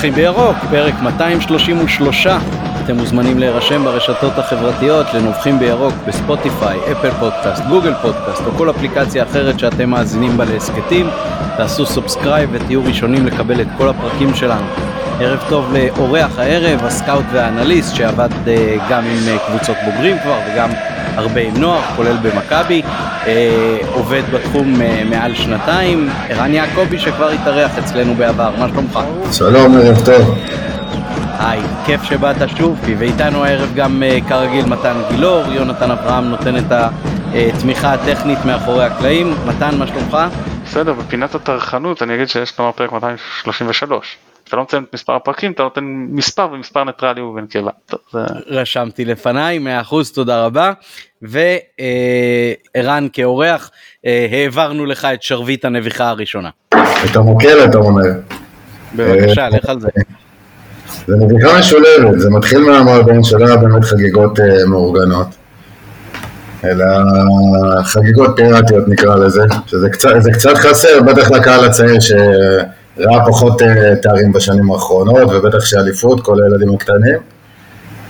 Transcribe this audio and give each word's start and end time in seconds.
נובחים 0.00 0.14
בירוק, 0.14 0.56
פרק 0.70 0.94
233. 1.02 2.26
אתם 2.84 2.96
מוזמנים 2.96 3.38
להירשם 3.38 3.84
ברשתות 3.84 4.38
החברתיות 4.38 5.06
לנובחים 5.14 5.58
בירוק 5.58 5.94
בספוטיפיי, 6.06 6.78
אפל 6.92 7.10
פודקאסט, 7.10 7.62
גוגל 7.68 7.94
פודקאסט 8.02 8.42
או 8.46 8.52
כל 8.52 8.70
אפליקציה 8.70 9.22
אחרת 9.22 9.58
שאתם 9.58 9.90
מאזינים 9.90 10.36
בה 10.36 10.44
להסכתים. 10.44 11.06
תעשו 11.56 11.86
subscribe 11.86 12.50
ותהיו 12.52 12.84
ראשונים 12.84 13.26
לקבל 13.26 13.60
את 13.60 13.66
כל 13.78 13.88
הפרקים 13.88 14.34
שלנו. 14.34 14.66
ערב 15.20 15.44
טוב 15.48 15.74
לאורח 15.74 16.38
הערב, 16.38 16.84
הסקאוט 16.84 17.24
והאנליסט 17.32 17.94
שעבד 17.94 18.48
אה, 18.48 18.76
גם 18.90 19.04
עם 19.04 19.28
אה, 19.28 19.38
קבוצות 19.46 19.76
בוגרים 19.84 20.16
כבר 20.18 20.38
וגם 20.52 20.70
הרבה 21.14 21.40
עם 21.40 21.56
נוער, 21.56 21.82
כולל 21.96 22.16
במכבי, 22.22 22.82
אה, 23.26 23.78
עובד 23.92 24.22
בתחום 24.32 24.82
אה, 24.82 25.02
מעל 25.10 25.34
שנתיים, 25.34 26.10
ערן 26.28 26.54
יעקבי 26.54 26.98
שכבר 26.98 27.28
התארח 27.28 27.78
אצלנו 27.78 28.14
בעבר, 28.14 28.50
מה 28.58 28.68
שלומך? 28.68 28.98
שלום, 29.32 29.76
ערב 29.76 30.04
טוב. 30.04 30.38
היי, 31.38 31.60
כיף 31.86 32.02
שבאת 32.02 32.36
שוב, 32.56 32.78
ואיתנו 32.98 33.44
הערב 33.44 33.74
גם 33.74 34.02
אה, 34.02 34.18
כרגיל 34.28 34.64
מתן 34.66 34.96
גילאור, 35.10 35.44
יונתן 35.52 35.90
אברהם 35.90 36.24
נותן 36.24 36.56
את 36.56 36.72
התמיכה 36.72 37.92
הטכנית 37.92 38.38
מאחורי 38.44 38.84
הקלעים, 38.84 39.34
מתן, 39.46 39.78
מה 39.78 39.86
שלומך? 39.86 40.16
בסדר, 40.66 40.92
בפינת 40.92 41.34
הטרחנות 41.34 42.02
אני 42.02 42.14
אגיד 42.14 42.28
שיש 42.28 42.52
כלומר 42.52 42.72
פרק 42.72 42.92
233. 42.92 44.16
אתה 44.50 44.56
לא 44.56 44.62
נותן 44.62 44.82
את 44.82 44.94
מספר 44.94 45.12
הפרקים, 45.16 45.52
אתה 45.52 45.62
נותן 45.62 45.84
מספר 46.10 46.48
ומספר 46.52 46.84
ניטרלי 46.84 47.20
ובין 47.20 47.46
קבע. 47.46 47.70
זה... 48.12 48.18
רשמתי 48.46 49.04
לפניי, 49.04 49.58
100% 49.82 50.14
תודה 50.14 50.44
רבה. 50.44 50.72
וערן 51.22 53.08
כאורח, 53.12 53.70
אה, 54.06 54.26
העברנו 54.30 54.86
לך 54.86 55.08
את 55.14 55.22
שרביט 55.22 55.64
הנביחה 55.64 56.08
הראשונה. 56.08 56.48
את 57.04 57.16
המוקל 57.16 57.64
אתה 57.64 57.78
אומר. 57.78 58.10
בבקשה, 58.96 59.48
לך 59.48 59.68
על 59.68 59.80
זה. 59.80 59.88
זה 61.06 61.16
נביחה 61.16 61.58
משולבת, 61.58 62.20
זה 62.20 62.30
מתחיל 62.30 62.58
מהמועדון 62.58 63.24
שלה 63.24 63.56
באמת 63.56 63.84
חגיגות 63.84 64.40
אה, 64.40 64.66
מאורגנות. 64.66 65.28
אלא 66.64 66.84
חגיגות 67.84 68.30
פיראטיות 68.36 68.88
נקרא 68.88 69.16
לזה, 69.16 69.42
שזה 69.66 69.90
קצת, 69.90 70.10
זה 70.18 70.32
קצת 70.32 70.54
חסר, 70.56 71.02
בטח 71.02 71.30
לקהל 71.30 71.64
הצעיר 71.64 72.00
שראה 73.00 73.26
פחות 73.26 73.62
אה, 73.62 73.96
תארים 74.02 74.32
בשנים 74.32 74.70
האחרונות, 74.70 75.28
ובטח 75.32 75.64
שאליפות, 75.64 76.24
כל 76.24 76.42
הילדים 76.42 76.74
הקטנים. 76.74 77.18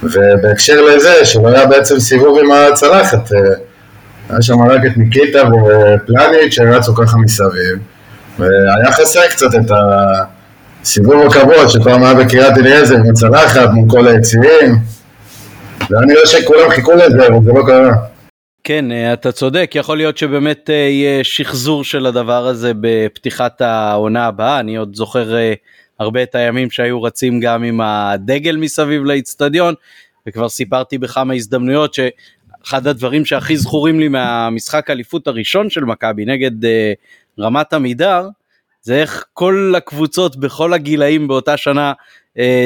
ובהקשר 0.03 0.83
לזה, 0.83 1.25
שלא 1.25 1.49
היה 1.49 1.67
בעצם 1.67 2.01
סיבוב 2.01 2.39
עם 2.39 2.53
הצלחת, 2.53 3.33
אה, 3.33 3.39
היה 4.31 4.43
שם 4.43 4.63
רק 4.63 4.81
את 4.87 4.97
ניקיטה 4.97 5.39
ופלניץ' 5.39 6.53
שרצו 6.53 6.95
ככה 6.95 7.17
מסביב, 7.17 7.79
והיה 8.39 8.93
חסר 8.93 9.21
קצת 9.31 9.55
את 9.55 9.71
הסיבוב 10.83 11.27
הקבוע 11.27 11.69
שפעם 11.69 12.03
היה 12.03 12.15
בקריית 12.15 12.59
אליעזר 12.59 12.97
עם 12.97 13.11
הצלחת 13.11 13.71
מול 13.71 13.91
כל 13.91 14.07
היציעים, 14.07 14.79
והיה 15.91 16.07
נראה 16.07 16.27
שכולם 16.27 16.71
חיכו 16.71 16.93
לזה, 16.93 17.27
אבל 17.27 17.45
זה 17.45 17.53
לא 17.53 17.63
קרה. 17.67 17.93
כן, 18.71 18.93
אה, 18.93 19.13
אתה 19.13 19.33
צודק, 19.33 19.73
יכול 19.75 19.97
להיות 19.97 20.19
שבאמת 20.19 20.71
אה, 20.71 20.75
יהיה 20.75 21.25
שחזור 21.25 21.85
של 21.85 22.07
הדבר 22.07 22.47
הזה 22.47 22.73
בפתיחת 22.81 23.61
העונה 23.61 24.27
הבאה, 24.27 24.61
אני 24.61 24.77
עוד 24.77 24.95
זוכר 24.95 25.37
אה, 25.37 25.55
הרבה 25.99 26.23
את 26.23 26.35
הימים 26.35 26.71
שהיו 26.71 27.03
רצים 27.03 27.41
גם 27.41 27.63
עם 27.63 27.81
הדגל 27.81 28.57
מסביב 28.57 29.05
לאיצטדיון, 29.05 29.75
וכבר 30.27 30.49
סיפרתי 30.49 30.99
בכמה 30.99 31.35
הזדמנויות 31.35 31.95
שאחד 31.95 32.87
הדברים 32.87 33.25
שהכי 33.25 33.57
זכורים 33.57 34.01
לי 34.01 34.09
מהמשחק 34.09 34.91
אליפות 34.91 35.27
הראשון 35.27 35.71
של 35.71 35.85
מכבי 35.85 36.25
נגד 36.25 36.69
רמת 37.39 37.73
עמידר, 37.73 38.29
זה 38.83 39.01
איך 39.01 39.25
כל 39.33 39.75
הקבוצות 39.77 40.37
בכל 40.37 40.73
הגילאים 40.73 41.29
באותה 41.29 41.57
שנה 41.57 41.93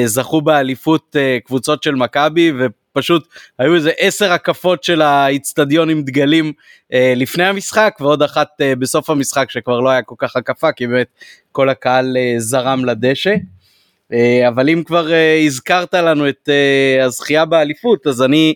זכו 0.05 0.41
באליפות 0.41 1.15
קבוצות 1.45 1.83
של 1.83 1.95
מכבי, 1.95 2.53
פשוט 2.95 3.27
היו 3.59 3.75
איזה 3.75 3.91
עשר 3.97 4.33
הקפות 4.33 4.83
של 4.83 5.01
האיצטדיון 5.01 5.89
עם 5.89 6.03
דגלים 6.03 6.53
אה, 6.93 7.13
לפני 7.15 7.43
המשחק 7.43 7.97
ועוד 7.99 8.23
אחת 8.23 8.47
אה, 8.61 8.75
בסוף 8.75 9.09
המשחק 9.09 9.51
שכבר 9.51 9.79
לא 9.79 9.89
היה 9.89 10.01
כל 10.01 10.15
כך 10.17 10.35
הקפה 10.35 10.71
כי 10.71 10.87
באמת 10.87 11.07
כל 11.51 11.69
הקהל 11.69 12.17
אה, 12.17 12.35
זרם 12.37 12.85
לדשא. 12.85 13.35
אה, 14.13 14.47
אבל 14.47 14.69
אם 14.69 14.83
כבר 14.85 15.11
אה, 15.13 15.41
הזכרת 15.45 15.93
לנו 15.93 16.29
את 16.29 16.49
אה, 16.49 17.05
הזכייה 17.05 17.45
באליפות 17.45 18.07
אז 18.07 18.21
אני 18.21 18.53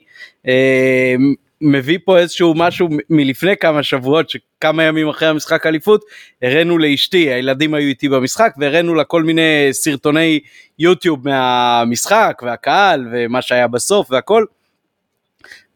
אה, 0.48 1.16
מביא 1.62 1.98
פה 2.06 2.18
איזשהו 2.18 2.54
משהו 2.56 2.90
מלפני 3.10 3.58
כמה 3.58 3.84
שבועות 3.84 4.30
שכמה 4.30 4.84
ימים 4.84 5.10
אחרי 5.10 5.28
המשחק 5.28 5.66
אליפות 5.66 6.06
הראינו 6.42 6.78
לאשתי 6.78 7.30
הילדים 7.30 7.74
היו 7.74 7.88
איתי 7.88 8.10
במשחק 8.10 8.54
והראינו 8.58 8.96
לה 8.96 9.04
כל 9.04 9.24
מיני 9.24 9.68
סרטוני 9.72 10.40
יוטיוב 10.80 11.28
מהמשחק 11.28 12.42
והקהל 12.46 13.08
ומה 13.12 13.42
שהיה 13.42 13.68
בסוף 13.68 14.12
והכל. 14.12 14.46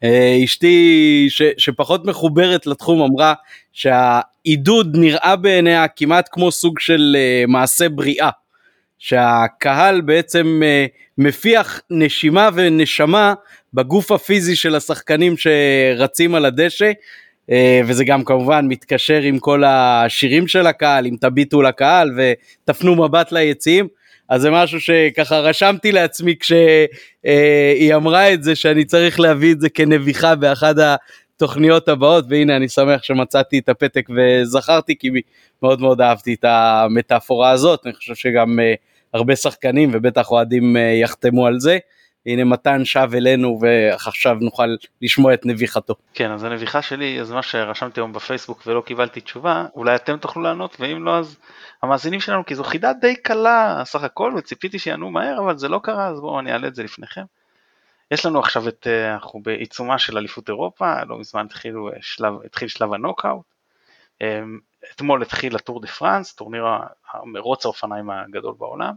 אה, 0.04 0.38
אשתי 0.44 1.26
ש, 1.30 1.42
שפחות 1.58 2.06
מחוברת 2.06 2.68
לתחום 2.68 3.02
אמרה 3.02 3.34
שהעידוד 3.74 4.96
נראה 4.98 5.36
בעיניה 5.36 5.88
כמעט 5.88 6.30
כמו 6.32 6.52
סוג 6.52 6.80
של 6.80 7.16
uh, 7.16 7.52
מעשה 7.52 7.90
בריאה. 7.90 8.30
שהקהל 9.00 10.02
בעצם 10.02 10.62
uh, 10.62 10.98
מפיח 11.18 11.82
נשימה 11.90 12.50
ונשמה 12.54 13.34
בגוף 13.74 14.12
הפיזי 14.12 14.56
של 14.56 14.76
השחקנים 14.76 15.36
שרצים 15.38 16.36
על 16.36 16.46
הדשא, 16.46 16.92
אה, 17.50 17.82
וזה 17.86 18.06
גם 18.06 18.24
כמובן 18.24 18.66
מתקשר 18.68 19.22
עם 19.22 19.40
כל 19.40 19.64
השירים 19.64 20.48
של 20.48 20.68
הקהל, 20.68 21.06
אם 21.06 21.16
תביטו 21.22 21.62
לקהל 21.62 22.12
ותפנו 22.18 22.96
מבט 22.96 23.32
ליציעים. 23.32 23.88
אז 24.30 24.42
זה 24.42 24.52
משהו 24.52 24.80
שככה 24.80 25.40
רשמתי 25.40 25.92
לעצמי 25.92 26.36
כשהיא 26.40 27.96
אמרה 27.96 28.34
את 28.34 28.44
זה, 28.44 28.56
שאני 28.56 28.86
צריך 28.86 29.20
להביא 29.20 29.52
את 29.52 29.62
זה 29.62 29.70
כנביחה 29.70 30.36
באחד 30.36 30.76
התוכניות 30.80 31.90
הבאות, 31.90 32.26
והנה 32.30 32.56
אני 32.56 32.70
שמח 32.70 33.04
שמצאתי 33.04 33.60
את 33.60 33.70
הפתק 33.70 34.10
וזכרתי, 34.16 34.96
כי 35.00 35.10
מאוד 35.64 35.82
מאוד 35.82 36.02
אהבתי 36.02 36.34
את 36.34 36.46
המטאפורה 36.48 37.50
הזאת, 37.50 37.86
אני 37.86 37.94
חושב 37.94 38.16
שגם 38.16 38.60
אה, 38.60 38.74
הרבה 39.14 39.36
שחקנים 39.36 39.90
ובטח 39.94 40.32
אוהדים 40.32 40.78
אה, 40.78 40.82
יחתמו 40.82 41.48
על 41.48 41.60
זה. 41.60 41.78
הנה 42.26 42.44
מתן 42.44 42.86
שב 42.86 43.10
אלינו 43.14 43.60
ועכשיו 43.62 44.38
נוכל 44.42 44.76
לשמוע 45.02 45.34
את 45.34 45.46
נביחתו. 45.46 45.96
כן 46.14 46.32
אז 46.32 46.44
הנביחה 46.44 46.82
שלי 46.82 47.22
אז 47.22 47.32
מה 47.32 47.42
שרשמתי 47.42 48.00
היום 48.00 48.14
בפייסבוק 48.14 48.64
ולא 48.68 48.82
קיבלתי 48.82 49.22
תשובה 49.22 49.66
אולי 49.76 49.96
אתם 49.96 50.18
תוכלו 50.18 50.42
לענות 50.42 50.78
ואם 50.80 51.04
לא 51.04 51.18
אז 51.18 51.38
המאזינים 51.84 52.20
שלנו 52.20 52.46
כי 52.46 52.56
זו 52.56 52.64
חידה 52.64 52.94
די 52.94 53.16
קלה 53.16 53.82
סך 53.86 54.04
הכל 54.04 54.34
וציפיתי 54.38 54.80
שיענו 54.80 55.10
מהר 55.12 55.40
אבל 55.40 55.58
זה 55.58 55.68
לא 55.68 55.80
קרה 55.84 56.08
אז 56.08 56.20
בואו 56.20 56.40
אני 56.40 56.52
אעלה 56.52 56.68
את 56.68 56.76
זה 56.76 56.84
לפניכם. 56.84 57.24
יש 58.12 58.26
לנו 58.26 58.40
עכשיו 58.40 58.68
את 58.68 58.88
אה, 58.88 59.14
אנחנו 59.14 59.42
בעיצומה 59.44 60.00
של 60.00 60.18
אליפות 60.18 60.50
אירופה 60.50 61.04
לא 61.04 61.20
מזמן 61.20 61.46
התחילו 61.46 61.90
אה, 61.90 61.94
שלב 62.02 62.34
התחיל 62.46 62.68
שלב 62.68 62.94
הנוקאוט. 62.94 63.46
אמ, 64.22 64.60
אתמול 64.96 65.22
התחיל 65.22 65.56
הטור 65.56 65.82
דה 65.82 65.88
פרנס 65.88 66.34
טורניר 66.34 66.66
המרוץ 67.12 67.66
האופניים 67.66 68.10
הגדול 68.10 68.54
בעולם. 68.58 68.94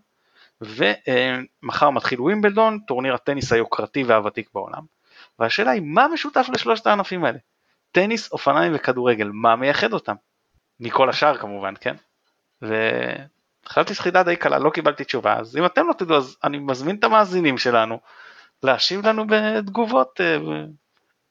ומחר 0.60 1.90
מתחיל 1.90 2.20
ווימבלדון, 2.20 2.78
טורניר 2.86 3.14
הטניס 3.14 3.52
היוקרתי 3.52 4.04
והוותיק 4.04 4.48
בעולם. 4.54 4.82
והשאלה 5.38 5.70
היא, 5.70 5.82
מה 5.84 6.06
משותף 6.08 6.46
לשלושת 6.52 6.86
הענפים 6.86 7.24
האלה? 7.24 7.38
טניס, 7.92 8.32
אופניים 8.32 8.72
וכדורגל, 8.74 9.30
מה 9.32 9.56
מייחד 9.56 9.92
אותם? 9.92 10.14
מכל 10.80 11.10
השאר 11.10 11.36
כמובן, 11.36 11.74
כן? 11.80 11.94
וחשבתי 12.62 13.94
שחידה 13.94 14.22
די 14.22 14.36
קלה, 14.36 14.58
לא 14.58 14.70
קיבלתי 14.70 15.04
תשובה, 15.04 15.36
אז 15.38 15.56
אם 15.56 15.66
אתם 15.66 15.86
לא 15.88 15.92
תדעו, 15.92 16.16
אז 16.16 16.36
אני 16.44 16.58
מזמין 16.58 16.96
את 16.96 17.04
המאזינים 17.04 17.58
שלנו 17.58 17.98
להשיב 18.62 19.06
לנו 19.06 19.24
בתגובות 19.26 20.20
אה, 20.20 20.36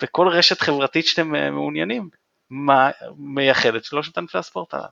בכל 0.01 0.27
רשת 0.27 0.61
חברתית 0.61 1.05
שאתם 1.05 1.35
אה, 1.35 1.51
מעוניינים, 1.51 2.09
מה 2.49 2.89
מייחד 3.17 3.75
את 3.75 3.83
שלושת 3.83 4.17
ענפי 4.17 4.37
הספורט 4.37 4.73
הללו. 4.73 4.87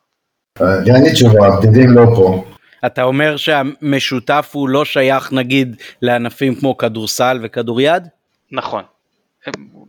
אין 0.95 1.03
לי 1.03 1.13
תשובה, 1.13 1.47
הבדידים 1.47 1.89
לא 1.89 2.05
פה. 2.15 2.43
אתה 2.85 3.03
אומר 3.03 3.37
שהמשותף 3.37 4.49
הוא 4.53 4.69
לא 4.69 4.85
שייך 4.85 5.33
נגיד 5.33 5.75
לענפים 6.01 6.55
כמו 6.55 6.77
כדורסל 6.77 7.39
וכדוריד? 7.43 8.07
נכון. 8.51 8.83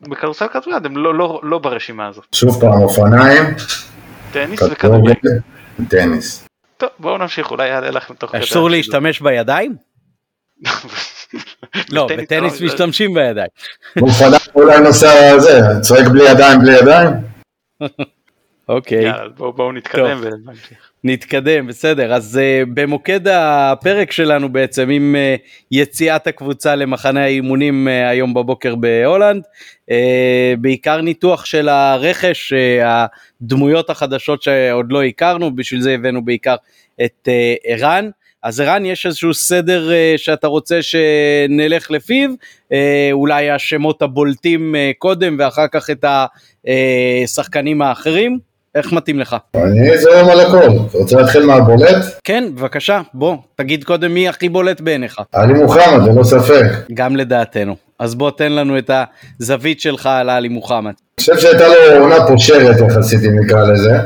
בכדורסל 0.09 0.45
וכדוריד 0.45 0.87
הם 0.87 0.97
לא, 0.97 1.15
לא, 1.15 1.41
לא 1.43 1.59
ברשימה 1.59 2.09
הזאת. 2.09 2.25
שוב 2.35 2.61
פעם 2.61 2.83
אופניים. 2.83 3.45
טניס 4.33 4.63
וכדורגל. 4.63 5.31
טניס. 5.89 6.49
טוב 6.77 6.89
בואו 6.99 7.19
נמשיך 7.19 7.51
אולי 7.51 7.69
יעלה 7.69 7.91
לכם 7.91 8.15
תוך 8.15 8.31
כדי. 8.31 8.45
אסור 8.45 8.71
להשתמש 8.71 9.21
בידיים? 9.21 9.77
לא, 11.91 12.09
בטניס 12.19 12.61
משתמשים 12.61 13.15
בידיים. 13.15 13.49
באופניים 13.97 14.35
אולי 14.55 14.81
נוסע 14.81 15.39
זה, 15.39 15.61
צועק 15.81 16.07
בלי 16.09 16.31
ידיים 16.31 16.61
בלי 16.61 16.79
ידיים. 16.79 17.11
אוקיי. 18.69 19.03
יאללה 19.03 19.29
בואו 19.29 19.73
נתקדם 19.73 20.21
ונמשיך. 20.23 20.94
נתקדם, 21.07 21.67
בסדר. 21.67 22.15
אז 22.15 22.41
uh, 22.41 22.69
במוקד 22.75 23.29
הפרק 23.29 24.13
שלנו 24.13 24.53
בעצם 24.53 24.91
עם 24.91 25.17
uh, 25.17 25.41
יציאת 25.71 26.27
הקבוצה 26.27 26.75
למחנה 26.75 27.25
האימונים 27.25 27.89
uh, 27.89 28.11
היום 28.11 28.35
בבוקר 28.35 28.75
בהולנד, 28.75 29.43
uh, 29.91 29.93
בעיקר 30.59 31.01
ניתוח 31.01 31.45
של 31.45 31.69
הרכש, 31.69 32.53
uh, 32.53 32.57
הדמויות 33.41 33.91
החדשות 33.91 34.43
שעוד 34.43 34.87
לא 34.93 35.03
הכרנו, 35.05 35.57
בשביל 35.57 35.81
זה 35.81 35.95
הבאנו 35.95 36.25
בעיקר 36.25 36.57
את 37.05 37.29
uh, 37.29 37.31
ערן. 37.65 38.11
אז 38.43 38.61
ערן, 38.61 38.87
יש 38.87 39.07
איזשהו 39.07 39.35
סדר 39.35 39.89
uh, 39.91 40.19
שאתה 40.19 40.47
רוצה 40.47 40.79
שנלך 40.83 41.91
לפיו, 41.91 42.31
uh, 42.31 42.75
אולי 43.13 43.51
השמות 43.51 44.03
הבולטים 44.03 44.75
uh, 44.75 44.99
קודם 44.99 45.37
ואחר 45.39 45.67
כך 45.69 45.91
את 45.91 46.05
השחקנים 47.25 47.83
האחרים? 47.83 48.54
איך 48.75 48.93
מתאים 48.93 49.19
לך? 49.21 49.37
אני 49.55 49.99
זורם 49.99 50.29
על 50.29 50.41
הכל. 50.41 50.87
אתה 50.89 50.99
רוצה 50.99 51.17
להתחיל 51.17 51.47
מהבולט? 51.47 52.05
כן, 52.25 52.45
בבקשה, 52.55 53.01
בוא, 53.15 53.37
תגיד 53.57 53.85
קודם 53.85 54.15
מי 54.15 54.29
הכי 54.29 54.49
בולט 54.49 54.81
בעיניך. 54.81 55.21
עלי 55.33 55.53
מוחמד, 55.53 56.09
ללא 56.09 56.25
ספק. 56.25 56.67
גם 56.95 57.17
לדעתנו. 57.17 57.77
אז 57.99 58.15
בוא 58.15 58.31
תן 58.31 58.53
לנו 58.53 58.79
את 58.79 58.91
הזווית 59.41 59.81
שלך 59.81 60.07
על 60.07 60.31
עלי 60.31 60.49
מוחמד. 60.49 60.85
אני 60.85 60.95
חושב 61.21 61.39
שהייתה 61.39 61.65
לו 61.69 62.01
עונה 62.01 62.27
פושרת 62.27 62.77
יחסית, 62.89 63.21
אם 63.25 63.39
נקרא 63.45 63.65
לזה. 63.65 63.99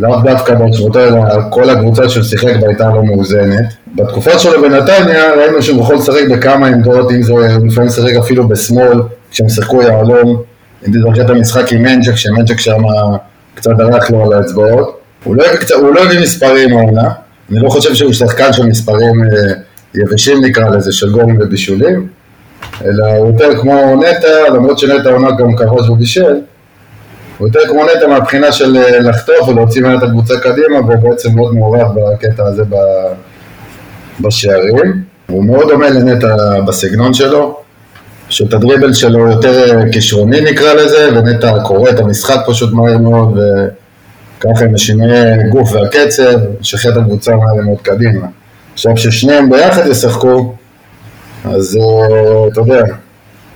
לאו 0.00 0.20
דווקא 0.24 0.54
באשמתו, 0.54 1.04
אלא 1.04 1.20
כל 1.50 1.70
הקבוצה 1.70 2.08
שהוא 2.08 2.24
שיחק 2.24 2.56
בה 2.60 2.66
הייתה 2.68 2.88
לא 2.88 3.02
מאוזנת. 3.02 3.64
בתקופה 3.94 4.38
שלו 4.38 4.62
בנתניה 4.62 5.34
ראינו 5.34 5.62
שהוא 5.62 5.80
יכול 5.82 5.96
לשחק 5.96 6.22
בכמה 6.30 6.66
עמדות, 6.66 7.10
אם 7.10 7.22
זה 7.22 7.32
לפעמים 7.66 7.88
לשחק 7.88 8.14
אפילו 8.18 8.48
בשמאל, 8.48 9.00
כשהם 9.30 9.48
שיחקו 9.48 9.82
יהלום. 9.82 10.42
אם 10.88 10.92
תזכר 10.92 11.24
את 11.24 11.30
המשחק 11.30 11.72
עם 11.72 11.82
מנג'ק, 11.82 12.14
שמנג'ק 12.16 12.60
שם 12.60 12.82
קצת 13.58 13.70
דרך 13.70 14.10
לו 14.10 14.24
על 14.24 14.32
האצבעות. 14.32 15.00
הוא 15.24 15.36
לא 15.36 15.44
הוא 15.74 15.94
לא 15.94 16.02
מספרים 16.22 16.76
העונה, 16.76 17.10
אני 17.50 17.58
לא 17.60 17.68
חושב 17.68 17.94
שהוא 17.94 18.12
שחקן 18.12 18.52
של 18.52 18.66
מספרים 18.66 19.24
אה, 19.24 19.54
יבשים 19.94 20.44
נקרא 20.44 20.68
לזה, 20.68 20.92
של 20.92 21.12
גולים 21.12 21.38
ובישולים, 21.40 22.08
אלא 22.84 23.06
הוא 23.06 23.26
יותר 23.26 23.60
כמו 23.60 24.00
נטע, 24.02 24.48
למרות 24.54 24.78
שנטע 24.78 25.10
עונה 25.10 25.28
גם 25.38 25.56
כרוז 25.56 25.90
ובישל, 25.90 26.40
הוא 27.38 27.48
יותר 27.48 27.60
כמו 27.68 27.84
נטע 27.84 28.06
מהבחינה 28.06 28.52
של 28.52 28.76
אה, 28.76 28.98
לחטוף 29.00 29.48
ולהוציא 29.48 29.82
ממנו 29.82 29.98
את 29.98 30.02
הקבוצה 30.02 30.34
קדימה, 30.40 30.80
והוא 30.80 31.10
בעצם 31.10 31.36
מאוד 31.36 31.54
מעורב 31.54 31.88
בקטע 31.94 32.44
הזה 32.46 32.62
בשערים. 34.20 35.02
הוא 35.26 35.44
מאוד 35.44 35.68
דומה 35.68 35.90
לנטע 35.90 36.60
בסגנון 36.66 37.14
שלו, 37.14 37.60
פשוט 38.28 38.54
הדריבל 38.54 38.92
שלו 38.92 39.30
יותר 39.30 39.76
אה, 39.76 39.92
כישרוני 39.92 40.40
נקרא 40.40 40.74
לזה, 40.74 41.08
ונטע 41.14 41.62
קורא 41.64 41.90
את 41.90 42.00
המשחק 42.00 42.36
פשוט 42.46 42.72
מהר 42.72 42.98
מאוד, 42.98 43.38
וככה 44.38 44.64
עם 44.64 44.74
השינויי 44.74 45.48
גוף 45.50 45.72
והקצב, 45.72 46.38
את 46.88 46.96
הקבוצה 46.96 47.36
מהר 47.36 47.54
מאוד 47.64 47.80
קדימה. 47.82 48.26
עכשיו 48.72 48.94
כששניהם 48.94 49.50
ביחד 49.50 49.86
ישחקו, 49.86 50.54
אז 51.44 51.76
אה, 51.76 52.48
אתה 52.52 52.60
יודע, 52.60 52.82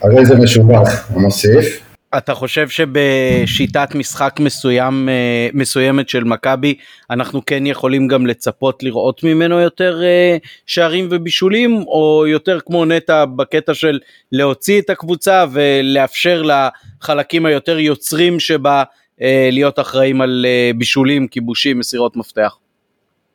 הרי 0.03 0.27
זה 0.27 0.35
משובח, 0.35 1.05
הוא 1.13 1.23
מוסיף. 1.23 1.82
אתה 2.17 2.35
חושב 2.35 2.69
שבשיטת 2.69 3.89
משחק 3.95 4.37
מסוים, 4.41 5.09
אה, 5.09 5.49
מסוימת 5.53 6.09
של 6.09 6.25
מכבי 6.25 6.75
אנחנו 7.11 7.47
כן 7.47 7.67
יכולים 7.67 8.09
גם 8.09 8.27
לצפות 8.27 8.83
לראות 8.83 9.25
ממנו 9.25 9.61
יותר 9.61 10.01
אה, 10.03 10.37
שערים 10.67 11.09
ובישולים 11.11 11.85
או 11.87 12.25
יותר 12.27 12.59
כמו 12.67 12.85
נטע 12.85 13.25
בקטע 13.25 13.75
של 13.75 13.99
להוציא 14.33 14.81
את 14.81 14.91
הקבוצה 14.91 15.45
ולאפשר 15.53 16.43
לחלקים 16.43 17.47
היותר 17.47 17.79
יוצרים 17.79 18.41
שבה 18.41 18.83
אה, 19.23 19.49
להיות 19.53 19.79
אחראים 19.79 20.21
על 20.21 20.47
בישולים, 20.77 21.29
כיבושים, 21.29 21.79
מסירות 21.79 22.17
מפתח? 22.17 22.57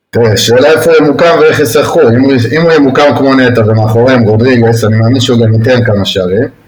תראה, 0.09 0.37
שאלה 0.37 0.71
איפה 0.71 0.91
הוא 0.91 1.05
ימוקם 1.05 1.35
ואיך 1.41 1.59
ישחקו, 1.59 2.01
אם 2.55 2.61
הוא, 2.61 2.71
ימוקם 2.71 3.17
כמו 3.17 3.33
נטע 3.33 3.61
ומאחוריהם 3.61 4.23
רודריגס, 4.23 4.83
אני 4.83 4.97
מאמין 4.97 5.19
שהוא 5.19 5.39
גם 5.39 5.53
ייתן 5.53 5.85
כמה 5.85 6.05
שערים. 6.05 6.66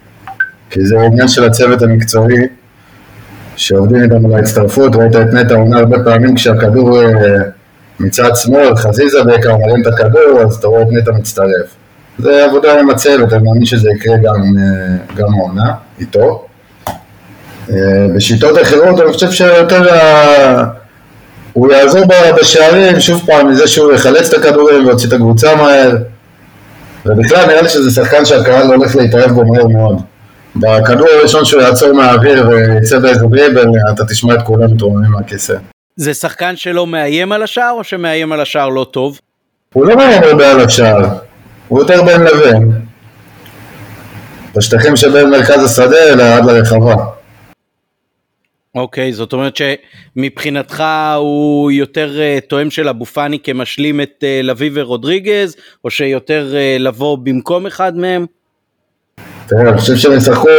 כי 0.70 0.86
זה 0.86 1.02
עניין 1.02 1.28
של 1.28 1.44
הצוות 1.44 1.82
המקצועי 1.82 2.48
שעובדים 3.56 4.04
איתם 4.04 4.26
על 4.26 4.34
ההצטרפות, 4.34 4.96
ראית 4.96 5.16
את 5.16 5.34
נטע 5.34 5.56
עונה 5.56 5.78
הרבה 5.78 6.04
פעמים 6.04 6.36
כשהכדור 6.36 7.04
אה, 7.04 7.10
מצד 8.00 8.36
שמאל, 8.36 8.76
חזיזה 8.76 9.24
בעיקר 9.24 9.58
מרים 9.58 9.82
את 9.82 9.88
הכדור, 9.88 10.42
אז 10.42 10.56
אתה 10.56 10.68
רואה 10.68 10.82
את 10.82 10.88
נטע 10.92 11.12
מצטרף. 11.12 11.76
זה 12.20 12.46
עבודה 12.46 12.80
עם 12.80 12.90
הצוות, 12.90 13.34
אני 13.34 13.44
מאמין 13.44 13.66
שזה 13.66 13.90
יקרה 13.92 14.18
גם, 14.18 14.42
אה, 14.60 15.16
גם 15.16 15.34
העונה, 15.34 15.72
איתו. 16.00 16.46
אה, 17.70 17.76
בשיטות 18.16 18.62
אחרות 18.62 19.02
אני 19.02 19.14
חושב 19.14 19.32
שיותר 19.32 19.82
הוא 21.54 21.72
יעזור 21.72 22.02
בשערים, 22.42 23.00
שוב 23.00 23.24
פעם, 23.26 23.52
מזה 23.52 23.68
שהוא 23.68 23.94
יחלץ 23.94 24.34
את 24.34 24.40
הכדורים 24.40 24.86
ויוציא 24.86 25.08
את 25.08 25.14
הקבוצה 25.14 25.56
מהר. 25.56 25.96
ובכלל 27.06 27.46
נראה 27.46 27.62
לי 27.62 27.70
שזה 27.70 27.92
שחקן 27.92 28.26
שהקהל 28.26 28.68
הולך 28.68 28.96
להתאהב 28.96 29.32
בו 29.32 29.46
מהר 29.46 29.68
מאוד. 29.68 30.02
בכדור 30.60 31.08
הראשון 31.20 31.46
שהוא 31.46 31.62
יעצור 31.62 31.94
מהאוויר 31.94 32.50
ויצא 32.50 33.00
באיזה 33.00 33.26
דריבל, 33.26 33.68
אתה 33.94 34.06
תשמע 34.06 34.34
את 34.34 34.42
כולם 34.42 34.74
מתרוממים 34.74 35.12
מהכיסא. 35.12 35.56
זה 35.96 36.14
שחקן 36.14 36.56
שלא 36.56 36.88
מאיים 36.88 37.32
על 37.32 37.44
השער 37.44 37.72
או 37.72 37.84
שמאיים 37.84 38.32
על 38.32 38.42
השער 38.42 38.70
לא 38.70 38.86
טוב? 38.92 39.20
הוא 39.74 39.86
לא 39.86 39.96
מאיים 39.96 40.24
הרבה 40.24 40.52
על 40.52 40.60
השער, 40.60 41.08
הוא 41.68 41.80
יותר 41.80 42.04
בין 42.04 42.22
לבין. 42.22 42.72
בשטחים 44.56 44.96
שבין 44.96 45.30
מרכז 45.30 45.64
השדה 45.64 46.14
אלא 46.14 46.24
עד 46.24 46.46
לרחבה. 46.46 46.96
אוקיי, 48.76 49.10
okay, 49.10 49.14
זאת 49.14 49.34
אומרת 49.34 49.54
שמבחינתך 49.56 50.84
הוא 51.18 51.72
יותר 51.72 52.12
uh, 52.18 52.48
תואם 52.48 52.70
של 52.70 52.90
אבו 52.90 53.06
פאני 53.06 53.40
כמשלים 53.40 54.02
את 54.02 54.24
uh, 54.24 54.46
לביא 54.46 54.72
ורודריגז, 54.74 55.56
או 55.84 55.90
שיותר 55.90 56.48
uh, 56.52 56.82
לבוא 56.82 57.18
במקום 57.18 57.66
אחד 57.66 57.98
מהם? 57.98 58.26
תראה, 59.50 59.70
אני 59.70 59.78
חושב 59.78 59.96
שהם 59.96 60.14
ישחקו 60.18 60.50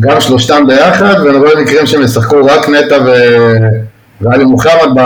גם 0.00 0.20
שלושתם 0.20 0.64
ביחד, 0.66 1.14
ואני 1.24 1.38
רואה 1.38 1.62
מקרים 1.62 1.86
שהם 1.86 2.02
ישחקו 2.02 2.44
רק 2.44 2.68
נטע 2.68 2.96
ו... 3.06 3.12
ואלי 4.20 4.44
מוחמד 4.44 5.02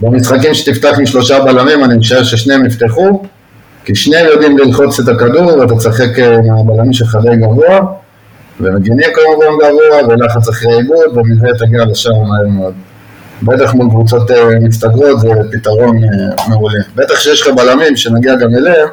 במשחקים 0.00 0.54
שתפתח 0.54 0.98
עם 0.98 1.06
שלושה 1.06 1.40
בלמים, 1.40 1.84
אני 1.84 1.96
משער 1.96 2.22
ששניהם 2.22 2.66
יפתחו, 2.66 3.22
כי 3.84 3.94
שניהם 3.94 4.26
יודעים 4.26 4.58
ללחוץ 4.58 5.00
את 5.00 5.08
הכדור, 5.08 5.58
ואתה 5.58 5.74
תשחק 5.76 6.18
אה, 6.18 6.34
עם 6.34 6.54
הבלמים 6.54 6.92
שלך 6.92 7.18
די 7.22 7.36
גבוה, 7.36 7.80
ומגינים 8.60 9.08
כמובן 9.14 9.46
גבוה, 9.60 10.08
ולחץ 10.08 10.48
אחרי 10.48 10.72
עיבוד, 10.76 11.16
ומזה 11.16 11.46
תגיע 11.58 11.84
לשער 11.84 12.18
מהר 12.18 12.48
מאוד. 12.48 12.74
בטח 13.42 13.74
מול 13.74 13.90
קבוצות 13.90 14.30
אה, 14.30 14.58
מצטגרות 14.60 15.20
זה 15.20 15.28
פתרון 15.52 16.04
אה, 16.04 16.48
מעולה. 16.48 16.80
בטח 16.96 17.20
שיש 17.20 17.42
לך 17.42 17.48
בלמים 17.56 17.96
שנגיע 17.96 18.34
גם 18.34 18.54
אליהם, 18.54 18.88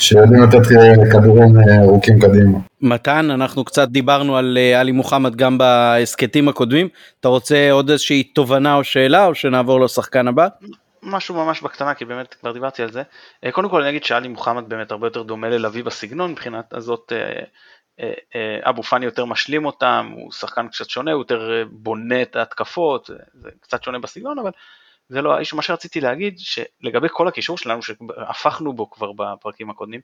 שיודעים 0.00 0.42
לתת 0.42 0.66
כדורים 1.12 1.56
אה, 1.58 1.82
ארוכים 1.82 2.20
קדימה. 2.20 2.58
מתן, 2.80 3.30
אנחנו 3.30 3.64
קצת 3.64 3.88
דיברנו 3.88 4.36
על 4.36 4.58
אה, 4.60 4.80
עלי 4.80 4.92
מוחמד 4.92 5.36
גם 5.36 5.58
בהסכתים 5.58 6.48
הקודמים, 6.48 6.88
אתה 7.20 7.28
רוצה 7.28 7.70
עוד 7.72 7.90
איזושהי 7.90 8.22
תובנה 8.22 8.74
או 8.74 8.84
שאלה 8.84 9.26
או 9.26 9.34
שנעבור 9.34 9.80
לשחקן 9.80 10.28
הבא? 10.28 10.48
משהו 11.02 11.34
ממש 11.34 11.62
בקטנה 11.62 11.94
כי 11.94 12.04
באמת 12.04 12.34
כבר 12.34 12.52
דיברתי 12.52 12.82
על 12.82 12.92
זה. 12.92 13.02
אה, 13.44 13.52
קודם 13.52 13.68
כל 13.68 13.80
אני 13.80 13.90
אגיד 13.90 14.04
שעלי 14.04 14.28
מוחמד 14.28 14.68
באמת 14.68 14.90
הרבה 14.90 15.06
יותר 15.06 15.22
דומה 15.22 15.48
ללוי 15.48 15.82
בסגנון 15.82 16.30
מבחינת 16.30 16.74
הזאת 16.74 17.12
אבו 18.62 18.82
פאני 18.82 19.04
יותר 19.04 19.24
משלים 19.24 19.66
אותם, 19.66 20.12
הוא 20.14 20.32
שחקן 20.32 20.68
קצת 20.68 20.90
שונה, 20.90 21.12
הוא 21.12 21.20
יותר 21.20 21.64
בונה 21.70 22.22
את 22.22 22.36
ההתקפות, 22.36 23.10
זה 23.34 23.48
קצת 23.60 23.82
שונה 23.82 23.98
בסגנון 23.98 24.38
אבל 24.38 24.50
זה 25.10 25.22
לא 25.22 25.36
האיש, 25.36 25.54
מה 25.54 25.62
שרציתי 25.62 26.00
להגיד, 26.00 26.38
שלגבי 26.38 27.08
כל 27.10 27.28
הקישור 27.28 27.58
שלנו, 27.58 27.82
שהפכנו 27.82 28.72
בו 28.72 28.90
כבר 28.90 29.12
בפרקים 29.12 29.70
הקודמים, 29.70 30.00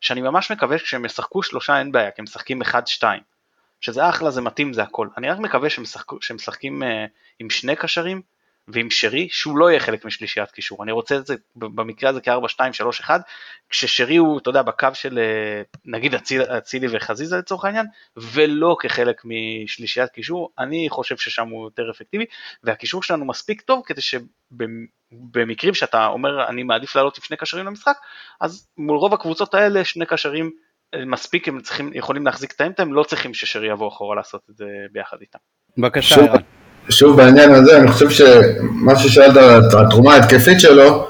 שאני 0.00 0.20
ממש 0.20 0.52
מקווה 0.52 0.78
שכשהם 0.78 1.04
ישחקו 1.04 1.42
שלושה 1.42 1.78
אין 1.78 1.92
בעיה, 1.92 2.10
כי 2.10 2.20
הם 2.20 2.24
משחקים 2.24 2.62
אחד 2.62 2.86
שתיים, 2.86 3.20
שזה 3.80 4.08
אחלה, 4.08 4.30
זה 4.30 4.40
מתאים, 4.40 4.72
זה 4.72 4.82
הכל. 4.82 5.08
אני 5.16 5.30
רק 5.30 5.38
מקווה 5.38 5.70
שהם 5.70 5.84
משחקים 6.36 6.82
אה, 6.82 7.06
עם 7.38 7.50
שני 7.50 7.76
קשרים, 7.76 8.22
ועם 8.68 8.90
שרי, 8.90 9.28
שהוא 9.30 9.58
לא 9.58 9.70
יהיה 9.70 9.80
חלק 9.80 10.04
משלישיית 10.04 10.50
קישור. 10.50 10.84
אני 10.84 10.92
רוצה 10.92 11.16
את 11.16 11.26
זה 11.26 11.34
במקרה 11.56 12.10
הזה 12.10 12.20
כ-4, 12.20 12.48
2, 12.48 12.72
3, 12.72 13.00
1, 13.00 13.20
כששרי 13.70 14.16
הוא, 14.16 14.38
אתה 14.38 14.50
יודע, 14.50 14.62
בקו 14.62 14.88
של 14.94 15.18
אה, 15.18 15.62
נגיד 15.84 16.14
אצילי 16.58 16.86
וחזיזה 16.90 17.36
לצורך 17.36 17.64
העניין, 17.64 17.86
ולא 18.16 18.76
כחלק 18.80 19.22
משלישיית 19.24 20.10
קישור, 20.10 20.50
אני 20.58 20.86
חושב 20.90 21.16
ששם 21.16 21.48
הוא 21.48 21.66
יותר 21.66 21.90
אפקטיבי, 21.90 22.24
והקישור 22.64 23.02
שלנו 23.02 23.24
מספיק 23.24 23.60
טוב 23.60 23.82
כדי 23.86 24.00
שבמקרים 24.00 25.74
שאתה 25.74 26.06
אומר 26.06 26.48
אני 26.48 26.62
מעדיף 26.62 26.96
לעלות 26.96 27.18
עם 27.18 27.24
שני 27.24 27.36
קשרים 27.36 27.66
למשחק, 27.66 27.96
אז 28.40 28.68
מול 28.78 28.96
רוב 28.96 29.14
הקבוצות 29.14 29.54
האלה 29.54 29.84
שני 29.84 30.06
קשרים 30.06 30.50
אה, 30.94 31.04
מספיק, 31.04 31.48
הם 31.48 31.60
צריכים, 31.60 31.90
יכולים 31.94 32.26
להחזיק 32.26 32.52
את 32.52 32.60
האמצע, 32.60 32.82
הם 32.82 32.92
לא 32.92 33.02
צריכים 33.02 33.34
ששרי 33.34 33.68
יבוא 33.68 33.88
אחורה 33.88 34.16
לעשות 34.16 34.42
את 34.50 34.56
זה 34.56 34.66
ביחד 34.92 35.16
איתם. 35.20 35.38
בבקשה. 35.78 36.16
שוב 36.88 37.16
בעניין 37.16 37.54
הזה, 37.54 37.76
אני 37.76 37.88
חושב 37.88 38.10
שמה 38.10 38.96
ששאלת 38.98 39.36
על 39.36 39.84
התרומה 39.86 40.14
ההתקפית 40.14 40.60
שלו, 40.60 41.06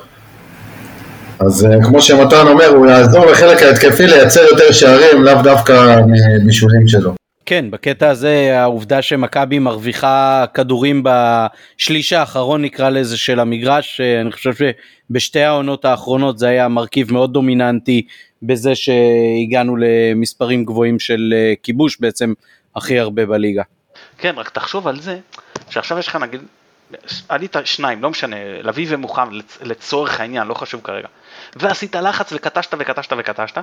אז 1.41 1.67
אה, 1.67 1.71
כמו 1.85 2.01
שמתן 2.01 2.47
אומר, 2.47 2.67
הוא 2.67 2.87
יעזור 2.87 3.27
לחלק 3.27 3.63
ההתקפי 3.63 4.07
לייצר 4.07 4.41
יותר 4.41 4.73
שערים, 4.73 5.23
לאו 5.23 5.43
דווקא 5.43 6.01
מבישולים 6.43 6.89
שלו. 6.89 7.15
כן, 7.47 7.71
בקטע 7.71 8.09
הזה 8.09 8.61
העובדה 8.61 9.03
שמכבי 9.03 9.59
מרוויחה 9.59 10.45
כדורים 10.55 11.03
בשליש 11.03 12.13
האחרון 12.13 12.63
נקרא 12.63 12.91
לזה 12.91 13.17
של 13.17 13.41
המגרש, 13.41 14.01
אה, 14.01 14.21
אני 14.21 14.33
חושב 14.33 14.53
שבשתי 14.55 15.41
העונות 15.41 15.85
האחרונות 15.85 16.39
זה 16.39 16.49
היה 16.49 16.69
מרכיב 16.69 17.13
מאוד 17.13 17.33
דומיננטי 17.33 18.03
בזה 18.43 18.73
שהגענו 18.75 19.77
למספרים 19.77 20.65
גבוהים 20.65 20.99
של 20.99 21.35
אה, 21.37 21.53
כיבוש 21.63 22.01
בעצם 22.01 22.33
הכי 22.77 22.99
הרבה 22.99 23.27
בליגה. 23.27 23.63
כן, 24.19 24.35
רק 24.37 24.49
תחשוב 24.49 24.89
על 24.89 25.01
זה 25.01 25.19
שעכשיו 25.71 25.99
יש 25.99 26.09
לך 26.09 26.17
נגיד 26.17 26.41
עלית 27.29 27.57
שניים, 27.65 28.03
לא 28.03 28.11
משנה, 28.11 28.37
לביא 28.63 28.87
ומוחמד 28.91 29.43
לצורך 29.63 30.21
העניין, 30.21 30.47
לא 30.47 30.55
חשוב 30.55 30.81
כרגע, 30.85 31.09
ועשית 31.57 31.97
לחץ 31.97 32.33
וקטשת 32.33 32.75
וקטשת 32.79 33.13
וקטשת, 33.19 33.59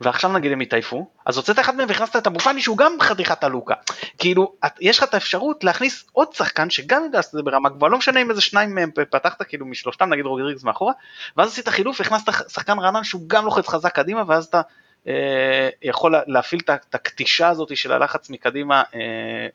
ועכשיו 0.00 0.32
נגיד 0.32 0.52
הם 0.52 0.60
התעייפו, 0.60 1.08
אז 1.26 1.36
הוצאת 1.36 1.58
אחד 1.58 1.76
מהם 1.76 1.88
והכנסת 1.88 2.16
את 2.16 2.26
אבו 2.26 2.38
פאני 2.38 2.62
שהוא 2.62 2.78
גם 2.78 2.92
חתיכת 3.00 3.44
עלוקה. 3.44 3.74
כאילו, 4.18 4.52
יש 4.80 4.98
לך 4.98 5.04
את 5.04 5.14
האפשרות 5.14 5.64
להכניס 5.64 6.04
עוד 6.12 6.32
שחקן 6.32 6.70
שגם 6.70 7.04
יודע 7.04 7.18
לעשות 7.18 7.34
את 7.34 7.36
זה 7.36 7.42
ברמה 7.42 7.68
גבוהה, 7.68 7.92
לא 7.92 7.98
משנה 7.98 8.22
אם 8.22 8.30
איזה 8.30 8.40
שניים 8.40 8.74
מהם 8.74 8.90
פתחת 9.10 9.42
כאילו 9.42 9.66
משלושתם, 9.66 10.08
נגיד 10.08 10.26
רודריגס 10.26 10.64
מאחורה, 10.64 10.92
ואז 11.36 11.48
עשית 11.48 11.68
חילוף, 11.68 12.00
הכנסת 12.00 12.32
שחקן 12.48 12.78
רענן 12.78 13.04
שהוא 13.04 13.22
גם 13.26 13.44
לוחץ 13.44 13.68
חזק 13.68 13.94
קדימה, 13.94 14.22
ואז 14.26 14.44
אתה 14.46 14.60
אה, 15.08 15.68
יכול 15.82 16.14
להפעיל 16.26 16.60
את 16.64 16.94
הקטישה 16.94 17.48
הזאת 17.48 17.76
של 17.76 17.92
הלחץ 17.92 18.30
מקדימה 18.30 18.82
אה, 18.94 19.00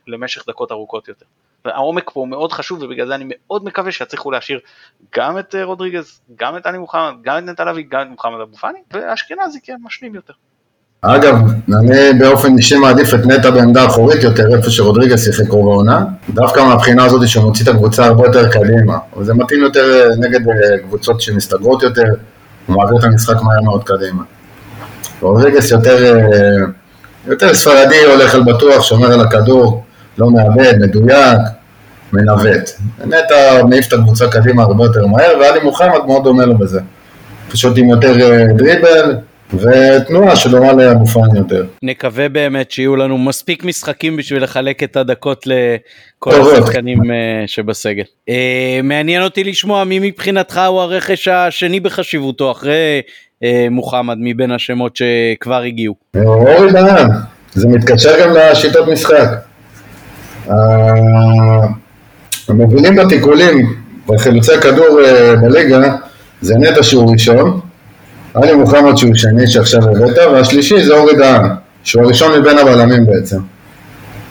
למשך 0.07 0.43
דקות 0.47 0.71
ארוכות 0.71 1.07
יותר. 1.07 1.25
העומק 1.65 2.11
פה 2.13 2.25
מאוד 2.29 2.51
חשוב 2.51 2.81
ובגלל 2.81 3.07
זה 3.07 3.15
אני 3.15 3.25
מאוד 3.27 3.65
מקווה 3.65 3.91
שיצליחו 3.91 4.31
להשאיר 4.31 4.59
גם 5.15 5.39
את 5.39 5.55
אה, 5.55 5.63
רודריגז, 5.63 6.19
גם 6.39 6.57
את 6.57 6.65
עלי 6.65 6.77
מוחמד, 6.77 7.13
גם 7.21 7.37
את 7.37 7.43
נטע 7.43 7.65
לביא, 7.65 7.83
גם 7.91 8.01
את 8.01 8.07
מוחמד 8.11 8.41
אבו 8.41 8.57
פאני, 8.57 8.79
ואשכנזי 8.93 9.59
כן 9.63 9.75
משלים 9.83 10.15
יותר. 10.15 10.33
אגב, 11.01 11.35
אני 11.79 12.19
באופן 12.19 12.57
אישי 12.57 12.77
מעדיף 12.77 13.13
את 13.13 13.25
נטע 13.25 13.49
בעמדה 13.49 13.85
אחורית 13.85 14.23
יותר, 14.23 14.55
איפה 14.55 14.69
שרודריגז 14.69 15.25
שיחק 15.25 15.49
רוב 15.49 15.67
העונה, 15.67 16.05
דווקא 16.29 16.59
מהבחינה 16.59 17.05
הזאת 17.05 17.27
שהוא 17.27 17.43
מוציא 17.43 17.63
את 17.63 17.69
הקבוצה 17.69 18.05
הרבה 18.05 18.25
יותר 18.25 18.51
קדימה, 18.51 18.97
וזה 19.17 19.33
מתאים 19.33 19.61
יותר 19.61 20.09
נגד 20.17 20.39
קבוצות 20.83 21.21
שמסתגרות 21.21 21.83
יותר, 21.83 22.03
הוא 22.65 22.75
מעביר 22.75 22.99
את 22.99 23.03
המשחק 23.03 23.41
מהר 23.41 23.61
מאוד 23.61 23.83
קדימה. 23.83 24.23
רודריגס 25.21 25.71
יותר, 25.71 26.15
אה, 26.15 26.65
יותר 27.27 27.53
ספרדי, 27.53 28.03
הולך 28.05 28.35
על 28.35 28.43
בטוח, 28.43 28.83
שומר 28.83 29.11
על 29.13 29.21
הכדור, 29.21 29.83
לא 30.19 30.31
מאבד, 30.31 30.73
מדויק, 30.79 31.39
מנווט. 32.13 32.69
נטע 33.05 33.63
מעיף 33.69 33.87
את 33.87 33.93
הקבוצה 33.93 34.27
קדימה 34.31 34.63
הרבה 34.63 34.83
יותר 34.83 35.05
מהר, 35.07 35.37
ואלי 35.41 35.59
מוחמד 35.63 36.05
מאוד 36.07 36.23
דומה 36.23 36.45
לו 36.45 36.57
בזה. 36.57 36.79
פשוט 37.51 37.77
עם 37.77 37.89
יותר 37.89 38.31
אה, 38.31 38.45
דריבל, 38.57 39.15
ותנועה 39.53 40.35
שדומה 40.35 40.73
לאבו 40.73 41.05
פאני 41.05 41.39
יותר. 41.39 41.65
נקווה 41.83 42.29
באמת 42.29 42.71
שיהיו 42.71 42.95
לנו 42.95 43.17
מספיק 43.17 43.63
משחקים 43.63 44.17
בשביל 44.17 44.43
לחלק 44.43 44.83
את 44.83 44.97
הדקות 44.97 45.45
לכל 45.47 46.31
השחקנים 46.41 47.11
אה, 47.11 47.43
שבסגל. 47.47 48.03
מעניין 48.83 49.23
אותי 49.23 49.43
לשמוע 49.43 49.83
מי 49.83 49.99
מבחינתך 49.99 50.61
הוא 50.67 50.81
הרכש 50.81 51.27
השני 51.27 51.79
בחשיבותו 51.79 52.51
אחרי 52.51 53.01
אה, 53.43 53.67
מוחמד 53.71 54.17
מבין 54.19 54.51
השמות 54.51 54.95
שכבר 54.95 55.61
הגיעו? 55.61 55.95
אורי 56.15 56.71
דהן, 56.71 57.07
זה 57.53 57.67
מתקשר 57.67 58.21
גם 58.21 58.33
לשיטות 58.33 58.87
משחק. 58.87 59.48
המובילים 62.49 62.95
בתיקולים 62.95 63.75
בחילוצי 64.07 64.53
הכדור 64.53 64.99
אה, 65.05 65.35
בליגה 65.35 65.95
זה 66.41 66.55
נטע 66.57 66.83
שהוא 66.83 67.11
ראשון, 67.11 67.59
עלי 68.33 68.53
מוחמד 68.53 68.97
שהוא 68.97 69.15
שני 69.15 69.47
שעכשיו 69.47 69.81
הבאת, 69.89 70.17
והשלישי 70.17 70.83
זה 70.83 70.93
אורי 70.93 71.15
דהן, 71.15 71.49
שהוא 71.83 72.03
הראשון 72.03 72.39
מבין 72.39 72.57
הבלמים 72.57 73.05
בעצם. 73.05 73.37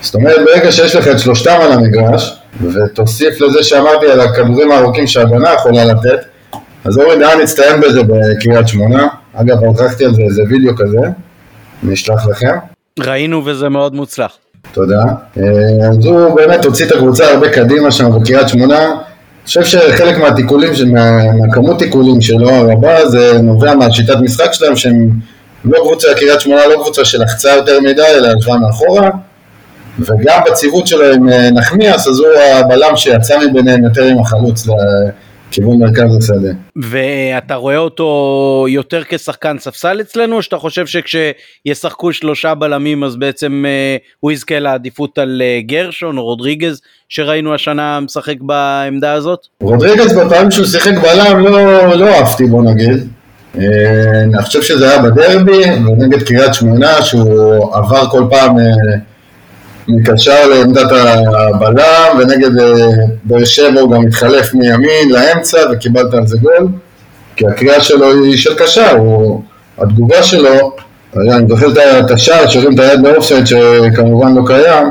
זאת 0.01 0.15
אומרת, 0.15 0.41
ברגע 0.45 0.73
שיש 0.73 0.97
לך 0.97 1.09
את 1.09 1.19
שלושתם 1.19 1.59
על 1.63 1.73
המגרש, 1.73 2.39
ותוסיף 2.63 3.41
לזה 3.41 3.63
שאמרתי 3.63 4.07
על 4.07 4.21
הכדורים 4.21 4.71
הארוכים 4.73 5.07
שההגנה 5.07 5.53
יכולה 5.53 5.85
לתת, 5.85 6.21
אז 6.85 6.99
אורי 6.99 7.19
דהן 7.19 7.41
הצטיין 7.41 7.81
בזה 7.81 8.01
בקריית 8.03 8.69
שמונה, 8.69 9.07
אגב 9.35 9.65
ערכתי 9.65 10.05
על 10.05 10.15
זה 10.15 10.23
איזה 10.23 10.43
וידאו 10.49 10.77
כזה, 10.77 10.99
אני 11.85 11.95
אשלח 11.95 12.27
לכם. 12.27 12.57
ראינו 13.01 13.45
וזה 13.45 13.69
מאוד 13.69 13.95
מוצלח. 13.95 14.39
תודה. 14.79 15.03
אה, 15.39 15.89
אז 15.89 16.07
הוא 16.07 16.37
באמת 16.37 16.65
הוציא 16.65 16.87
את 16.87 16.93
הקבוצה 16.93 17.31
הרבה 17.31 17.49
קדימה 17.49 17.91
שם 17.91 18.11
בקריית 18.21 18.49
שמונה. 18.49 18.85
אני 18.85 19.47
חושב 19.47 19.65
שחלק 19.65 20.19
מהתיקולים, 20.19 20.73
מהכמות 21.39 21.79
תיקולים 21.79 22.21
שלו 22.21 22.51
הרבה, 22.51 23.09
זה 23.09 23.39
נובע 23.43 23.75
מהשיטת 23.75 24.17
משחק 24.21 24.53
שלהם, 24.53 24.77
שהם 24.77 25.11
לא 25.65 25.79
קבוצה, 25.79 26.09
קריית 26.17 26.41
שמונה 26.41 26.67
לא 26.67 26.75
קבוצה 26.83 27.05
שלחצה 27.05 27.51
יותר 27.51 27.81
מדי, 27.81 28.03
אלא 28.17 28.29
ישבה 28.39 28.57
מאחורה. 28.57 29.11
וגם 29.99 30.41
בציוות 30.47 30.87
שלו 30.87 31.13
עם 31.13 31.29
אה, 31.29 31.51
נחמיאס, 31.51 32.09
אז 32.09 32.19
הוא 32.19 32.29
הבלם 32.55 32.97
שיצא 32.97 33.39
מביניהם 33.39 33.85
יותר 33.85 34.05
עם 34.05 34.19
החלוץ 34.19 34.67
כיוון 35.51 35.79
מרכז 35.79 36.17
השדה. 36.19 36.49
ואתה 36.77 37.55
רואה 37.55 37.77
אותו 37.77 38.67
יותר 38.69 39.03
כשחקן 39.09 39.59
ספסל 39.59 40.01
אצלנו, 40.01 40.37
או 40.37 40.43
שאתה 40.43 40.57
חושב 40.57 40.87
שכשישחקו 40.87 42.13
שלושה 42.13 42.55
בלמים 42.55 43.05
אז 43.05 43.17
בעצם 43.17 43.65
אה, 43.67 43.97
הוא 44.21 44.33
יזכה 44.33 44.59
לעדיפות 44.59 45.19
על 45.19 45.43
אה, 45.45 45.61
גרשון 45.61 46.19
או 46.19 46.25
רודריגז 46.25 46.81
שראינו 47.09 47.55
השנה 47.55 48.01
משחק 48.01 48.37
בעמדה 48.41 49.13
הזאת? 49.13 49.47
רודריגז 49.61 50.19
בפעמים 50.19 50.51
שהוא 50.51 50.67
שיחק 50.67 50.93
בלם 51.03 51.39
לא, 51.45 51.97
לא 51.97 52.07
אהבתי 52.07 52.47
בוא 52.47 52.63
נגיד. 52.63 53.09
אה, 53.59 54.23
אני 54.23 54.43
חושב 54.43 54.63
שזה 54.63 54.91
היה 54.91 55.03
בדרבי, 55.03 55.65
ונגד 55.65 56.23
קריית 56.23 56.55
שמונה 56.55 57.03
שהוא 57.03 57.77
עבר 57.77 58.11
כל 58.11 58.23
פעם 58.31 58.59
אה, 58.59 58.65
מקשר 59.89 60.49
לעמדת 60.49 60.93
הבלם, 60.93 62.19
ונגד 62.19 62.59
אה, 62.59 62.89
באר 63.25 63.45
שבע 63.45 63.81
הוא 63.81 63.93
גם 63.93 64.07
התחלף 64.07 64.55
מימין 64.55 65.13
לאמצע 65.13 65.59
וקיבלת 65.73 66.15
על 66.15 66.27
זה 66.27 66.39
גול, 66.39 66.69
כי 67.37 67.47
הקריאה 67.47 67.81
שלו 67.81 68.25
היא 68.25 68.37
של 68.37 68.55
קשר, 68.59 68.97
הוא, 68.97 69.43
התגובה 69.79 70.23
שלו, 70.23 70.77
אני 71.17 71.49
זוכר 71.49 71.67
את 72.01 72.11
השער 72.11 72.47
שהרים 72.47 72.75
את 72.75 72.79
היד 72.79 73.03
באופסייד 73.03 73.45
שכמובן 73.47 74.35
לא 74.35 74.43
קיים, 74.47 74.89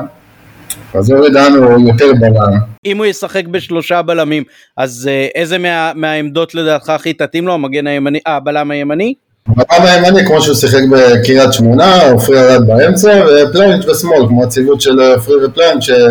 אז 0.94 1.12
אורי 1.12 1.30
דהן 1.30 1.54
הוא 1.54 1.88
יותר 1.88 2.12
בלם. 2.20 2.60
אם 2.86 2.98
הוא 2.98 3.06
ישחק 3.06 3.48
בשלושה 3.48 4.02
בלמים, 4.02 4.44
אז 4.78 5.10
אה, 5.12 5.28
איזה 5.36 5.58
מה, 5.58 5.92
מהעמדות 5.96 6.56
לדעתך 6.56 6.90
הכי 6.90 7.14
תתאים 7.14 7.48
לו, 7.48 7.54
המגן 7.54 7.88
הימני, 7.88 8.20
אה, 8.28 8.36
הבלם 8.36 8.72
הימני? 8.72 9.14
בקו 9.56 9.76
הימני 9.84 10.26
כמו 10.26 10.42
שהוא 10.42 10.56
שיחק 10.56 10.82
בקריית 10.92 11.54
שמונה, 11.54 12.02
עופרי 12.12 12.40
ירד 12.40 12.68
באמצע, 12.68 13.24
ופלניץ' 13.50 13.86
בשמאל, 13.86 14.28
כמו 14.28 14.44
הציוות 14.44 14.82
של 14.82 15.00
עופרי 15.00 15.46
ופלניץ' 15.46 15.84
שהוא 15.84 16.06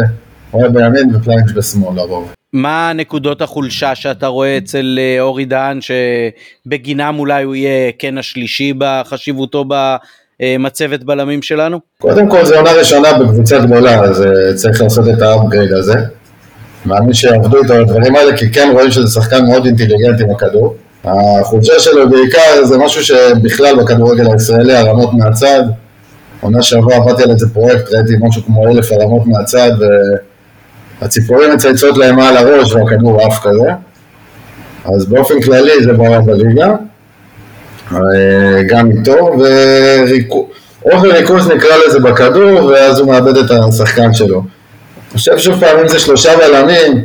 היה 0.53 0.69
בימין 0.69 1.17
ופלניץ' 1.17 1.53
בשמאל 1.55 1.97
לרוב. 1.97 2.33
מה 2.53 2.93
נקודות 2.95 3.43
החולשה 3.43 3.95
שאתה 3.95 4.27
רואה 4.27 4.59
אצל 4.59 4.99
אה, 4.99 5.21
אורי 5.21 5.45
דהן 5.45 5.79
שבגינם 6.67 7.17
אולי 7.19 7.45
הוא 7.45 7.55
יהיה 7.55 7.93
כן 7.99 8.19
השלישי 8.19 8.73
בחשיבותו 8.79 9.65
במצבת 9.69 11.05
בלמים 11.05 11.43
שלנו? 11.43 11.81
קודם 11.99 12.29
כל 12.29 12.45
זו 12.45 12.57
עונה 12.57 12.73
ראשונה 12.73 13.13
בקבוצה 13.19 13.59
גדולה, 13.59 14.01
אז 14.01 14.23
אה, 14.23 14.55
צריך 14.55 14.83
לעשות 14.83 15.09
את 15.09 15.23
ה 15.23 15.29
upgrade 15.29 15.73
הזה. 15.73 15.95
מאמין 16.87 17.13
שיעבדו 17.13 17.63
איתו 17.63 17.75
על 17.75 17.81
הדברים 17.81 18.17
האלה, 18.17 18.37
כי 18.37 18.51
כן 18.53 18.69
רואים 18.73 18.91
שזה 18.91 19.21
שחקן 19.21 19.45
מאוד 19.47 19.67
אינטליגנטי 19.67 20.23
עם 20.23 20.31
הכדור. 20.31 20.77
החולשה 21.07 21.79
שלו 21.79 22.11
בעיקר 22.11 22.65
זה 22.65 22.79
משהו 22.79 23.05
שבכלל 23.05 23.77
בכדורגל 23.77 24.33
הישראלי, 24.33 24.75
הרמות 24.75 25.15
מהצד. 25.15 25.63
עונה 26.41 26.63
שעברה 26.63 26.97
עבדתי 26.97 27.23
על 27.23 27.31
איזה 27.31 27.47
פרויקט, 27.53 27.93
ראיתי 27.93 28.13
משהו 28.21 28.43
כמו 28.47 28.69
אלף 28.69 28.93
הרמות 28.93 29.27
מהצד 29.27 29.71
והציפורים 31.01 31.53
מצייצות 31.55 31.97
להם 31.97 32.17
מעל 32.17 32.37
הראש 32.37 32.73
והכדור 32.73 33.23
עף 33.23 33.41
כזה. 33.43 33.71
אז 34.95 35.07
באופן 35.07 35.41
כללי 35.41 35.85
זה 35.85 35.93
בעיה 35.93 36.21
בליגה, 36.21 36.75
גם 38.69 38.91
איתו, 38.91 39.31
ואובר 40.83 41.09
ריכוז 41.09 41.51
נקרא 41.51 41.77
לזה 41.87 42.01
בכדור, 42.01 42.65
ואז 42.65 42.99
הוא 42.99 43.09
מאבד 43.13 43.37
את 43.37 43.51
השחקן 43.51 44.15
שלו. 44.15 44.39
אני 44.39 45.19
חושב 45.19 45.39
שוב 45.39 45.61
פעם, 45.61 45.79
אם 45.79 45.89
זה 45.89 45.99
שלושה 45.99 46.31
בלמים, 46.37 47.05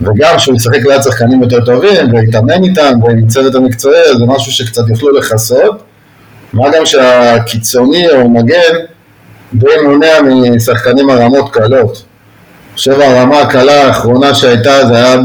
וגם 0.00 0.38
שהוא 0.38 0.56
ישחק 0.56 0.86
ליד 0.86 1.02
שחקנים 1.02 1.42
יותר 1.42 1.64
טובים, 1.64 2.12
ויתאמן 2.12 2.64
איתם, 2.64 3.02
ועם 3.02 3.26
צוות 3.26 3.54
המקצועי, 3.54 4.18
זה 4.18 4.26
משהו 4.26 4.52
שקצת 4.52 4.88
יוכלו 4.88 5.10
לכסות. 5.10 5.82
מה 6.52 6.70
גם 6.76 6.86
שהקיצוני 6.86 8.10
או 8.10 8.28
מגן 8.28 8.74
די 9.54 9.66
מונע 9.84 10.12
משחקנים 10.54 11.10
הרמות 11.10 11.52
קלות. 11.52 12.04
חושב 12.74 13.00
הרמה 13.00 13.40
הקלה 13.40 13.86
האחרונה 13.86 14.34
שהייתה 14.34 14.86
זה 14.88 14.94
היה 14.94 15.16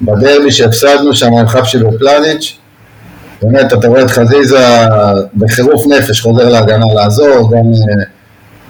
בדרבי 0.00 0.52
שהפסדנו 0.52 1.14
שם 1.14 1.32
עם 1.32 1.46
חפשי 1.46 1.78
ופלניץ'. 1.84 2.58
באמת, 3.42 3.72
אתה 3.72 3.88
רואה 3.88 4.02
את 4.02 4.10
חזיזה 4.10 4.58
בחירוף 5.36 5.86
נפש 5.86 6.20
חוזר 6.20 6.48
להגנה 6.48 6.86
לעזור, 6.94 7.50
גם, 7.52 7.62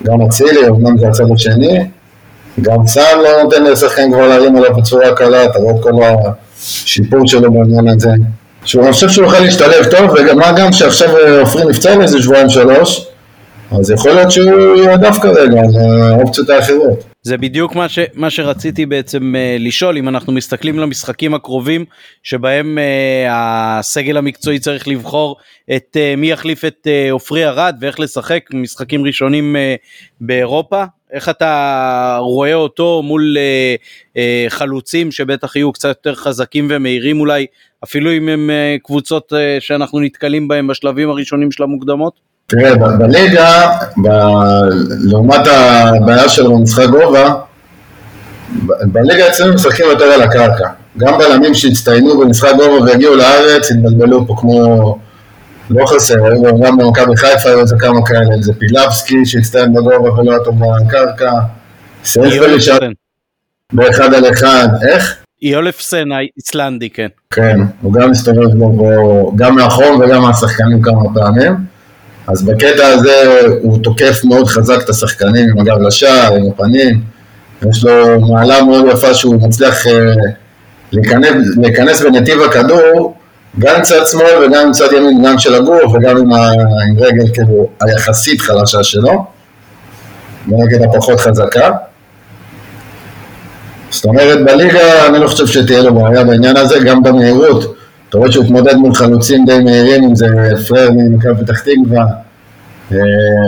גם 0.02 0.22
אצילי, 0.22 0.68
אמנם 0.68 0.98
זה 0.98 1.08
הצד 1.08 1.24
השני. 1.34 1.88
גם 2.62 2.84
צה"ל 2.84 3.22
לא 3.22 3.42
נותן 3.42 3.64
לשחקן 3.64 4.12
כבר 4.12 4.28
להרים 4.28 4.56
עליו 4.56 4.76
בצורה 4.76 5.14
קלה, 5.14 5.44
אתה 5.44 5.58
רואה 5.58 5.74
את 5.74 5.82
כל 5.82 5.92
השיפור 6.02 7.26
שלו 7.26 7.52
בעניין 7.52 7.88
הזה. 7.88 8.10
שהוא, 8.64 8.84
אני 8.84 8.92
חושב 8.92 9.08
שהוא 9.08 9.26
יכול 9.26 9.38
להשתלב 9.38 9.84
טוב, 9.90 10.10
ומה 10.30 10.52
גם 10.52 10.72
שעכשיו 10.72 11.08
עופרי 11.40 11.64
נפצע 11.64 11.96
לאיזה 11.96 12.22
שבועיים 12.22 12.48
שלוש, 12.48 13.06
אז 13.70 13.90
יכול 13.90 14.10
להיות 14.10 14.30
שהוא 14.30 14.76
יועדף 14.76 15.18
כרגע 15.22 15.60
האופציות 16.10 16.50
האחרות. 16.50 17.04
זה 17.22 17.36
בדיוק 17.36 17.74
מה, 17.74 17.88
ש, 17.88 17.98
מה 18.14 18.30
שרציתי 18.30 18.86
בעצם 18.86 19.34
uh, 19.34 19.62
לשאול, 19.62 19.96
אם 19.96 20.08
אנחנו 20.08 20.32
מסתכלים 20.32 20.78
למשחקים 20.78 21.34
הקרובים, 21.34 21.84
שבהם 22.22 22.78
uh, 22.78 23.30
הסגל 23.30 24.16
המקצועי 24.16 24.58
צריך 24.58 24.88
לבחור 24.88 25.36
את 25.76 25.96
uh, 25.96 26.20
מי 26.20 26.30
יחליף 26.30 26.64
את 26.64 26.86
עופרי 27.10 27.44
uh, 27.44 27.48
ארד 27.48 27.76
ואיך 27.80 28.00
לשחק, 28.00 28.42
משחקים 28.52 29.06
ראשונים 29.06 29.56
uh, 29.56 29.86
באירופה, 30.20 30.84
איך 31.12 31.28
אתה 31.28 32.18
רואה 32.20 32.54
אותו 32.54 33.02
מול 33.04 33.36
אה, 33.38 33.74
אה, 34.16 34.46
חלוצים 34.48 35.12
שבטח 35.12 35.56
יהיו 35.56 35.72
קצת 35.72 35.88
יותר 35.88 36.14
חזקים 36.14 36.66
ומהירים 36.70 37.20
אולי, 37.20 37.46
אפילו 37.84 38.12
אם 38.12 38.28
הם 38.28 38.50
אה, 38.50 38.76
קבוצות 38.84 39.32
אה, 39.32 39.56
שאנחנו 39.60 40.00
נתקלים 40.00 40.48
בהם 40.48 40.66
בשלבים 40.66 41.10
הראשונים 41.10 41.52
של 41.52 41.62
המוקדמות? 41.62 42.12
תראה, 42.46 42.74
בליגה, 42.74 43.70
ב- 44.04 44.08
לעומת 45.10 45.46
הבעיה 45.46 46.28
שלו 46.28 46.58
במשחק 46.58 46.86
גובה, 46.88 47.34
בליגה 48.82 49.28
אצלנו 49.28 49.54
משחקים 49.54 49.86
יותר 49.86 50.04
על 50.04 50.22
הקרקע. 50.22 50.68
גם 50.96 51.18
בלמים 51.18 51.54
שהצטיינו 51.54 52.20
במשחק 52.20 52.52
גובה 52.56 52.84
והגיעו 52.84 53.16
לארץ, 53.16 53.70
התבלבלו 53.70 54.26
פה 54.26 54.34
כמו... 54.38 54.98
לא 55.70 55.86
חסר, 55.86 56.24
היו 56.24 56.60
גם 56.60 56.78
במכבי 56.78 57.16
חיפה 57.16 57.48
היו 57.48 57.60
איזה 57.60 57.76
כמה 57.78 58.06
כאלה, 58.06 58.34
איזה 58.38 58.52
פילבסקי 58.52 59.26
שהצטיין 59.26 59.72
בגובה 59.72 60.12
ולא 60.12 60.30
היה 60.30 60.44
טוב 60.44 60.60
בקרקע. 60.86 61.32
יולפסן. 62.16 62.92
באחד 63.72 64.14
על 64.14 64.30
אחד, 64.32 64.68
איך? 64.88 65.16
יולפסן 65.42 66.12
האיסלנדי, 66.12 66.90
כן. 66.90 67.08
כן, 67.30 67.60
הוא 67.82 67.92
גם 67.92 68.10
מסתובב 68.10 68.54
בו, 68.58 68.72
בו 68.72 69.32
גם 69.36 69.54
מאחור 69.54 70.00
וגם 70.00 70.22
מהשחקנים 70.22 70.82
כמה 70.82 71.14
פעמים. 71.14 71.54
אז 72.26 72.42
בקטע 72.42 72.86
הזה 72.86 73.40
הוא 73.62 73.82
תוקף 73.82 74.20
מאוד 74.24 74.46
חזק 74.46 74.84
את 74.84 74.88
השחקנים 74.88 75.50
עם 75.50 75.58
הגב 75.58 75.80
לשער, 75.80 76.34
עם 76.34 76.50
הפנים. 76.50 77.00
יש 77.70 77.84
לו 77.84 78.20
מעלה 78.20 78.62
מאוד 78.62 78.84
יפה 78.92 79.14
שהוא 79.14 79.48
מצליח 79.48 79.86
אה, 79.86 80.14
להיכנס, 80.92 81.30
להיכנס 81.56 82.02
בנתיב 82.02 82.40
הכדור, 82.42 83.17
גם 83.58 83.80
מצד 83.80 84.06
שמאל 84.06 84.44
וגם 84.44 84.70
מצד 84.70 84.92
ימין, 84.92 85.24
גם 85.24 85.38
של 85.38 85.54
הגוף 85.54 85.94
וגם 85.94 86.16
עם, 86.16 86.32
ה, 86.32 86.50
עם 86.88 86.98
רגל 86.98 87.34
כאילו 87.34 87.68
היחסית 87.80 88.40
חלשה 88.40 88.82
שלו, 88.82 89.24
ונגד 90.48 90.82
הפחות 90.82 91.20
חזקה. 91.20 91.70
זאת 93.90 94.04
אומרת, 94.04 94.44
בליגה 94.44 95.06
אני 95.06 95.18
לא 95.18 95.28
חושב 95.28 95.46
שתהיה 95.46 95.82
לו 95.82 95.94
בעיה 95.94 96.24
בעניין 96.24 96.56
הזה, 96.56 96.78
גם 96.78 97.02
במהירות. 97.02 97.74
אתה 98.08 98.18
רואה 98.18 98.32
שהוא 98.32 98.44
התמודד 98.44 98.74
מול 98.74 98.94
חלוצים 98.94 99.44
די 99.46 99.58
מהירים, 99.60 100.04
אם 100.04 100.14
זה 100.14 100.26
פרר 100.68 100.90
ממכבי 100.90 101.44
פתח 101.44 101.60
תקווה, 101.60 102.04
אה, 102.92 102.98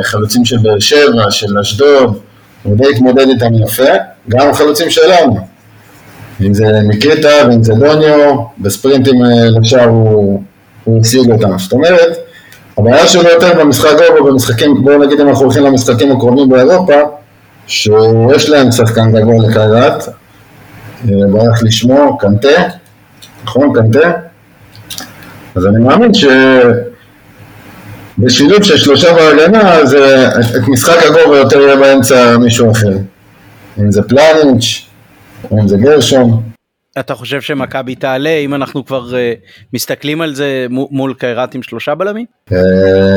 חלוצים 0.02 0.44
של 0.44 0.56
באר 0.58 0.78
שבע, 0.78 1.30
של 1.30 1.58
אשדוד, 1.58 2.18
הוא 2.62 2.76
די 2.76 2.90
התמודד 2.94 3.28
איתם 3.28 3.54
יפה, 3.54 3.92
גם 4.28 4.50
החלוצים 4.50 4.90
שלנו. 4.90 5.49
אם 6.46 6.54
זה 6.54 6.64
ניקיטה 6.82 7.28
ואם 7.48 7.62
זה 7.62 7.74
דוניו, 7.74 8.36
בספרינטים 8.58 9.24
אה, 9.24 9.50
לשער 9.60 9.88
הוא, 9.88 10.42
הוא 10.84 11.00
השיג 11.00 11.30
אותם. 11.32 11.58
זאת 11.58 11.72
אומרת, 11.72 12.16
הבעיה 12.78 13.06
שלו 13.06 13.22
יותר 13.22 13.60
במשחק 13.60 13.90
גובה, 13.90 14.30
במשחקים, 14.30 14.84
בואו 14.84 14.98
נגיד 14.98 15.20
אם 15.20 15.28
אנחנו 15.28 15.44
הולכים 15.44 15.64
למשחקים 15.64 16.12
הקרובים 16.12 16.48
באירופה, 16.48 16.94
שיש 17.66 18.48
להם 18.48 18.72
שחקן 18.72 19.12
גבוה 19.12 19.48
לקיירת, 19.48 20.08
אה, 21.08 21.14
ברח 21.32 21.62
לשמו, 21.62 22.18
קנטה, 22.18 22.48
נכון, 23.44 23.72
קנטה? 23.74 24.12
אז 25.54 25.66
אני 25.66 25.78
מאמין 25.78 26.12
שבשילוב 28.18 28.62
של 28.62 28.76
שלושה 28.76 29.14
בהגנה, 29.14 29.72
אז 29.72 29.94
את 30.56 30.68
משחק 30.68 30.98
הגובה 31.06 31.38
יותר 31.38 31.60
יהיה 31.60 31.76
באמצע 31.76 32.36
מישהו 32.36 32.72
אחר. 32.72 32.96
אם 33.78 33.92
זה 33.92 34.02
פלניץ', 34.02 34.89
אם 35.52 35.68
זה 35.68 35.76
גרשון. 35.76 36.42
אתה 36.98 37.14
חושב 37.14 37.40
שמכבי 37.40 37.94
תעלה 37.94 38.30
אם 38.30 38.54
אנחנו 38.54 38.84
כבר 38.86 39.16
אה, 39.16 39.32
מסתכלים 39.72 40.20
על 40.20 40.34
זה 40.34 40.66
מו- 40.70 40.88
מול 40.90 41.14
קיירת 41.14 41.54
עם 41.54 41.62
שלושה 41.62 41.94
בלמים? 41.94 42.26
אה, 42.52 42.58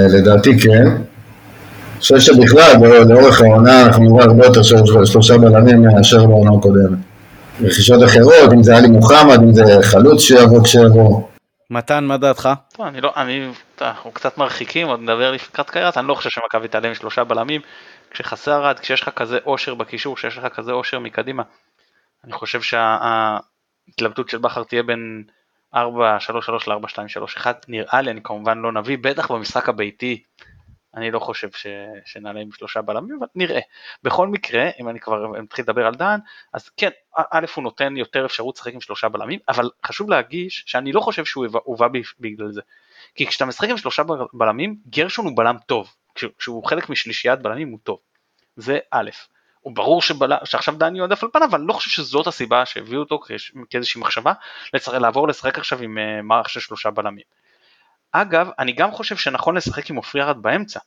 לדעתי 0.10 0.60
כן. 0.60 0.88
אני 0.88 2.00
חושב 2.00 2.20
שבכלל, 2.20 2.74
לא- 2.82 3.04
לאורך 3.06 3.42
העונה 3.42 3.86
אנחנו 3.86 4.04
נראה 4.04 4.26
הרבה 4.26 4.46
יותר 4.46 4.64
של- 4.64 4.76
שלושה 5.06 5.38
בלמים 5.38 5.84
מאשר 5.84 6.26
בעונה 6.26 6.58
הקודמת. 6.58 6.98
רכישות 7.62 8.04
אחרות, 8.04 8.54
אם 8.54 8.64
זה 8.64 8.78
עלי 8.78 8.88
מוחמד, 8.88 9.40
אם 9.44 9.54
זה 9.54 9.64
חלוץ 9.82 10.22
שיבוא 10.22 10.64
כשיבוא. 10.64 11.22
מתן, 11.70 12.04
מה 12.04 12.18
דעתך? 12.18 12.50
טוב, 12.78 12.86
אני 12.86 13.02
לא, 13.02 13.12
אני, 13.18 13.48
אנחנו 13.82 14.12
קצת 14.12 14.38
מרחיקים, 14.38 14.88
עוד 14.88 15.00
נדבר 15.00 15.32
לקראת 15.32 15.70
קיירת, 15.70 15.98
אני 15.98 16.08
לא 16.08 16.14
חושב 16.16 16.30
שמכבי 16.30 16.68
תעלה 16.68 16.88
עם 16.88 16.94
שלושה 16.96 17.24
בלמים, 17.24 17.62
כשחסר 18.12 18.66
רד, 18.66 18.80
כשיש 18.80 19.02
לך 19.02 19.10
כזה 19.16 19.38
אושר 19.46 19.74
בקישור, 19.74 20.16
כשיש 20.16 20.38
לך 20.38 20.44
כזה 20.56 20.72
אושר 20.72 21.00
מקדימה, 21.00 21.44
אני 22.24 22.34
חושב 22.34 22.62
שההתלבטות 22.62 24.30
של 24.30 24.38
בכר 24.38 24.64
תהיה 24.64 24.84
בין 24.84 25.24
4-3-3 25.76 25.78
ל-4-2-3-1, 26.68 27.46
נראה 27.68 28.02
לי, 28.02 28.12
אני 28.12 28.24
כמובן 28.24 28.58
לא 28.58 28.72
נביא, 28.72 28.98
בטח 29.02 29.32
במשחק 29.32 29.70
הביתי, 29.70 30.24
אני 30.96 31.12
לא 31.12 31.20
חושב 31.20 31.52
ש... 31.52 31.68
שנעלה 32.06 32.40
עם 32.40 32.52
שלושה 32.52 32.82
בלמים, 32.82 33.18
אבל 33.20 33.28
נראה. 33.36 33.60
בכל 34.04 34.28
מקרה, 34.28 34.70
אם 34.80 34.90
אני 34.90 35.00
כבר 35.00 35.28
מתחיל 35.28 35.64
לדבר 35.64 35.88
על 35.88 35.96
דן, 35.96 36.20
אז 36.54 36.70
כן, 36.70 36.90
א' 37.32 37.46
הוא 37.56 37.64
נותן 37.64 37.98
יותר 37.98 38.26
אפשרות 38.26 38.56
לשחק 38.58 38.74
עם 38.74 38.82
שלושה 38.82 39.10
בלמים, 39.10 39.40
אבל 39.50 39.70
חשוב 39.86 40.10
להגיש 40.10 40.64
שאני 40.68 40.92
לא 40.92 41.02
חושב 41.02 41.26
שהוא 41.26 41.46
הובא- 41.64 41.88
בגלל 42.20 42.52
זה. 42.52 42.62
כי 43.16 43.28
כשאתה 43.28 43.46
משחק 43.46 43.70
עם 43.70 43.78
שלושה 43.78 44.04
בל- 44.04 44.18
בלמים, 44.34 44.76
גרשון 44.90 45.26
הוא 45.26 45.38
בלם 45.38 45.56
טוב. 45.66 45.96
כש- 46.16 46.26
כשהוא 46.40 46.66
חלק 46.66 46.90
משלישיית 46.90 47.40
בלמים 47.42 47.70
הוא 47.70 47.80
טוב. 47.84 48.00
זה 48.56 48.80
א'. 48.92 49.10
הוא 49.64 49.76
ברור 49.76 50.02
שבל... 50.02 50.34
שעכשיו 50.44 50.76
דן 50.76 50.96
יועדף 50.96 51.24
על 51.24 51.30
פניו, 51.34 51.48
אבל 51.48 51.60
אני 51.60 51.68
לא 51.68 51.74
חושב 51.74 51.90
שזאת 51.90 52.28
הסיבה 52.28 52.66
שהביאו 52.66 53.00
אותו 53.00 53.20
כאיזושהי 53.70 54.02
מחשבה 54.02 54.34
לצח... 54.74 54.94
לעבור 54.94 55.28
לשחק 55.28 55.58
עכשיו 55.58 55.82
עם 55.82 55.98
uh, 55.98 56.22
מערך 56.22 56.50
של 56.50 56.60
שלושה 56.60 56.92
בלמים. 56.92 57.24
אגב, 58.12 58.50
אני 58.60 58.72
גם 58.72 58.92
חושב 58.92 59.18
שנכון 59.18 59.58
לשחק 59.58 59.90
עם 59.90 59.96
עופרי 59.96 60.22
ארד 60.22 60.42
באמצע, 60.42 60.80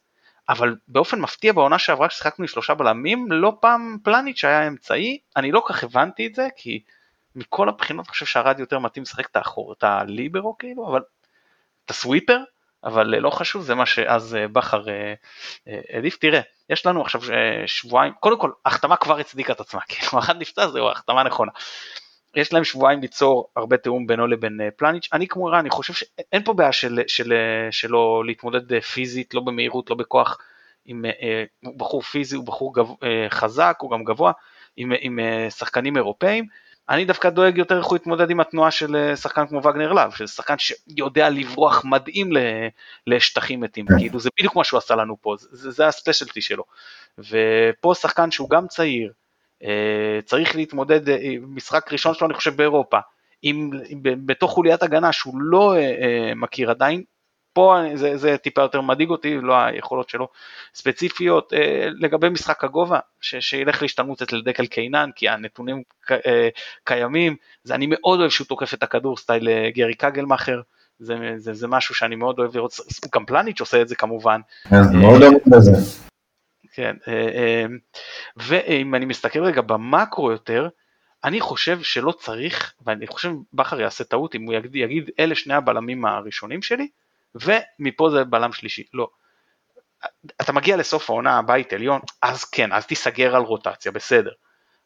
אבל 0.49 0.77
באופן 0.89 1.21
מפתיע 1.21 1.53
בעונה 1.53 1.79
שעברה 1.79 2.09
כששיחקנו 2.09 2.43
עם 2.43 2.49
שלושה 2.49 2.75
בלמים, 2.75 3.33
לא 3.33 3.57
פעם 3.61 3.97
פלניץ' 4.03 4.45
היה 4.45 4.67
אמצעי, 4.67 5.19
אני 5.37 5.53
לא 5.53 5.62
כך 5.69 5.85
הבנתי 5.85 6.27
את 6.27 6.35
זה, 6.35 6.49
כי 6.57 6.83
מכל 7.37 7.69
הבחינות 7.69 8.07
אני 8.07 8.11
חושב 8.11 8.27
שהרד 8.27 8.61
יותר 8.61 8.79
מתאים 8.79 9.03
לשחק 9.03 9.31
את 9.31 9.37
האחור, 9.37 9.73
את 9.73 9.85
הליברו 9.85 10.59
כאילו, 10.59 10.89
אבל 10.89 11.01
את 11.85 11.91
הסוויפר, 11.91 12.39
אבל 12.87 13.14
אה, 13.14 13.20
לא 13.20 13.31
חשוב, 13.31 13.62
זה 13.62 13.75
מה 13.75 13.87
שאז 13.87 14.35
אה, 14.35 14.49
בכר 14.49 14.88
אה, 14.88 15.14
העדיף. 15.92 16.16
תראה, 16.16 16.40
יש 16.70 16.87
לנו 16.87 17.01
עכשיו 17.01 17.20
שבועיים, 17.66 18.12
קודם 18.20 18.38
כל, 18.38 18.51
ההחתמה 18.64 18.96
כבר 18.96 19.18
הצדיקה 19.18 19.53
את 19.53 19.61
עצמה, 19.61 19.81
כאילו, 19.88 20.18
אחד 20.18 20.40
נפצע, 20.40 20.68
זהו, 20.68 20.88
ההחתמה 20.88 21.22
נכונה. 21.22 21.53
יש 22.35 22.53
להם 22.53 22.64
שבועיים 22.64 23.01
ליצור 23.01 23.49
הרבה 23.57 23.77
תיאום 23.77 24.07
בינו 24.07 24.27
לבין 24.27 24.61
פלניץ', 24.77 25.09
אני 25.12 25.29
כמו 25.29 25.49
ערן, 25.49 25.59
אני 25.59 25.70
חושב 25.70 25.92
שאין 25.92 26.44
פה 26.44 26.53
בעיה 26.53 26.72
של, 26.72 27.01
של, 27.07 27.33
שלו 27.70 28.22
להתמודד 28.22 28.81
פיזית, 28.81 29.35
לא 29.35 29.40
במהירות, 29.40 29.90
לא 29.90 29.96
בכוח, 29.96 30.38
עם 30.85 31.05
הוא 31.64 31.79
בחור 31.79 32.03
פיזי, 32.03 32.37
הוא 32.37 32.46
בחור 32.46 32.75
גב, 32.75 32.87
חזק, 33.29 33.77
הוא 33.81 33.90
גם 33.90 34.05
גבוה, 34.05 34.33
עם, 34.77 34.92
עם 35.01 35.18
שחקנים 35.51 35.96
אירופאים, 35.96 36.46
אני 36.88 37.05
דווקא 37.05 37.31
דואג 37.31 37.59
יותר 37.59 37.79
איך 37.79 37.87
הוא 37.87 37.96
יתמודד 37.96 38.31
עם 38.31 38.40
התנועה 38.40 38.70
של 38.70 38.96
אה, 38.96 39.16
שחקן 39.16 39.46
כמו 39.46 39.59
וגנר 39.59 39.92
להב, 39.92 40.12
של 40.14 40.27
שחקן 40.27 40.55
שיודע 40.59 41.29
לברוח 41.31 41.85
מדהים 41.85 42.31
לשטחים 43.07 43.61
מתים, 43.61 43.87
כאילו 43.99 44.20
זה 44.20 44.31
בדיוק 44.38 44.57
מה 44.57 44.64
שהוא 44.64 44.79
עשה 44.79 44.94
לנו 44.94 45.16
פה, 45.20 45.35
זה, 45.38 45.70
זה 45.70 45.87
הספיישלטי 45.87 46.40
שלו. 46.40 46.64
ופה 47.18 47.94
שחקן 47.94 48.31
שהוא 48.31 48.51
גם 48.51 48.66
צעיר, 48.68 49.12
אה, 49.62 50.18
צריך 50.25 50.57
להתמודד, 50.57 51.09
אה, 51.09 51.35
משחק 51.40 51.92
ראשון 51.92 52.14
שלו 52.14 52.27
אני 52.27 52.35
חושב 52.35 52.57
באירופה, 52.57 52.99
עם, 53.42 53.70
עם, 53.88 54.01
בתוך 54.03 54.51
חוליית 54.51 54.83
הגנה 54.83 55.12
שהוא 55.12 55.35
לא 55.40 55.75
מכיר 56.37 56.70
עדיין, 56.70 57.03
פה 57.57 57.77
זה, 57.95 58.16
זה 58.16 58.37
טיפה 58.37 58.62
יותר 58.62 58.81
מדאיג 58.81 59.11
אותי, 59.11 59.35
לא 59.42 59.55
היכולות 59.57 60.09
שלו 60.09 60.29
ספציפיות, 60.75 61.53
אה, 61.53 61.88
לגבי 61.99 62.29
משחק 62.29 62.64
הגובה, 62.64 62.99
ש, 63.21 63.35
שילך 63.37 63.83
להשתלמות 63.83 64.23
אצל 64.23 64.42
דקל 64.42 64.66
קיינן, 64.66 65.11
כי 65.16 65.29
הנתונים 65.29 65.83
ק, 66.07 66.12
אה, 66.12 66.49
קיימים, 66.85 67.37
זה 67.64 67.75
אני 67.75 67.87
מאוד 67.88 68.21
אוהב 68.21 68.31
שהוא 68.31 68.47
תוקף 68.47 68.75
את 68.75 68.83
הכדור 68.83 69.16
סטייל 69.16 69.49
אה, 69.49 69.71
גרי 69.75 69.95
קגלמאכר, 69.95 70.61
זה, 70.99 71.14
זה, 71.37 71.55
זה 71.55 71.69
משהו 71.69 71.95
שאני 71.95 72.16
מאוד 72.16 72.38
אוהב 72.38 72.57
לראות, 72.57 72.73
גם 73.14 73.25
פלניץ' 73.27 73.61
עושה 73.61 73.83
את 73.83 73.88
זה 73.88 73.97
כמובן, 73.97 74.40
כן, 74.69 74.77
מאוד 74.92 75.21
דומה 75.21 75.57
לזה. 75.57 75.73
כן, 76.73 76.97
ואם 78.37 78.95
אני 78.95 79.05
מסתכל 79.05 79.45
רגע 79.45 79.62
במקרו 79.62 80.31
יותר, 80.31 80.69
אני 81.25 81.40
חושב 81.40 81.83
שלא 81.83 82.12
צריך, 82.12 82.75
ואני 82.87 83.07
חושב 83.07 83.31
בכר 83.53 83.81
יעשה 83.81 84.05
טעות 84.05 84.35
אם 84.35 84.42
הוא 84.42 84.55
יגיד, 84.55 84.77
יגיד 84.77 85.11
אלה 85.21 85.35
שני 85.35 85.55
הבלמים 85.55 86.05
הראשונים 86.05 86.62
שלי, 86.62 86.88
ומפה 87.40 88.11
זה 88.11 88.25
בלם 88.25 88.53
שלישי, 88.53 88.85
לא. 88.94 89.09
אתה 90.40 90.53
מגיע 90.53 90.77
לסוף 90.77 91.11
העונה 91.11 91.42
בית 91.42 91.72
עליון, 91.72 92.01
אז 92.22 92.44
כן, 92.44 92.72
אז 92.72 92.87
תיסגר 92.87 93.37
על 93.37 93.42
רוטציה, 93.42 93.92
בסדר. 93.92 94.31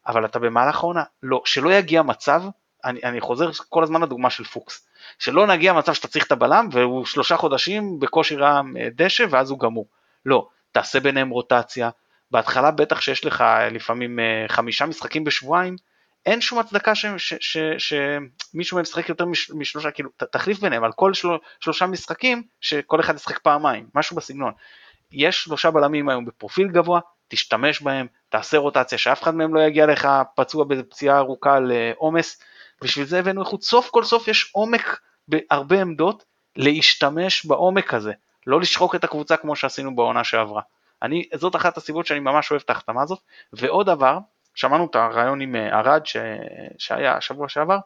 אבל 0.07 0.25
אתה 0.25 0.39
במהלך 0.39 0.75
העונה, 0.75 1.03
לא, 1.23 1.41
שלא 1.45 1.73
יגיע 1.73 2.01
מצב, 2.01 2.41
אני, 2.85 2.99
אני 3.03 3.21
חוזר 3.21 3.49
כל 3.69 3.83
הזמן 3.83 4.01
לדוגמה 4.01 4.29
של 4.29 4.43
פוקס, 4.43 4.87
שלא 5.19 5.47
נגיע 5.47 5.73
מצב 5.73 5.93
שאתה 5.93 6.07
צריך 6.07 6.25
את 6.25 6.31
הבלם 6.31 6.69
והוא 6.71 7.05
שלושה 7.05 7.37
חודשים 7.37 7.99
בקושי 7.99 8.35
רם 8.35 8.77
אה, 8.77 8.87
דשא 8.95 9.25
ואז 9.29 9.51
הוא 9.51 9.59
גמור. 9.59 9.87
לא, 10.25 10.47
תעשה 10.71 10.99
ביניהם 10.99 11.29
רוטציה, 11.29 11.89
בהתחלה 12.31 12.71
בטח 12.71 13.01
שיש 13.01 13.25
לך 13.25 13.43
לפעמים 13.71 14.19
אה, 14.19 14.45
חמישה 14.47 14.85
משחקים 14.85 15.23
בשבועיים, 15.23 15.75
אין 16.25 16.41
שום 16.41 16.59
הצדקה 16.59 16.93
שמישהו 17.77 18.75
מהם 18.75 18.83
ישחק 18.83 19.09
יותר 19.09 19.25
מש, 19.25 19.51
משלושה, 19.51 19.91
כאילו 19.91 20.09
ת, 20.17 20.23
תחליף 20.23 20.59
ביניהם 20.59 20.83
על 20.83 20.91
כל 20.91 21.13
של, 21.13 21.27
שלושה 21.59 21.85
משחקים 21.85 22.43
שכל 22.61 22.99
אחד 22.99 23.15
ישחק 23.15 23.39
פעמיים, 23.39 23.87
משהו 23.95 24.15
בסגנון. 24.15 24.53
יש 25.11 25.43
שלושה 25.43 25.71
בלמים 25.71 26.09
היום 26.09 26.25
בפרופיל 26.25 26.67
גבוה, 26.67 26.99
תשתמש 27.27 27.81
בהם, 27.81 28.07
תעשה 28.29 28.57
רוטציה, 28.57 28.97
שאף 28.97 29.23
אחד 29.23 29.35
מהם 29.35 29.55
לא 29.55 29.59
יגיע 29.59 29.85
לך 29.85 30.07
פצוע 30.35 30.65
בפציעה 30.65 31.17
ארוכה 31.17 31.59
לעומס, 31.59 32.41
בשביל 32.81 33.05
זה 33.05 33.19
הבאנו 33.19 33.41
איכות, 33.41 33.63
סוף 33.63 33.89
כל 33.89 34.03
סוף 34.03 34.27
יש 34.27 34.51
עומק 34.53 34.99
בהרבה 35.27 35.81
עמדות 35.81 36.23
להשתמש 36.55 37.45
בעומק 37.45 37.93
הזה, 37.93 38.13
לא 38.47 38.59
לשחוק 38.59 38.95
את 38.95 39.03
הקבוצה 39.03 39.37
כמו 39.37 39.55
שעשינו 39.55 39.95
בעונה 39.95 40.23
שעברה. 40.23 40.61
אני, 41.01 41.29
זאת 41.35 41.55
אחת 41.55 41.77
הסיבות 41.77 42.05
שאני 42.05 42.19
ממש 42.19 42.51
אוהב 42.51 42.61
את 42.65 42.69
ההחתמה 42.69 43.01
הזאת, 43.01 43.19
ועוד 43.53 43.85
דבר, 43.85 44.17
שמענו 44.55 44.85
את 44.85 44.95
הרעיון 44.95 45.41
עם 45.41 45.55
אה, 45.55 45.79
ארד 45.79 46.01
שהיה 46.77 47.17
השבוע 47.17 47.49
שעבר, 47.49 47.77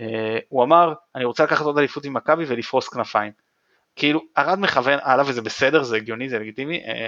אה, 0.00 0.38
הוא 0.48 0.64
אמר, 0.64 0.94
אני 1.14 1.24
רוצה 1.24 1.44
לקחת 1.44 1.64
עוד 1.64 1.78
אליפות 1.78 2.04
עם 2.04 2.14
מכבי 2.14 2.44
ולפרוס 2.46 2.88
כנפיים. 2.88 3.32
כאילו, 3.96 4.22
ארד 4.38 4.58
מכוון 4.58 4.98
הלאה 5.02 5.24
וזה 5.28 5.42
בסדר, 5.42 5.82
זה 5.82 5.96
הגיוני, 5.96 6.28
זה 6.28 6.38
לגיטימי, 6.38 6.84
אה, 6.84 7.06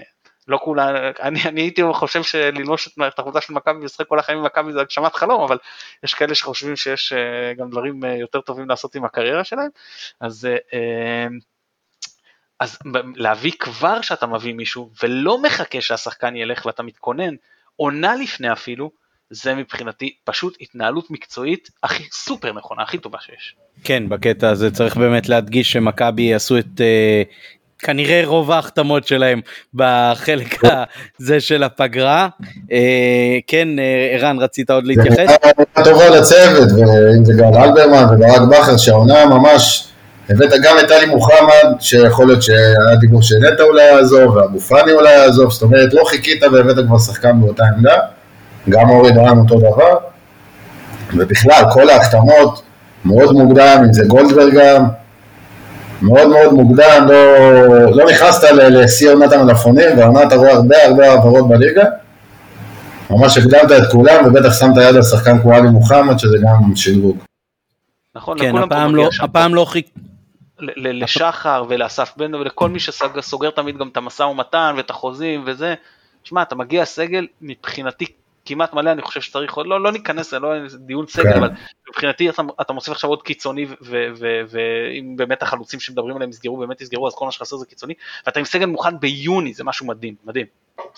לא 0.48 0.58
כולה, 0.62 1.10
אני, 1.20 1.40
אני 1.44 1.60
הייתי 1.60 1.82
חושב 1.92 2.22
שללמוש 2.22 2.98
את 3.08 3.18
החולצה 3.18 3.40
של 3.40 3.52
מכבי 3.52 3.78
ולשחק 3.78 4.06
כל 4.06 4.18
החיים 4.18 4.38
עם 4.38 4.44
מכבי 4.44 4.72
זה 4.72 4.80
הגשמת 4.80 5.14
חלום, 5.14 5.42
אבל 5.42 5.58
יש 6.02 6.14
כאלה 6.14 6.34
שחושבים 6.34 6.76
שיש 6.76 7.12
גם 7.58 7.70
דברים 7.70 8.00
יותר 8.04 8.40
טובים 8.40 8.68
לעשות 8.68 8.94
עם 8.94 9.04
הקריירה 9.04 9.44
שלהם, 9.44 9.68
אז, 10.20 10.48
אז 12.60 12.78
להביא 13.16 13.52
כבר 13.58 14.00
שאתה 14.00 14.26
מביא 14.26 14.54
מישהו 14.54 14.90
ולא 15.02 15.42
מחכה 15.42 15.80
שהשחקן 15.80 16.36
ילך 16.36 16.66
ואתה 16.66 16.82
מתכונן, 16.82 17.34
עונה 17.76 18.14
לפני 18.14 18.52
אפילו, 18.52 18.90
זה 19.30 19.54
מבחינתי 19.54 20.14
פשוט 20.24 20.56
התנהלות 20.60 21.10
מקצועית 21.10 21.68
הכי 21.82 22.04
סופר 22.12 22.52
נכונה, 22.52 22.82
הכי 22.82 22.98
טובה 22.98 23.18
שיש. 23.20 23.54
כן, 23.84 24.08
בקטע 24.08 24.50
הזה 24.50 24.70
צריך 24.70 24.96
באמת 24.96 25.28
להדגיש 25.28 25.72
שמכבי 25.72 26.34
עשו 26.34 26.58
את 26.58 26.64
uh, 26.64 27.32
כנראה 27.78 28.22
רוב 28.24 28.50
ההחתמות 28.50 29.06
שלהם 29.06 29.40
בחלק 29.74 30.58
הזה 31.20 31.40
של 31.40 31.62
הפגרה. 31.62 32.28
Uh, 32.40 32.70
כן, 33.46 33.68
uh, 33.76 34.14
ערן, 34.14 34.38
רצית 34.38 34.70
עוד 34.70 34.86
להתייחס? 34.86 35.36
טובה 35.84 36.10
לצוות, 36.10 36.68
ואם 36.72 37.24
זה 37.24 37.32
גל 37.32 37.58
אלברמן 37.58 38.04
וברק 38.14 38.42
בכר, 38.50 38.76
שהעונה 38.76 39.26
ממש... 39.26 39.88
הבאת 40.30 40.50
גם 40.62 40.76
את 40.78 40.88
טלי 40.88 41.06
מוחמד, 41.06 41.66
שיכול 41.80 42.26
להיות 42.26 42.42
שהיה 42.42 42.96
דיבור 43.00 43.22
שנטע 43.22 43.62
אולי 43.62 43.82
יעזוב, 43.82 44.36
ואבו 44.36 44.60
פאני 44.60 44.92
אולי 44.92 45.12
יעזוב, 45.12 45.50
זאת 45.52 45.62
אומרת 45.62 45.94
לא 45.94 46.04
חיכית 46.04 46.42
והבאת 46.42 46.76
כבר 46.86 46.98
שחקן 46.98 47.40
באותה 47.40 47.64
עמדה. 47.76 47.94
גם 48.68 48.90
אורי 48.90 49.12
דהן 49.12 49.38
אותו 49.38 49.58
דבר, 49.58 49.96
ובכלל 51.16 51.62
כל 51.72 51.90
ההחתמות 51.90 52.62
מאוד 53.04 53.32
מוקדם, 53.32 53.82
אם 53.86 53.92
זה 53.92 54.04
גולדברג 54.08 54.54
גם, 54.54 54.84
מאוד 56.02 56.28
מאוד 56.28 56.52
מוקדם, 56.52 57.06
לא, 57.08 57.36
לא 57.90 58.04
נכנסת 58.10 58.48
לשיא 58.52 59.10
עונת 59.10 59.32
המלפונים, 59.32 59.98
והעונה 59.98 60.22
אתה 60.22 60.34
רואה 60.34 60.52
הרבה 60.52 60.76
הרבה 60.84 61.10
העברות 61.10 61.48
בליגה, 61.48 61.84
ממש 63.10 63.38
הקדמת 63.38 63.72
את 63.72 63.92
כולם, 63.92 64.26
ובטח 64.26 64.58
שמת 64.60 64.76
יד 64.76 64.96
על 64.96 65.02
שחקן 65.02 65.42
כמו 65.42 65.52
אלי 65.52 65.68
מוחמד, 65.68 66.18
שזה 66.18 66.36
גם 66.42 66.76
שדרוג. 66.76 67.18
נכון, 68.14 68.38
כן, 68.38 68.56
הפעם 68.56 68.96
לא, 68.96 69.08
הפעם 69.20 69.54
לא 69.54 69.64
חיכ... 69.64 69.86
לשחר 70.76 71.64
ולאסף 71.68 72.12
בן 72.16 72.34
ולכל 72.34 72.68
מי 72.68 72.80
שסוגר 72.80 73.50
תמיד 73.50 73.78
גם 73.78 73.88
את 73.88 73.96
המשא 73.96 74.22
ומתן 74.22 74.74
ואת 74.76 74.90
החוזים 74.90 75.42
וזה, 75.46 75.74
שמע, 76.24 76.42
אתה 76.42 76.54
מגיע 76.54 76.84
סגל 76.84 77.26
מבחינתי 77.40 78.06
כמעט 78.44 78.74
מלא, 78.74 78.92
אני 78.92 79.02
חושב 79.02 79.20
שצריך 79.20 79.54
עוד, 79.54 79.66
לא, 79.66 79.80
לא 79.80 79.92
ניכנס, 79.92 80.32
לא 80.32 80.48
דיון 80.78 81.06
סגל, 81.06 81.32
כן. 81.32 81.36
אבל 81.38 81.50
מבחינתי 81.88 82.28
אתה, 82.28 82.42
אתה 82.60 82.72
מוסיף 82.72 82.92
עכשיו 82.92 83.10
עוד 83.10 83.22
קיצוני, 83.22 83.66
ואם 84.50 85.14
באמת 85.16 85.42
החלוצים 85.42 85.80
שמדברים 85.80 86.16
עליהם 86.16 86.30
יסגרו, 86.30 86.56
באמת 86.56 86.80
יסגרו, 86.80 87.06
אז 87.06 87.14
כל 87.14 87.24
מה 87.24 87.32
שחסר 87.32 87.56
זה 87.56 87.66
קיצוני, 87.66 87.94
ואתה 88.26 88.38
עם 88.38 88.44
סגל 88.44 88.66
מוכן 88.66 89.00
ביוני, 89.00 89.54
זה 89.54 89.64
משהו 89.64 89.86
מדהים, 89.86 90.14
מדהים. 90.24 90.46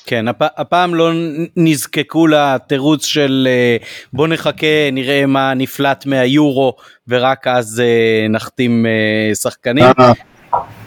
כן, 0.06 0.28
הפ, 0.28 0.42
הפעם 0.42 0.94
לא 0.94 1.10
נזקקו 1.56 2.26
לתירוץ 2.26 3.04
של 3.04 3.48
אה, 3.50 3.76
בוא 4.12 4.28
נחכה, 4.28 4.90
נראה 4.92 5.26
מה 5.26 5.54
נפלט 5.54 6.06
מהיורו, 6.06 6.76
ורק 7.08 7.46
אז 7.46 7.80
אה, 7.80 8.26
נחתים 8.28 8.86
אה, 8.86 9.34
שחקנים. 9.34 9.84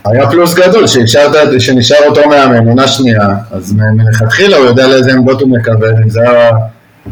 היה 0.06 0.30
פלוס 0.30 0.54
גדול, 0.54 0.88
שהשארת, 0.88 1.62
שנשאר 1.62 2.08
אותו 2.08 2.30
מאמן, 2.30 2.68
עונה 2.68 2.88
שנייה, 2.88 3.28
אז 3.52 3.74
מלכתחילה 3.74 4.58
הוא 4.58 4.66
יודע 4.66 4.88
לאיזה 4.88 5.14
עמדות 5.14 5.42
הוא 5.42 5.50
מקבל, 5.50 5.94
אם 6.04 6.10
זה 6.10 6.22
היה, 6.22 6.50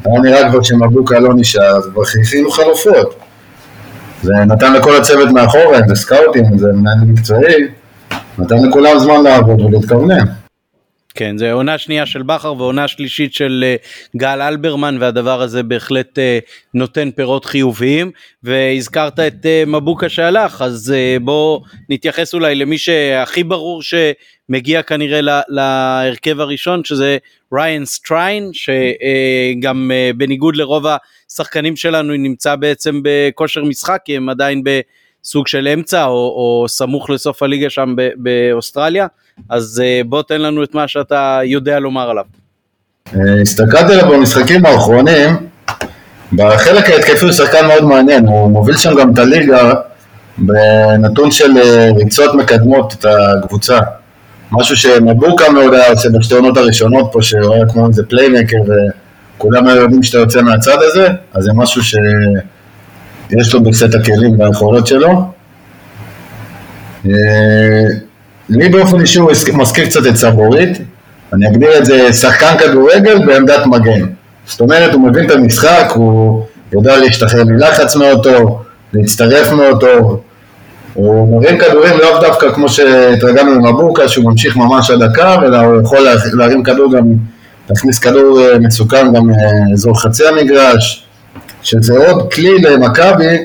היה 0.05 0.21
נראה 0.21 0.49
כבר 0.49 0.63
שמבוקה 0.63 1.19
לא 1.19 1.33
נשאר, 1.35 1.77
אז 1.77 1.89
כבר 1.93 2.01
הכינו 2.21 2.51
חלופות. 2.51 3.15
זה 4.23 4.33
נתן 4.33 4.73
לכל 4.73 4.95
הצוות 4.95 5.29
מאחורה, 5.29 5.79
אם 5.79 5.87
זה 5.87 5.95
סקאוטים, 5.95 6.57
זה 6.57 6.67
מנהל 6.73 6.97
מקצועי, 7.07 7.67
נתן 8.37 8.65
לכולם 8.65 8.99
זמן 8.99 9.23
לעבוד 9.23 9.61
ולהתכוונן. 9.61 10.25
כן, 11.17 11.37
זה 11.37 11.51
עונה 11.51 11.77
שנייה 11.77 12.05
של 12.05 12.23
בכר 12.23 12.53
ועונה 12.57 12.87
שלישית 12.87 13.33
של 13.33 13.63
אה, 13.67 13.75
גל 14.17 14.41
אלברמן 14.41 14.97
והדבר 14.99 15.41
הזה 15.41 15.63
בהחלט 15.63 16.19
אה, 16.19 16.39
נותן 16.73 17.11
פירות 17.11 17.45
חיוביים. 17.45 18.11
והזכרת 18.43 19.19
את 19.19 19.45
אה, 19.45 19.63
מבוקה 19.67 20.09
שהלך 20.09 20.61
אז 20.61 20.93
בוא 21.21 21.59
נתייחס 21.89 22.33
אולי 22.33 22.55
למי 22.55 22.77
שהכי 22.77 23.43
ברור 23.43 23.81
שמגיע 23.81 24.83
כנראה 24.83 25.19
להרכב 25.49 26.39
הראשון 26.39 26.83
שזה 26.83 27.17
ריין 27.53 27.85
סטריין 27.85 28.49
שגם 28.53 29.91
בניגוד 30.17 30.55
לרוב 30.55 30.85
השחקנים 31.31 31.75
שלנו 31.75 32.13
נמצא 32.13 32.55
בעצם 32.55 32.99
בכושר 33.03 33.63
משחק 33.63 34.01
כי 34.05 34.17
הם 34.17 34.29
עדיין 34.29 34.63
בסוג 35.27 35.47
של 35.47 35.67
אמצע 35.73 36.05
או, 36.05 36.11
או 36.11 36.65
סמוך 36.67 37.09
לסוף 37.09 37.43
הליגה 37.43 37.69
שם 37.69 37.95
באוסטרליה. 38.15 39.07
אז 39.49 39.81
אה, 39.85 40.01
בוא 40.05 40.23
תן 40.23 40.41
לנו 40.41 40.63
את 40.63 40.75
מה 40.75 40.87
שאתה 40.87 41.39
יודע 41.43 41.79
לומר 41.79 42.09
עליו. 42.09 42.23
אה, 43.15 43.41
הסתכלתי 43.41 43.93
עליו 43.93 44.11
במשחקים 44.11 44.65
האחרונים, 44.65 45.29
בחלק 46.33 46.89
ההתקפי 46.89 47.25
הוא 47.25 47.31
שחקן 47.31 47.67
מאוד 47.67 47.83
מעניין, 47.83 48.27
הוא 48.27 48.51
מוביל 48.51 48.77
שם 48.77 48.95
גם 48.99 49.13
את 49.13 49.17
הליגה 49.19 49.73
בנתון 50.37 51.31
של 51.31 51.57
אה, 51.57 51.89
ריצות 51.97 52.35
מקדמות 52.35 52.93
את 52.93 53.05
הקבוצה. 53.05 53.79
משהו 54.51 54.75
שמבוקה 54.75 55.49
מאוד 55.49 55.73
היה 55.73 55.89
עושה 55.89 56.09
בשתי 56.09 56.35
עונות 56.35 56.57
הראשונות 56.57 57.09
פה, 57.11 57.21
שהוא 57.21 57.53
היה 57.53 57.65
כמו 57.65 57.87
איזה 57.87 58.03
playmaker 58.05 58.57
וכולם 59.37 59.67
היו 59.67 59.81
יודעים 59.81 60.03
שאתה 60.03 60.17
יוצא 60.17 60.41
מהצד 60.41 60.77
הזה, 60.81 61.07
אז 61.33 61.43
זה 61.43 61.51
משהו 61.55 61.83
שיש 63.29 63.53
לו 63.53 63.63
בסט 63.63 63.95
הכלים 63.95 64.39
והיכולות 64.39 64.87
שלו. 64.87 65.31
לי 68.49 68.69
באופן 68.69 69.01
אישי 69.01 69.19
הוא 69.19 69.31
מזכיר 69.53 69.85
קצת 69.85 70.07
את 70.09 70.15
סבורית, 70.15 70.77
אני 71.33 71.47
אגדיר 71.47 71.77
את 71.77 71.85
זה 71.85 72.13
שחקן 72.13 72.57
כדורגל 72.59 73.25
בעמדת 73.25 73.65
מגן. 73.65 74.05
זאת 74.45 74.61
אומרת, 74.61 74.93
הוא 74.93 75.01
מבין 75.01 75.25
את 75.25 75.31
המשחק, 75.31 75.91
הוא 75.95 76.45
יודע 76.73 76.97
להשתחרר 76.97 77.43
מלחץ 77.43 77.95
מאוד 77.95 78.23
טוב, 78.23 78.63
להצטרף 78.93 79.51
מאוד 79.51 79.79
טוב, 79.79 80.21
הוא 80.93 81.41
מרים 81.41 81.57
כדורים 81.57 81.97
לאו 81.97 82.21
דווקא 82.21 82.51
כמו 82.51 82.69
שהתרגלנו 82.69 83.51
עם 83.51 83.65
אבוקה, 83.65 84.07
שהוא 84.07 84.31
ממשיך 84.31 84.55
ממש 84.55 84.91
עד 84.91 85.01
הקו, 85.01 85.45
אלא 85.45 85.57
הוא 85.57 85.81
יכול 85.81 85.99
להרים 86.33 86.63
כדור 86.63 86.93
גם, 86.93 87.03
להכניס 87.69 87.99
כדור 87.99 88.41
אה, 88.41 88.59
מסוכן 88.59 89.13
גם 89.13 89.29
לאזור 89.69 89.95
אה, 89.95 89.99
חצי 89.99 90.27
המגרש, 90.27 91.06
שזה 91.63 92.07
עוד 92.07 92.33
כלי 92.33 92.57
למכבי 92.61 93.37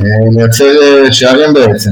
אה, 0.00 0.06
לייצר 0.32 0.64
שערים 1.10 1.54
בעצם. 1.54 1.90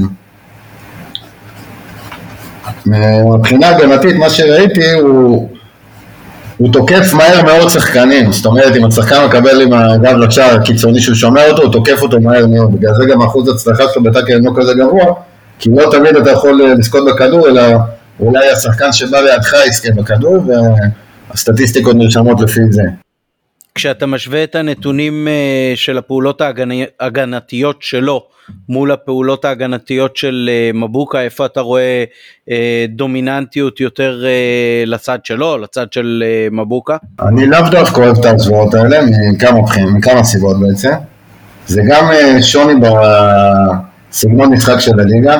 מבחינה 3.35 3.69
הגנתית, 3.69 4.15
מה 4.15 4.29
שראיתי 4.29 4.91
הוא, 4.91 5.49
הוא 6.57 6.73
תוקף 6.73 7.13
מהר 7.13 7.43
מאוד 7.43 7.69
שחקנים, 7.69 8.31
זאת 8.31 8.45
אומרת 8.45 8.75
אם 8.75 8.85
השחקן 8.85 9.25
מקבל 9.25 9.61
עם 9.61 9.73
הגב 9.73 10.17
לשער 10.17 10.55
הקיצוני 10.55 10.99
שהוא 10.99 11.15
שומע 11.15 11.47
אותו, 11.49 11.61
הוא 11.61 11.71
תוקף 11.71 12.01
אותו 12.01 12.19
מהר 12.19 12.47
מאוד, 12.47 12.75
בגלל 12.75 12.95
זה 12.95 13.05
גם 13.05 13.21
אחוז 13.21 13.49
הצלחה 13.49 13.83
שלו 13.93 14.03
בטאקר 14.03 14.33
אינו 14.33 14.55
כזה 14.55 14.73
גבוה, 14.73 15.13
כי 15.59 15.69
לא 15.69 15.91
תמיד 15.91 16.15
אתה 16.15 16.31
יכול 16.31 16.61
לזכות 16.63 17.03
בכדור, 17.07 17.47
אלא 17.47 17.61
אולי 18.19 18.49
השחקן 18.49 18.93
שבא 18.93 19.17
לידך 19.19 19.53
יזכה 19.67 19.91
בכדור, 19.91 20.43
והסטטיסטיקות 21.29 21.95
נרשמות 21.95 22.41
לפי 22.41 22.61
זה. 22.69 22.83
כשאתה 23.75 24.05
משווה 24.05 24.43
את 24.43 24.55
הנתונים 24.55 25.27
אה, 25.27 25.73
של 25.75 25.97
הפעולות 25.97 26.41
ההגנתיות 26.99 27.77
שלו 27.79 28.23
מול 28.69 28.91
הפעולות 28.91 29.45
ההגנתיות 29.45 30.17
של 30.17 30.49
אה, 30.51 30.71
מבוקה, 30.73 31.21
איפה 31.21 31.45
אתה 31.45 31.61
רואה 31.61 32.03
אה, 32.49 32.85
דומיננטיות 32.89 33.79
יותר 33.79 34.23
לצד 34.85 35.19
שלו, 35.23 35.57
לצד 35.57 35.93
של 35.93 36.23
מבוקה? 36.51 36.97
אני 37.21 37.47
לאו 37.47 37.59
דווקא 37.71 38.01
אוהב 38.01 38.17
את 38.19 38.25
ההשוואות 38.25 38.73
האלה 38.73 38.99
מכמה 39.33 39.61
בחינים, 39.61 39.95
מכמה 39.95 40.23
סיבות 40.23 40.59
בעצם. 40.59 40.91
זה 41.67 41.81
גם 41.89 42.09
שוני 42.41 42.73
בסגנון 44.11 44.53
משחק 44.53 44.79
של 44.79 44.99
הליגה, 44.99 45.39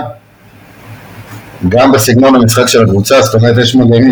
גם 1.70 1.92
בסגנון 1.92 2.36
המשחק 2.36 2.68
של 2.68 2.84
הקבוצה, 2.84 3.22
זאת 3.22 3.36
אומרת 3.36 3.58
יש 3.58 3.76
מגנים 3.76 4.12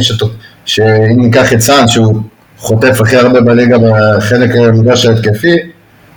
שאם 0.65 1.21
ניקח 1.21 1.53
את 1.53 1.59
סאן 1.59 1.87
שהוא 1.87 2.21
חוטף 2.57 3.01
הכי 3.01 3.15
הרבה 3.15 3.41
בליגה 3.41 3.77
בחלק 3.77 4.55
המגרש 4.55 5.05
ההתקפי, 5.05 5.57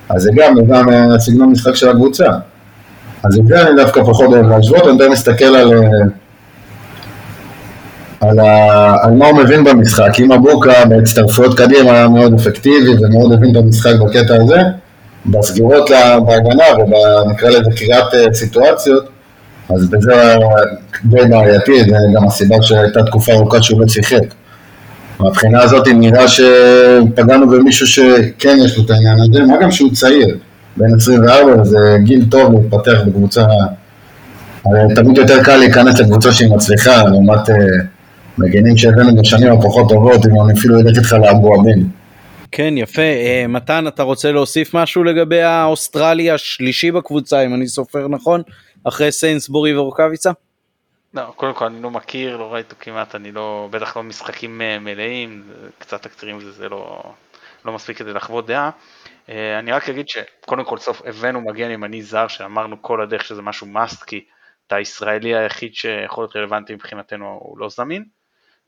אז 0.08 0.22
זה 0.22 0.30
גם 0.34 0.56
וגם 0.58 0.88
סגנון 1.18 1.50
משחק 1.50 1.74
של 1.74 1.88
הקבוצה. 1.88 2.26
אז 3.24 3.38
את 3.38 3.46
זה 3.46 3.62
אני 3.62 3.76
דווקא 3.76 4.00
פחות 4.04 4.26
אוהב 4.26 4.46
להשוות, 4.46 4.82
אני 4.82 4.92
יותר 4.92 5.10
מסתכל 5.10 5.44
על, 5.44 5.72
על, 8.20 8.38
ה, 8.38 8.96
על 9.02 9.12
מה 9.12 9.26
הוא 9.26 9.38
מבין 9.38 9.64
במשחק. 9.64 10.20
אם 10.20 10.32
אבוקה 10.32 10.84
בהצטרפויות 10.84 11.58
קדימה 11.58 11.92
היה 11.92 12.08
מאוד 12.08 12.34
אפקטיבי 12.34 13.04
ומאוד 13.04 13.32
הבין 13.32 13.50
את 13.50 13.56
המשחק 13.56 13.92
בקטע 14.00 14.34
הזה, 14.34 14.60
בסגירות 15.26 15.90
בהגנה 16.26 16.64
ונקרא 17.26 17.50
לזה 17.50 17.70
קריאת 17.76 18.14
אה, 18.14 18.34
סיטואציות, 18.34 19.04
אז 19.68 19.88
בזה 19.90 20.36
די 21.04 21.24
בעייתי, 21.30 21.84
זה 21.84 21.96
גם 22.14 22.26
הסיבה 22.26 22.62
שהייתה 22.62 23.02
תקופה 23.02 23.32
ארוכה 23.32 23.62
שהוא 23.62 23.80
לא 23.80 23.88
שיחק. 23.88 24.22
מהבחינה 25.20 25.62
הזאת 25.62 25.88
נראה 25.94 26.28
שפגענו 26.28 27.48
במישהו 27.50 27.86
שכן 27.86 28.56
יש 28.64 28.78
לו 28.78 28.84
את 28.84 28.90
העניין 28.90 29.18
הזה, 29.20 29.42
מה 29.42 29.54
גם 29.60 29.70
שהוא 29.70 29.90
צעיר, 29.94 30.36
בן 30.76 30.94
24, 30.96 31.60
וזה 31.62 31.96
גיל 32.04 32.24
טוב 32.30 32.52
להתפתח 32.52 32.98
בקבוצה, 33.06 33.44
תמיד 34.94 35.18
יותר 35.18 35.42
קל 35.44 35.56
להיכנס 35.56 36.00
לקבוצה 36.00 36.32
שהיא 36.32 36.50
מצליחה, 36.50 37.02
לעומת 37.04 37.50
אה, 37.50 37.54
מגנים 38.38 38.76
שהבאנו 38.76 39.16
בשנים 39.16 39.52
הפחות 39.52 39.88
טובות, 39.88 40.26
אם 40.26 40.40
אני 40.40 40.58
אפילו 40.58 40.80
אלך 40.80 40.98
איתך 40.98 41.12
לאבו 41.12 41.54
עבין. 41.54 41.88
כן, 42.52 42.74
יפה. 42.76 43.02
אה, 43.02 43.44
מתן, 43.48 43.84
אתה 43.88 44.02
רוצה 44.02 44.32
להוסיף 44.32 44.74
משהו 44.74 45.04
לגבי 45.04 45.42
האוסטרלי 45.42 46.30
השלישי 46.30 46.90
בקבוצה, 46.90 47.44
אם 47.44 47.54
אני 47.54 47.68
סופר 47.68 48.08
נכון, 48.08 48.42
אחרי 48.84 49.12
סיינסבורי 49.12 49.76
ורוקאביצה? 49.76 50.30
לא, 51.14 51.32
קודם 51.36 51.54
כל 51.54 51.64
אני 51.64 51.82
לא 51.82 51.90
מכיר, 51.90 52.36
לא 52.36 52.54
ראיתי 52.54 52.74
כמעט, 52.74 53.14
אני 53.14 53.32
לא, 53.32 53.68
בטח 53.70 53.96
לא 53.96 54.02
משחקים 54.02 54.62
אה, 54.62 54.78
מלאים, 54.78 55.52
קצת 55.78 56.02
תקצירים 56.02 56.36
וזה 56.36 56.52
זה 56.52 56.68
לא, 56.68 57.12
לא 57.64 57.72
מספיק 57.72 57.98
כדי 57.98 58.12
לחוות 58.12 58.46
דעה. 58.46 58.70
אה, 59.28 59.58
אני 59.58 59.72
רק 59.72 59.88
אגיד 59.88 60.08
שקודם 60.08 60.64
כל 60.64 60.78
סוף 60.78 61.02
הבאנו 61.04 61.40
מגן 61.40 61.70
ימני 61.70 62.02
זר 62.02 62.28
שאמרנו 62.28 62.82
כל 62.82 63.02
הדרך 63.02 63.24
שזה 63.24 63.42
משהו 63.42 63.66
must 63.66 64.02
כי 64.02 64.24
אתה 64.66 64.76
הישראלי 64.76 65.34
היחיד 65.36 65.74
שיכול 65.74 66.24
להיות 66.24 66.36
רלוונטי 66.36 66.74
מבחינתנו 66.74 67.38
הוא 67.42 67.58
לא 67.58 67.68
זמין. 67.68 68.04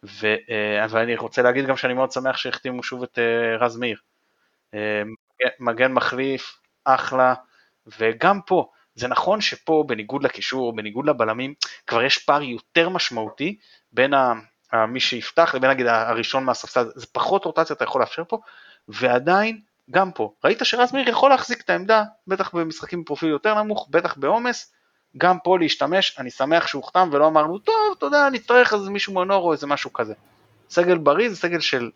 ו, 0.04 0.26
אה, 0.50 0.86
ואני 0.90 1.16
רוצה 1.16 1.42
להגיד 1.42 1.66
גם 1.66 1.76
שאני 1.76 1.94
מאוד 1.94 2.12
שמח 2.12 2.36
שהחתימו 2.36 2.82
שוב 2.82 3.02
את 3.02 3.18
רז 3.60 3.76
מאיר. 3.76 3.98
מגן 5.60 5.92
מחליף, 5.92 6.60
אחלה, 6.84 7.34
וגם 7.98 8.40
פה 8.46 8.70
זה 8.94 9.08
נכון 9.08 9.40
שפה 9.40 9.84
בניגוד 9.86 10.22
לקישור, 10.22 10.76
בניגוד 10.76 11.06
לבלמים, 11.06 11.54
כבר 11.86 12.02
יש 12.02 12.18
פער 12.18 12.42
יותר 12.42 12.88
משמעותי 12.88 13.56
בין 13.92 14.14
ה, 14.14 14.32
ה, 14.72 14.86
מי 14.86 15.00
שיפתח 15.00 15.54
לבין 15.54 15.70
נגיד 15.70 15.86
הראשון 15.86 16.44
מהספסל, 16.44 16.84
זה 16.94 17.06
פחות 17.12 17.44
רוטציה 17.44 17.76
אתה 17.76 17.84
יכול 17.84 18.00
לאפשר 18.00 18.22
פה, 18.28 18.38
ועדיין 18.88 19.60
גם 19.90 20.12
פה, 20.12 20.32
ראית 20.44 20.58
שרז 20.62 20.92
מאיר 20.92 21.08
יכול 21.08 21.30
להחזיק 21.30 21.60
את 21.60 21.70
העמדה, 21.70 22.04
בטח 22.26 22.54
במשחקים 22.54 23.02
בפרופיל 23.02 23.28
יותר 23.28 23.62
נמוך, 23.62 23.88
בטח 23.90 24.16
בעומס, 24.16 24.72
גם 25.16 25.38
פה 25.44 25.58
להשתמש, 25.58 26.16
אני 26.18 26.30
שמח 26.30 26.66
שהוא 26.66 26.82
הוחתם 26.82 27.08
ולא 27.12 27.26
אמרנו, 27.26 27.58
טוב, 27.58 27.74
אתה 27.98 28.06
יודע, 28.06 28.28
נצטרך 28.32 28.74
איזה 28.74 28.90
מישהו 28.90 29.14
מנור 29.14 29.44
או 29.44 29.52
איזה 29.52 29.66
משהו 29.66 29.92
כזה. 29.92 30.14
סגל 30.70 30.98
בריא 30.98 31.28
זה 31.28 31.36
סגל 31.36 31.60
של 31.60 31.90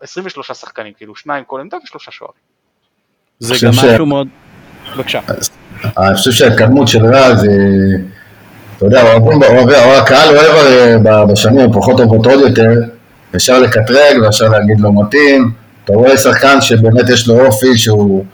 23 0.00 0.52
שחקנים, 0.52 0.92
כאילו 0.94 1.16
שניים 1.16 1.44
כל 1.44 1.60
עמדה 1.60 1.76
ושלושה 1.84 2.10
שוערים. 2.10 2.40
זה 3.38 3.54
גם 3.62 3.70
משהו 3.70 4.06
מאוד... 4.06 4.28
בבקשה. 4.94 5.20
אני 5.84 6.14
חושב 6.14 6.30
שההתקדמות 6.30 6.88
של 6.88 7.06
רז, 7.06 7.46
אתה 8.76 8.86
יודע, 8.86 9.02
הקהל 9.98 10.36
אוהב 10.36 11.30
בשנים 11.30 11.70
הפחות 11.70 11.96
טובות 11.96 12.26
עוד 12.26 12.40
יותר, 12.40 12.70
אפשר 13.36 13.58
לקטרג 13.58 14.22
ואפשר 14.22 14.48
להגיד 14.48 14.80
לו 14.80 14.92
מתאים, 14.92 15.50
אתה 15.84 15.92
רואה 15.92 16.16
שחקן 16.16 16.60
שבאמת 16.60 17.08
יש 17.08 17.28
לו 17.28 17.46
אופי 17.46 17.78
שהוא 17.78 18.24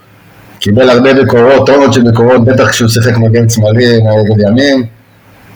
קיבל 0.61 0.91
הרבה 0.91 1.15
ביקורות, 1.15 1.67
טונות 1.67 1.93
של 1.93 2.03
ביקורות, 2.03 2.45
בטח 2.45 2.71
כשהוא 2.71 2.89
שיחק 2.89 3.17
מגן 3.17 3.49
שמאלי 3.49 3.87
נגד 3.97 4.49
ימין, 4.49 4.85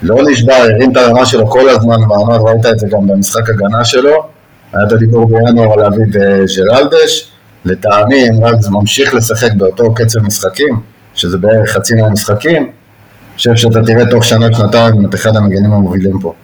לא 0.02 0.16
נשבר, 0.30 0.52
הרים 0.52 0.92
את 0.92 0.96
הרמה 0.96 1.26
שלו 1.26 1.50
כל 1.50 1.68
הזמן, 1.68 1.96
ואמר, 2.10 2.36
ראית 2.36 2.66
את 2.66 2.78
זה 2.78 2.86
גם 2.90 3.06
במשחק 3.06 3.50
הגנה 3.50 3.84
שלו, 3.84 4.24
היה 4.72 4.86
את 4.86 4.92
הדיבור 4.92 5.26
בינואר 5.26 5.72
על 5.72 5.80
להביא 5.80 6.04
את 6.04 6.16
ג'רלדש, 6.56 7.30
לטעמי 7.64 8.28
אם 8.28 8.44
רז 8.44 8.68
ממשיך 8.68 9.14
לשחק 9.14 9.52
באותו 9.52 9.94
קצב 9.94 10.20
משחקים, 10.20 10.80
שזה 11.18 11.38
בערך 11.38 11.70
חצי 11.70 11.94
מהמשחקים, 11.94 12.62
אני 12.62 13.36
חושב 13.36 13.56
שאתה 13.56 13.78
תראה 13.86 14.10
תוך 14.10 14.24
שנה, 14.24 14.46
שנתיים 14.52 15.06
את 15.06 15.14
אחד 15.14 15.36
המגנים 15.36 15.72
המובילים 15.72 16.20
פה. 16.20 16.34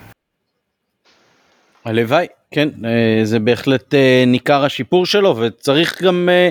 הלוואי, 1.85 2.27
כן, 2.51 2.69
אה, 2.85 3.25
זה 3.25 3.39
בהחלט 3.39 3.95
אה, 3.95 4.25
ניכר 4.27 4.65
השיפור 4.65 5.07
שלו 5.07 5.37
וצריך 5.37 6.03
גם 6.03 6.29
אה, 6.33 6.49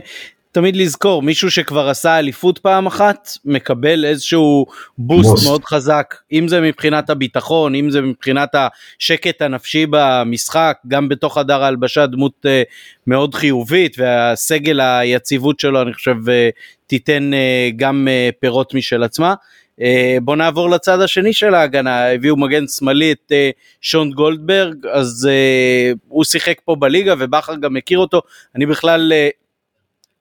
תמיד 0.51 0.75
לזכור 0.75 1.21
מישהו 1.21 1.51
שכבר 1.51 1.89
עשה 1.89 2.19
אליפות 2.19 2.59
פעם 2.59 2.88
אחת 2.88 3.29
מקבל 3.45 4.05
איזשהו 4.05 4.65
בוסט 4.97 5.29
בוס. 5.29 5.45
מאוד 5.45 5.65
חזק 5.65 6.15
אם 6.31 6.47
זה 6.47 6.62
מבחינת 6.62 7.09
הביטחון 7.09 7.75
אם 7.75 7.89
זה 7.89 8.01
מבחינת 8.01 8.49
השקט 8.55 9.41
הנפשי 9.41 9.86
במשחק 9.89 10.77
גם 10.88 11.09
בתוך 11.09 11.38
חדר 11.38 11.63
ההלבשה 11.63 12.05
דמות 12.05 12.45
מאוד 13.07 13.36
חיובית 13.36 13.95
והסגל 13.99 14.79
היציבות 14.79 15.59
שלו 15.59 15.81
אני 15.81 15.93
חושב 15.93 16.15
תיתן 16.93 17.32
uh, 17.34 17.75
גם 17.75 18.08
uh, 18.08 18.36
פירות 18.39 18.73
משל 18.73 19.03
עצמה. 19.03 19.34
Uh, 19.79 19.84
בוא 20.21 20.36
נעבור 20.36 20.69
לצד 20.69 21.01
השני 21.01 21.34
של 21.34 21.53
ההגנה 21.53 22.12
הביאו 22.12 22.38
מגן 22.38 22.67
שמאלי 22.67 23.12
את 23.12 23.32
שון 23.82 24.12
גולדברג 24.12 24.88
אז 24.91 25.29
הוא 26.08 26.23
שיחק 26.23 26.62
פה 26.65 26.75
בליגה 26.75 27.13
ובכר 27.19 27.56
גם 27.56 27.73
מכיר 27.73 27.99
אותו 27.99 28.21
אני 28.56 28.65
בכלל 28.65 29.13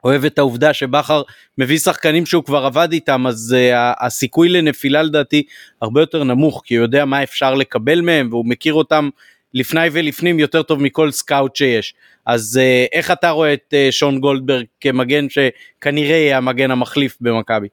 אוהב 0.05 0.25
את 0.25 0.39
העובדה 0.39 0.73
שבכר 0.73 1.23
מביא 1.59 1.79
שחקנים 1.79 2.27
שהוא 2.27 2.45
כבר 2.45 2.67
עבד 2.67 2.89
איתם 2.93 3.27
אז 3.27 3.57
uh, 3.59 4.05
הסיכוי 4.07 4.49
לנפילה 4.49 5.03
לדעתי 5.03 5.43
הרבה 5.83 6.01
יותר 6.01 6.25
נמוך 6.25 6.63
כי 6.65 6.75
הוא 6.75 6.85
יודע 6.85 7.05
מה 7.05 7.23
אפשר 7.23 7.55
לקבל 7.55 8.01
מהם 8.01 8.29
והוא 8.31 8.47
מכיר 8.47 8.75
אותם 8.75 9.09
לפני 9.55 9.89
ולפנים 9.93 10.39
יותר 10.39 10.63
טוב 10.63 10.83
מכל 10.83 11.11
סקאוט 11.11 11.57
שיש 11.57 11.95
אז 12.27 12.61
uh, 12.63 12.97
איך 12.97 13.11
אתה 13.11 13.31
רואה 13.31 13.53
את 13.53 13.75
uh, 13.75 13.93
שון 13.93 14.21
גולדברג 14.21 14.65
כמגן 14.81 15.27
שכנראה 15.29 16.17
יהיה 16.17 16.37
המגן 16.37 16.71
המחליף 16.71 17.17
במכבי? 17.21 17.69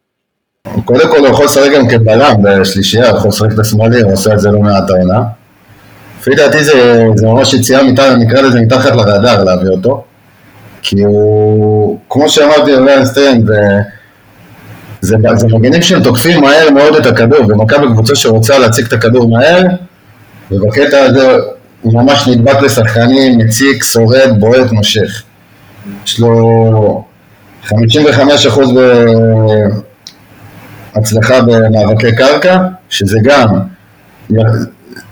קודם 0.85 1.11
כל 1.11 1.17
הוא 1.17 1.27
יכול 1.27 1.45
לשחק 1.45 1.71
גם 1.75 1.87
כבלם 1.89 2.35
בשלישייה, 2.43 3.09
הוא 3.09 3.17
יכול 3.17 3.29
לשחק 3.29 3.53
את 3.53 3.59
השמאלי, 3.59 4.01
הוא 4.01 4.13
עושה 4.13 4.33
את 4.33 4.39
זה 4.39 4.51
לא 4.51 4.59
מעט 4.59 4.89
העונה. 4.89 5.21
לפי 6.19 6.35
דעתי 6.35 6.63
זה, 6.63 7.05
זה 7.15 7.27
ממש 7.27 7.53
יציאה 7.53 7.81
נקרא 8.17 8.41
לזה 8.41 8.61
מתחת 8.61 8.91
לרדאר 8.95 9.43
להביא 9.43 9.69
אותו. 9.69 10.03
כי 10.81 11.01
הוא, 11.01 11.99
כמו 12.09 12.29
שאמרתי 12.29 12.71
על 12.73 13.05
סטיין, 13.05 13.45
זה, 15.01 15.15
זה 15.33 15.47
מגנים 15.53 15.81
שהם 15.81 16.03
תוקפים 16.03 16.41
מהר 16.41 16.69
מאוד 16.69 16.95
את 16.95 17.05
הכדור, 17.05 17.39
ומכבי 17.47 17.87
קבוצה 17.87 18.15
שרוצה 18.15 18.59
להציג 18.59 18.85
את 18.85 18.93
הכדור 18.93 19.29
מהר, 19.29 19.63
ובקטע 20.51 21.03
הזה 21.03 21.37
הוא 21.81 21.93
ממש 21.93 22.27
נדבק 22.27 22.61
לשחקנים, 22.61 23.37
מציק, 23.37 23.83
שורד, 23.83 24.39
בועט, 24.39 24.71
מושך. 24.71 25.23
יש 26.05 26.19
לו 26.19 27.03
55% 27.65 27.71
בהצלחה 30.95 31.41
במאבקי 31.41 32.15
קרקע, 32.15 32.57
שזה 32.89 33.19
גם, 33.23 33.47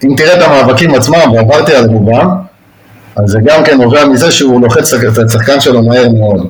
אם 0.03 0.13
תראה 0.17 0.38
את 0.38 0.41
המאבקים 0.41 0.95
עצמם, 0.95 1.32
ועברתי 1.34 1.75
על 1.75 1.86
רובם, 1.86 2.30
אז 3.15 3.30
זה 3.30 3.39
גם 3.43 3.63
כן 3.63 3.82
נובע 3.82 4.06
מזה 4.06 4.32
שהוא 4.32 4.62
לוחץ 4.62 4.93
את 4.93 5.25
השחקן 5.25 5.60
שלו 5.60 5.84
מהר 5.84 6.10
מאוד. 6.10 6.47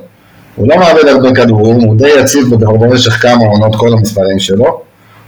הוא 0.56 0.68
לא 0.68 0.76
מאבד 0.76 1.08
הרבה 1.08 1.34
כדורים, 1.34 1.80
הוא 1.80 1.98
די 1.98 2.10
יציב 2.20 2.54
במשך 2.54 3.12
כמה 3.12 3.44
עונות 3.44 3.76
כל 3.76 3.92
המספרים 3.92 4.38
שלו, 4.38 4.80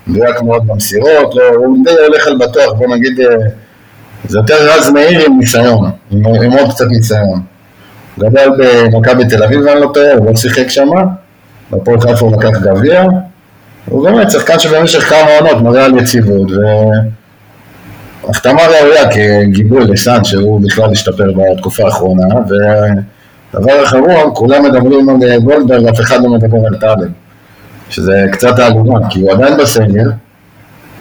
מדויק 0.07 0.43
מאוד 0.43 0.67
במסירות, 0.67 1.35
לא, 1.35 1.43
הוא 1.55 1.85
די 1.85 1.91
הולך 2.07 2.27
על 2.27 2.39
בטוח, 2.39 2.73
בוא 2.73 2.97
נגיד, 2.97 3.21
אה, 3.21 3.27
זה 4.29 4.39
יותר 4.39 4.55
רז 4.71 4.91
מאיר 4.91 5.27
עם 5.27 5.39
ניסיון, 5.39 5.91
עם, 6.11 6.27
עם 6.27 6.53
עוד 6.53 6.71
קצת 6.71 6.87
ניסיון. 6.87 7.43
גדל 8.19 8.51
במכבי 8.59 9.29
תל 9.29 9.43
אביב, 9.43 9.67
אני 9.67 9.81
לא 9.81 9.91
טועה, 9.95 10.13
הוא 10.13 10.27
לא 10.27 10.37
שיחק 10.37 10.69
שם, 10.69 10.89
בפועל 11.71 12.01
חיפה 12.01 12.27
הוא 12.27 12.37
לקח 12.37 12.59
גביע, 12.59 13.05
הוא 13.87 14.11
באמת 14.11 14.31
שחקן 14.31 14.59
שבמשך 14.59 15.09
כמה 15.09 15.39
עונות 15.39 15.63
מראה 15.63 15.85
על 15.85 15.99
יציבות, 15.99 16.51
ו... 16.51 16.57
החתמה 18.29 18.63
ראויה 18.63 19.11
כגיבוי 19.11 19.85
לסאן 19.85 20.25
שהוא 20.25 20.61
בכלל 20.61 20.91
השתפר 20.93 21.33
בתקופה 21.33 21.85
האחרונה 21.85 22.27
ודבר 23.55 23.85
אחרון, 23.85 24.31
כולם 24.35 24.65
מדברים 24.65 25.09
על 25.09 25.41
גולדברג, 25.41 25.87
אף 25.87 26.01
אחד 26.01 26.23
לא 26.23 26.29
מדבר 26.29 26.59
על 26.67 26.77
טאלב 26.77 27.09
שזה 27.91 28.27
קצת 28.33 28.59
העלומה, 28.59 29.09
כי 29.11 29.21
הוא 29.21 29.33
עדיין 29.33 29.57
בסגל 29.57 30.11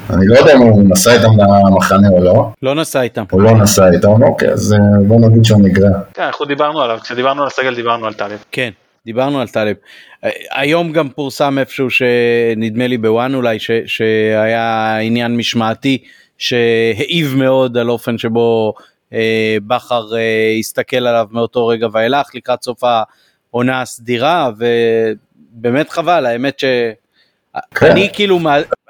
אני 0.10 0.28
לא 0.28 0.39
יודע 0.39 0.54
אם 0.54 0.62
הוא 0.62 0.89
נסע 0.89 1.13
איתם 1.13 1.30
למחנה 1.67 2.10
או 2.10 2.24
לא. 2.24 2.50
לא 2.62 2.76
נסע 2.76 3.02
איתם. 3.02 3.24
הוא 3.32 3.41
לא 3.41 3.52
נסע 3.52 3.89
איתם, 3.93 4.24
אוקיי, 4.24 4.50
אז 4.50 4.74
אה, 4.74 4.80
בוא 5.08 5.30
נגיד 5.30 5.45
שהוא 5.45 5.62
נגרע. 5.62 6.00
כן, 6.13 6.24
אנחנו 6.24 6.45
דיברנו 6.45 6.82
עליו, 6.82 6.98
כשדיברנו 7.04 7.41
על 7.41 7.48
הסגל 7.48 7.76
דיברנו 7.76 8.08
על 8.08 8.13
טלב. 8.13 8.43
כן, 8.52 8.69
דיברנו 9.06 9.41
על 9.41 9.48
טלב. 9.48 9.76
אה, 10.24 10.30
היום 10.52 10.91
גם 10.91 11.10
פורסם 11.10 11.60
איפשהו 11.60 11.88
שנדמה 11.89 12.88
לי 12.88 12.98
בוואן 12.98 13.36
אולי, 13.36 13.60
ש, 13.60 13.72
שהיה 13.86 14.98
עניין 14.98 15.38
משמעתי 15.38 15.98
שהעיב 16.38 17.36
מאוד 17.38 17.78
על 17.78 17.89
אופן 17.89 18.17
שבו 18.17 18.74
אה, 19.13 19.58
בכר 19.67 20.15
אה, 20.15 20.56
הסתכל 20.60 21.08
עליו 21.08 21.28
מאותו 21.32 21.67
רגע 21.67 21.88
ואילך 21.91 22.30
לקראת 22.34 22.63
סוף 22.63 22.82
העונה 22.84 23.82
הסדירה 23.82 24.50
ובאמת 24.58 25.89
חבל 25.89 26.26
האמת 26.26 26.60
שאני 26.60 28.10
כן. 28.10 28.13
כאילו 28.13 28.39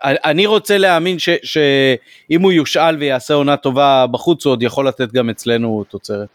אני 0.03 0.45
רוצה 0.45 0.77
להאמין 0.77 1.17
שאם 1.43 2.41
הוא 2.41 2.51
יושאל 2.51 2.95
ויעשה 2.95 3.33
עונה 3.33 3.57
טובה 3.57 4.05
בחוץ 4.11 4.45
הוא 4.45 4.51
עוד 4.51 4.63
יכול 4.63 4.87
לתת 4.87 5.11
גם 5.13 5.29
אצלנו 5.29 5.83
תוצרת. 5.89 6.27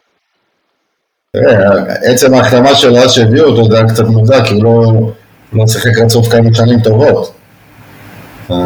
עצם 2.04 2.34
ההחתמה 2.34 2.74
שלו 2.74 2.98
אז 2.98 3.12
שהביאו 3.12 3.46
אותו 3.46 3.64
זה 3.70 3.76
היה 3.76 3.88
קצת 3.88 4.04
מוזר 4.04 4.44
כי 4.44 4.54
הוא 4.54 4.64
לא, 4.64 4.82
לא 5.52 5.66
שיחק 5.66 5.98
רצוף 6.04 6.28
כמה 6.28 6.54
שנים 6.54 6.80
טובות. 6.80 7.34
אה, 8.50 8.56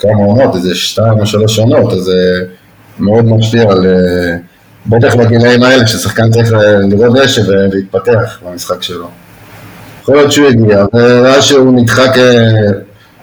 כמה 0.00 0.24
עונות, 0.26 0.54
איזה 0.54 0.74
שתיים 0.74 1.20
או 1.20 1.26
שלוש 1.26 1.58
עונות, 1.58 1.92
אז 1.92 1.98
זה 1.98 2.44
מאוד 2.98 3.24
משפיע 3.24 3.62
על, 3.62 3.86
אה, 3.86 4.36
בטח 4.86 5.14
בגילאים 5.14 5.62
האלה 5.62 5.86
ששחקן 5.86 6.30
צריך 6.30 6.52
לראות 6.90 7.16
דשא 7.16 7.40
ולהתפתח 7.40 8.40
במשחק 8.42 8.82
שלו. 8.82 9.08
יכול 10.02 10.16
להיות 10.16 10.32
שהוא 10.32 10.48
הגיע, 10.48 10.84
ואז 10.92 11.44
שהוא 11.44 11.80
נדחק 11.80 12.10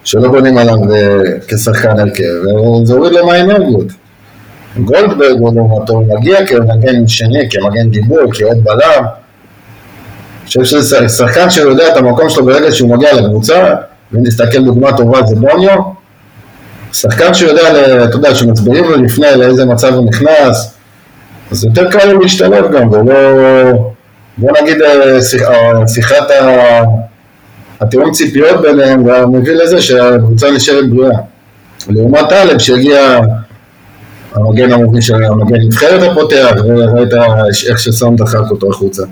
שלא 0.04 0.28
בונים 0.28 0.58
עליו 0.58 0.78
כשחקן 1.48 2.00
הרכב, 2.00 2.24
וזה 2.84 2.94
הוריד 2.94 3.14
לו 3.14 3.28
מהאנרגיות. 3.28 3.88
גולדברג 4.78 5.40
הוא 5.40 5.56
לעומתו 5.56 6.02
מגיע 6.02 6.46
כמגן 6.46 7.08
שני, 7.08 7.50
כמגן 7.50 7.90
גיבוי, 7.90 8.24
כעוד 8.34 8.64
בלם. 8.64 9.04
אני 10.42 10.48
חושב 10.48 10.64
שזה 10.64 11.10
שחקן 11.10 11.50
שיודע 11.50 11.92
את 11.92 11.98
המקום 11.98 12.30
שלו 12.30 12.46
ברגע 12.46 12.72
שהוא 12.72 12.96
מגיע 12.96 13.14
לקבוצה, 13.14 13.76
ואם 14.12 14.24
תסתכל 14.26 14.64
דוגמה 14.64 14.98
טובה 14.98 15.20
זה 15.26 15.36
בוניו, 15.36 15.80
שחקן 16.94 17.34
שיודע, 17.34 17.62
אתה 18.04 18.16
יודע, 18.16 18.36
שמצביעים 18.36 18.84
לו 18.84 18.98
לפני 18.98 19.28
לאיזה 19.36 19.66
מצב 19.66 19.94
הוא 19.94 20.10
נכנס, 20.10 20.74
אז 21.52 21.64
יותר 21.64 21.92
קל 21.92 22.12
לו 22.12 22.20
להשתלב 22.20 22.72
גם, 22.72 22.92
ולא, 22.92 23.16
בוא 24.38 24.52
נגיד 24.62 24.82
אה, 24.82 25.18
אה, 25.50 25.88
שיחת 25.88 26.32
התיאום 27.82 28.12
ציפיות 28.12 28.62
ביניהם 28.62 29.04
גם 29.04 29.32
מביא 29.32 29.54
לזה 29.54 29.82
שהקבוצה 29.82 30.52
נשארת 30.52 30.89
בריאה. 30.89 31.20
לעומת 31.89 32.30
טלב 32.30 32.60
שהגיע 32.60 33.20
המגן 34.34 34.72
המוביל 34.72 35.02
של 35.02 35.24
המגן 35.24 35.62
נבחרת 35.67 36.12
הפותח, 36.12 36.52
וראית 36.67 37.13
איך 37.70 37.80
שסאם 37.80 38.15
דחק 38.15 38.52
אותו 38.52 38.70
החוצה. 38.70 39.04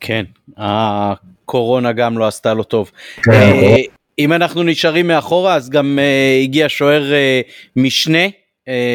כן, 0.00 0.24
הקורונה 0.56 1.92
גם 1.92 2.18
לא 2.18 2.26
עשתה 2.26 2.54
לו 2.54 2.62
טוב. 2.62 2.90
כן, 3.22 3.32
אה, 3.32 3.76
אם 4.18 4.32
אנחנו 4.32 4.62
נשארים 4.62 5.06
מאחורה 5.06 5.54
אז 5.54 5.70
גם 5.70 5.98
uh, 5.98 6.44
הגיע 6.44 6.66
שוער 6.68 7.02
uh, 7.02 7.50
משנה, 7.76 8.26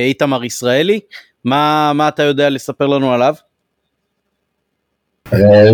איתמר 0.06 0.44
ישראלי, 0.44 1.00
מה 1.46 2.06
אתה 2.08 2.24
יודע 2.24 2.50
לספר 2.50 2.88
לנו 2.88 3.14
עליו? 3.14 3.36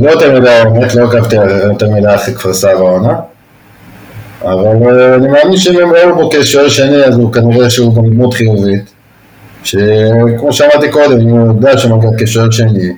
לא 0.02 0.12
יותר 0.12 0.40
מדי, 0.40 0.62
באמת 0.74 0.96
לא 0.96 1.04
עקבתי 1.04 1.36
יותר 1.64 1.90
מדי 1.90 2.16
אחרי 2.16 2.34
כפר 2.34 2.54
סבא 2.54 2.72
העונה, 2.72 3.14
אבל 4.42 5.14
אני 5.14 5.28
מאמין 5.28 5.58
שאם 5.58 5.80
הם 5.80 5.94
ראו 5.94 6.16
בו 6.16 6.30
כשוער 6.34 6.70
שני 6.70 7.04
אז 7.04 7.16
הוא 7.16 7.34
כנראה 7.34 7.70
שהוא 7.70 7.96
גם 7.96 8.10
דמות 8.10 8.34
חיובית, 8.34 8.94
שכמו 9.64 10.54
שאמרתי 10.54 10.92
קודם, 10.92 11.22
הוא 11.22 11.48
יודע 11.48 11.78
שמגיע 11.78 12.10
כשוער 12.18 12.52
שני, 12.52 12.90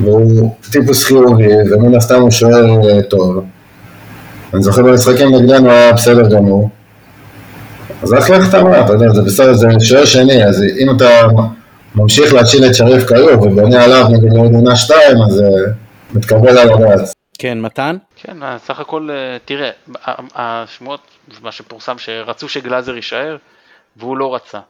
והוא 0.00 0.50
טיפוס 0.70 1.04
חיובי, 1.04 1.48
ומן 1.70 1.94
הסתם 1.94 2.20
הוא 2.20 2.30
שוער 2.30 2.66
טוב. 3.08 3.44
אני 4.54 4.62
זוכר 4.62 4.82
במשחקים 4.82 5.34
נגדנו 5.34 5.70
היה 5.70 5.92
בסדר 5.92 6.28
גמור. 6.28 6.70
אז 8.02 8.14
אחלה 8.14 8.36
החתמה, 8.36 8.80
אתה 8.80 8.92
יודע, 8.92 9.12
זה 9.12 9.22
בסדר, 9.22 9.54
זה 9.54 9.68
שוער 9.80 10.04
שני, 10.04 10.44
אז 10.44 10.64
אם 10.78 10.96
אתה 10.96 11.08
ממשיך 11.94 12.34
להציל 12.34 12.66
את 12.66 12.74
שריף 12.74 13.08
כיוב 13.08 13.42
ובונה 13.42 13.84
עליו 13.84 14.04
נגד 14.08 14.36
עונה 14.54 14.76
שתיים, 14.76 15.16
אז 15.26 15.32
זה 15.32 15.44
אה, 15.44 15.72
מתקבל 16.14 16.58
על 16.58 16.70
הדעת. 16.70 17.14
כן, 17.38 17.60
מתן? 17.60 17.96
כן, 18.16 18.42
אה, 18.42 18.58
סך 18.58 18.80
הכל, 18.80 19.08
אה, 19.10 19.36
תראה, 19.44 19.70
השמועות, 20.34 21.00
מה 21.42 21.52
שפורסם, 21.52 21.98
שרצו 21.98 22.48
שגלאזר 22.48 22.94
יישאר, 22.94 23.36
והוא 23.96 24.16
לא 24.16 24.34
רצה. 24.34 24.60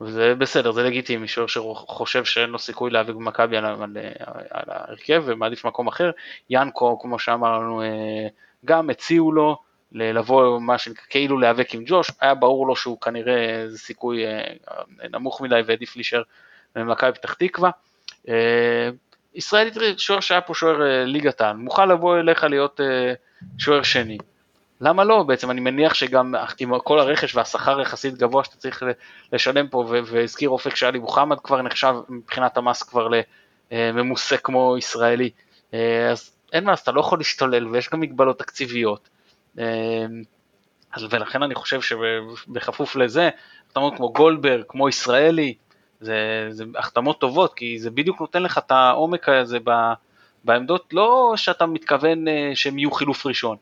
וזה 0.00 0.34
בסדר, 0.38 0.72
זה 0.72 0.82
לגיטימי, 0.82 1.28
שוער 1.28 1.46
שחושב 1.46 2.24
שאין 2.24 2.50
לו 2.50 2.58
סיכוי 2.58 2.90
להיאבק 2.90 3.14
במכבי 3.14 3.56
על, 3.56 3.64
על, 3.64 3.96
על 4.50 4.64
ההרכב 4.68 5.22
ומעדיף 5.26 5.66
מקום 5.66 5.86
אחר. 5.88 6.10
ינקו, 6.50 6.98
כמו 6.98 7.18
שאמרנו, 7.18 7.82
גם 8.64 8.90
הציעו 8.90 9.32
לו 9.32 9.56
לבוא 9.92 10.60
מה 10.60 10.78
שנקרא 10.78 11.04
כאילו 11.10 11.38
להיאבק 11.38 11.74
עם 11.74 11.82
ג'וש, 11.86 12.10
היה 12.20 12.34
ברור 12.34 12.66
לו 12.66 12.76
שהוא 12.76 13.00
כנראה 13.00 13.64
סיכוי 13.76 14.22
נמוך 15.12 15.40
מדי 15.40 15.60
והעדיף 15.66 15.96
להישאר 15.96 16.22
ממכבי 16.76 17.12
פתח 17.12 17.34
תקווה. 17.34 17.70
אה, 18.28 18.88
ישראלי, 19.34 19.70
תראי, 19.70 19.94
שוער 19.98 20.20
שהיה 20.20 20.40
פה 20.40 20.54
שוער 20.54 20.82
אה, 20.82 21.04
ליגת 21.04 21.40
העל, 21.40 21.56
מוכן 21.56 21.88
לבוא 21.88 22.18
אליך 22.18 22.44
להיות 22.44 22.80
אה, 22.80 23.12
שוער 23.58 23.82
שני. 23.82 24.18
למה 24.80 25.04
לא? 25.04 25.22
בעצם 25.22 25.50
אני 25.50 25.60
מניח 25.60 25.94
שגם 25.94 26.34
עם 26.60 26.78
כל 26.78 26.98
הרכש 26.98 27.36
והשכר 27.36 27.80
יחסית 27.80 28.14
גבוה 28.14 28.44
שאתה 28.44 28.56
צריך 28.56 28.82
לשלם 29.32 29.68
פה, 29.68 29.84
והזכיר 30.06 30.48
אופק 30.48 30.76
שאלי 30.76 30.98
מוחמד 30.98 31.40
כבר 31.40 31.62
נחשב 31.62 31.94
מבחינת 32.08 32.56
המס 32.56 32.82
כבר 32.82 33.08
לממוסה 33.72 34.36
כמו 34.36 34.78
ישראלי. 34.78 35.30
אז 36.10 36.36
אין 36.52 36.64
מה, 36.64 36.72
אז 36.72 36.78
אתה 36.78 36.92
לא 36.92 37.00
יכול 37.00 37.18
להשתולל 37.18 37.66
ויש 37.66 37.90
גם 37.90 38.00
מגבלות 38.00 38.38
תקציביות. 38.38 39.08
ולכן 41.10 41.42
אני 41.42 41.54
חושב 41.54 41.80
שבכפוף 41.80 42.96
לזה, 42.96 43.30
אתה 43.72 43.80
כמו 43.96 44.12
גולדברג, 44.12 44.62
כמו 44.68 44.88
ישראלי, 44.88 45.54
זה, 46.00 46.46
זה 46.50 46.64
החתמות 46.76 47.20
טובות, 47.20 47.54
כי 47.54 47.78
זה 47.78 47.90
בדיוק 47.90 48.20
נותן 48.20 48.42
לך 48.42 48.58
את 48.58 48.70
העומק 48.70 49.28
הזה 49.28 49.58
בעמדות, 50.44 50.92
לא 50.92 51.32
שאתה 51.36 51.66
מתכוון 51.66 52.28
אה, 52.28 52.50
שהם 52.54 52.78
יהיו 52.78 52.90
חילוף 52.90 53.26
ראשון. 53.26 53.56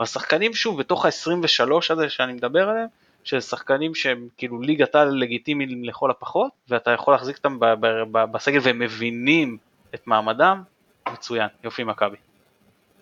השחקנים 0.00 0.54
שוב, 0.54 0.78
בתוך 0.78 1.06
ה-23 1.06 1.72
הזה 1.90 2.08
שאני 2.08 2.32
מדבר 2.32 2.68
עליהם, 2.68 2.88
של 3.24 3.40
שחקנים 3.40 3.94
שהם 3.94 4.28
כאילו 4.36 4.60
ליגת 4.60 4.94
על 4.94 5.08
לגיטימיים 5.08 5.84
לכל 5.84 6.10
הפחות, 6.10 6.50
ואתה 6.68 6.90
יכול 6.90 7.14
להחזיק 7.14 7.36
אותם 7.36 7.58
בסגל 8.12 8.58
והם 8.62 8.78
מבינים 8.78 9.56
את 9.94 10.06
מעמדם, 10.06 10.62
מצוין, 11.12 11.48
יופי 11.64 11.84
מכבי. 11.84 12.16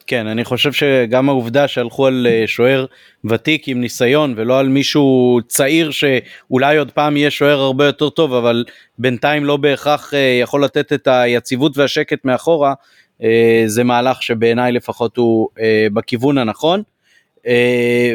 כן, 0.06 0.26
אני 0.26 0.44
חושב 0.44 0.72
שגם 0.72 1.28
העובדה 1.28 1.68
שהלכו 1.68 2.06
על 2.06 2.26
אה, 2.30 2.44
שוער 2.46 2.86
ותיק 3.24 3.68
עם 3.68 3.80
ניסיון 3.80 4.34
ולא 4.36 4.58
על 4.58 4.68
מישהו 4.68 5.38
צעיר 5.46 5.90
שאולי 5.90 6.76
עוד 6.76 6.90
פעם 6.90 7.16
יהיה 7.16 7.30
שוער 7.30 7.60
הרבה 7.60 7.86
יותר 7.86 8.10
טוב, 8.10 8.34
אבל 8.34 8.64
בינתיים 8.98 9.44
לא 9.44 9.56
בהכרח 9.56 10.14
אה, 10.14 10.38
יכול 10.42 10.64
לתת 10.64 10.92
את 10.92 11.08
היציבות 11.08 11.78
והשקט 11.78 12.24
מאחורה, 12.24 12.74
אה, 13.22 13.62
זה 13.66 13.84
מהלך 13.84 14.22
שבעיניי 14.22 14.72
לפחות 14.72 15.16
הוא 15.16 15.48
בכיוון 15.92 16.38
הנכון. 16.38 16.82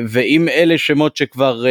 ואם 0.10 0.50
אלה 0.50 0.78
שמות 0.78 1.18
שכבר 1.18 1.64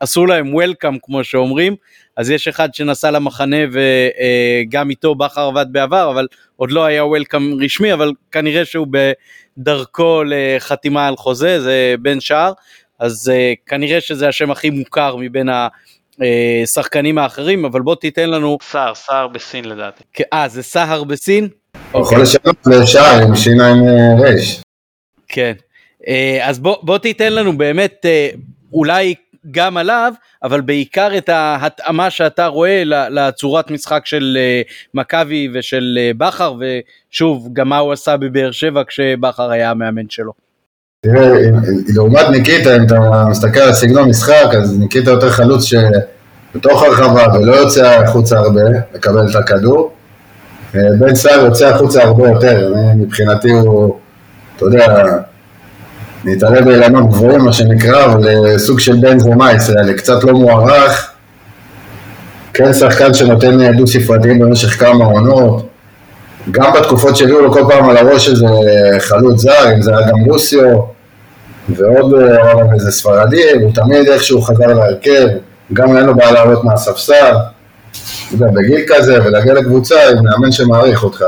עשו 0.00 0.26
להם 0.26 0.54
וולקאם 0.54 0.98
כמו 1.02 1.24
שאומרים, 1.24 1.76
אז 2.16 2.30
יש 2.30 2.48
אחד 2.48 2.74
שנסע 2.74 3.10
למחנה 3.10 3.56
וגם 3.72 4.90
איתו 4.90 5.14
בכר 5.14 5.40
עבד 5.40 5.66
בעבר, 5.70 6.10
אבל 6.10 6.26
עוד 6.56 6.70
לא 6.70 6.84
היה 6.84 7.04
וולקאם 7.04 7.62
רשמי, 7.64 7.92
אבל 7.92 8.12
כנראה 8.32 8.64
שהוא 8.64 8.86
בדרכו 8.90 10.22
לחתימה 10.26 11.08
על 11.08 11.16
חוזה, 11.16 11.60
זה 11.60 11.94
בן 12.02 12.20
שער, 12.20 12.52
אז 12.98 13.32
כנראה 13.66 14.00
שזה 14.00 14.28
השם 14.28 14.50
הכי 14.50 14.70
מוכר 14.70 15.16
מבין 15.16 15.48
השחקנים 16.62 17.18
האחרים, 17.18 17.64
אבל 17.64 17.80
בוא 17.80 17.94
תיתן 17.94 18.30
לנו... 18.30 18.58
סער, 18.62 18.94
סער 18.94 19.28
בסין 19.28 19.64
לדעתי. 19.64 20.04
אה, 20.32 20.48
זה 20.48 20.62
סהר 20.62 21.04
בסין? 21.04 21.48
הוא 21.92 22.02
יכול 22.02 22.22
לשנות 22.22 22.56
לשער 22.66 23.22
עם 23.22 23.36
שיניים 23.36 23.84
רייש. 24.20 24.62
כן, 25.28 25.52
אה, 25.58 25.63
אז 26.42 26.58
בוא, 26.58 26.76
בוא 26.82 26.98
תיתן 26.98 27.32
לנו 27.32 27.58
באמת 27.58 28.00
אה, 28.04 28.28
אולי 28.72 29.14
גם 29.50 29.76
עליו, 29.76 30.12
אבל 30.42 30.60
בעיקר 30.60 31.16
את 31.18 31.28
ההתאמה 31.28 32.10
שאתה 32.10 32.46
רואה 32.46 32.82
לצורת 32.86 33.70
משחק 33.70 34.02
של 34.04 34.38
אה, 34.40 34.62
מכבי 34.94 35.48
ושל 35.54 35.98
אה, 36.00 36.10
בכר, 36.16 36.54
ושוב, 36.60 37.48
גם 37.52 37.68
מה 37.68 37.78
הוא 37.78 37.92
עשה 37.92 38.16
בבאר 38.16 38.50
שבע 38.50 38.82
כשבכר 38.86 39.50
היה 39.50 39.70
המאמן 39.70 40.08
שלו. 40.08 40.32
תראה, 41.00 41.30
לעומת 41.94 42.28
ניקיטה, 42.30 42.76
אם 42.76 42.82
אתה 42.86 43.24
מסתכל 43.30 43.60
על 43.60 43.72
סגנון 43.72 44.08
משחק, 44.08 44.46
אז 44.62 44.78
ניקיטה 44.78 45.10
יותר 45.10 45.30
חלוץ 45.30 45.64
שבתוך 45.64 46.82
הרחבה 46.82 47.38
ולא 47.38 47.56
יוצא 47.56 47.86
החוצה 47.86 48.38
הרבה, 48.38 48.60
לקבל 48.94 49.30
את 49.30 49.36
הכדור. 49.36 49.92
אה, 50.74 50.80
בן 50.98 51.14
סער 51.14 51.44
יוצא 51.44 51.68
החוצה 51.68 52.02
הרבה 52.02 52.28
יותר, 52.28 52.74
מבחינתי 52.96 53.50
הוא, 53.50 53.98
אתה 54.56 54.64
יודע, 54.64 54.86
להתערב 56.24 56.64
באילנות 56.64 57.08
גבוהים, 57.08 57.40
מה 57.40 57.52
שנקרא, 57.52 58.04
אבל 58.04 58.28
אה, 58.28 58.58
סוג 58.58 58.80
של 58.80 58.96
בן 59.00 59.18
זומה 59.18 59.52
ישראלי, 59.52 59.94
קצת 59.94 60.24
לא 60.24 60.32
מוערך. 60.32 61.10
כן 62.54 62.72
שחקן 62.72 63.14
שנותן 63.14 63.76
דו 63.76 63.86
ספרתיים 63.86 64.38
במשך 64.38 64.80
כמה 64.80 65.04
עונות. 65.04 65.66
גם 66.50 66.72
בתקופות 66.72 67.16
שהביאו 67.16 67.40
לו 67.40 67.52
כל 67.52 67.64
פעם 67.68 67.88
על 67.88 67.96
הראש 67.96 68.28
איזה 68.28 68.46
חלוץ 68.98 69.40
זר, 69.40 69.74
אם 69.74 69.82
זה 69.82 69.96
היה 69.96 70.08
גם 70.08 70.26
לוסיו, 70.26 70.80
ועוד 71.68 72.14
אה, 72.14 72.74
איזה 72.74 72.90
ספרדי, 72.90 73.52
הוא 73.62 73.72
תמיד 73.74 74.08
איכשהו 74.08 74.42
חזר 74.42 74.66
להרכב, 74.66 75.26
גם 75.72 75.96
אין 75.96 76.06
לו 76.06 76.14
בעיה 76.14 76.32
לעלות 76.32 76.64
מהספסל. 76.64 77.34
אתה 78.26 78.34
יודע, 78.34 78.46
בגיל 78.46 78.80
כזה, 78.86 79.18
ולהגיע 79.24 79.54
לקבוצה 79.54 79.96
עם 80.10 80.24
מאמן 80.24 80.52
שמעריך 80.52 81.04
אותך, 81.04 81.24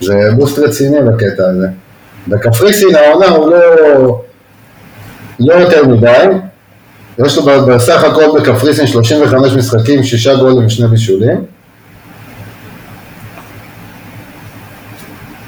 זה 0.00 0.14
בוסט 0.36 0.58
רציני 0.58 0.98
בקטע 1.02 1.42
הזה. 1.50 1.66
בקפריסין 2.28 2.94
העונה 2.94 3.26
הוא 3.26 3.50
לא, 3.50 4.22
לא 5.40 5.54
יותר 5.54 5.86
מדי, 5.86 6.26
יש 7.18 7.38
לו 7.38 7.42
בסך 7.66 8.04
הכל 8.04 8.40
בקפריסין 8.40 8.86
35 8.86 9.52
משחקים, 9.52 10.02
שישה 10.02 10.34
גולים 10.34 10.66
ושני 10.66 10.88
בישולים. 10.88 11.44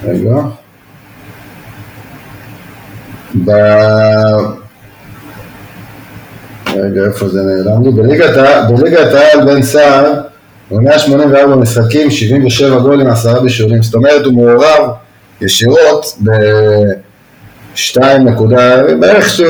רגע. 0.05 0.35
ב... 3.45 3.51
רגע, 6.77 7.05
איפה 7.07 7.29
זה 7.29 7.43
נעלם 7.43 7.83
לי? 7.83 7.91
בליגת 8.69 9.15
העל 9.15 9.47
בן 9.47 9.63
סער, 9.63 10.13
הוא 10.69 10.83
184 10.83 11.57
משחקים, 11.57 12.11
77 12.11 12.79
גולים, 12.79 13.07
10 13.07 13.41
בישולים. 13.43 13.83
זאת 13.83 13.95
אומרת, 13.95 14.25
הוא 14.25 14.35
מעורב 14.35 14.91
ישירות 15.43 16.19
ב... 16.25 16.31
2 17.75 18.29
נקודה, 18.29 18.83
בערך, 19.01 19.41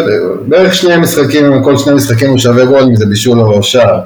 בערך 0.46 0.74
שני 0.74 0.96
משחקים, 0.96 1.62
כל 1.64 1.76
שני 1.76 1.94
משחקים 1.94 2.30
הוא 2.30 2.38
שווה 2.38 2.64
גול 2.64 2.82
אם 2.82 2.96
זה 2.96 3.06
בישול 3.06 3.40
או 3.40 3.62
שער. 3.62 4.00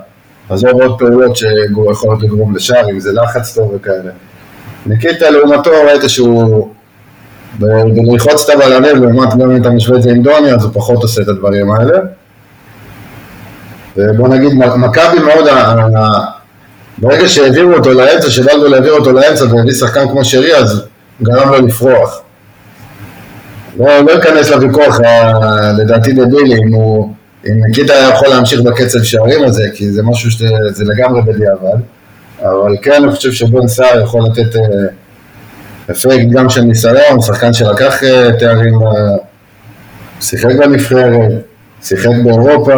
זה 0.55 0.71
עוד 0.71 0.99
פעולות 0.99 1.37
שיכולות 1.37 2.23
לגרום 2.23 2.57
לשער, 2.57 2.91
אם 2.91 3.01
זה 3.01 3.13
לחץ 3.13 3.55
טוב 3.55 3.73
וכאלה. 3.75 4.11
ניקיטה 4.87 5.31
לעומתו 5.31 5.71
ראית 5.71 6.03
שהוא 6.09 6.69
בללחוץ 7.59 8.51
את 8.51 8.55
הבלמים, 8.55 9.03
לעומת 9.03 9.35
גם 9.35 9.51
אם 9.51 9.63
אתה 9.63 9.71
משווה 9.71 9.97
את 9.97 10.03
זה 10.03 10.11
עם 10.11 10.23
דוני, 10.23 10.53
אז 10.53 10.65
הוא 10.65 10.73
פחות 10.75 11.03
עושה 11.03 11.23
את 11.23 11.29
הדברים 11.29 11.71
האלה. 11.71 11.99
ובוא 13.97 14.29
נגיד, 14.29 14.53
מכבי 14.77 15.19
מאוד, 15.19 15.45
ברגע 16.99 17.29
שהעבירו 17.29 17.73
אותו 17.73 17.93
לאמצע, 17.93 18.31
שבלגו 18.31 18.67
להעביר 18.67 18.93
אותו 18.93 19.13
לאמצע 19.13 19.45
והביא 19.45 19.75
שחקן 19.75 20.09
כמו 20.09 20.25
שרי, 20.25 20.57
אז 20.57 20.83
גרם 21.23 21.49
לו 21.49 21.67
לפרוח. 21.67 22.23
לא, 23.79 24.01
לא 24.01 24.19
אכנס 24.19 24.51
לוויכוח, 24.51 25.01
לדעתי 25.79 26.13
דבילי, 26.13 26.55
אם 26.55 26.75
אם 27.47 27.65
ניקיטה 27.67 27.95
יכול 28.15 28.29
להמשיך 28.29 28.61
בקצב 28.61 29.03
שערים 29.03 29.45
הזה, 29.45 29.69
כי 29.75 29.91
זה 29.91 30.03
משהו 30.03 30.31
שזה 30.31 30.85
לגמרי 30.85 31.23
בדיעבד, 31.23 31.79
אבל 32.43 32.77
כן, 32.83 33.03
אני 33.03 33.13
חושב 33.13 33.33
שבן 33.33 33.69
סער 33.69 34.01
יכול 34.01 34.21
לתת 34.31 34.59
אפקט 35.91 36.29
גם 36.31 36.49
של 36.49 36.61
ניסיון, 36.61 37.21
שחקן 37.27 37.53
שלקח 37.53 38.05
אה, 38.05 38.39
תארים, 38.39 38.79
שיחק 40.21 40.55
בנבחרת, 40.59 41.31
שיחק 41.83 42.11
באירופה. 42.25 42.73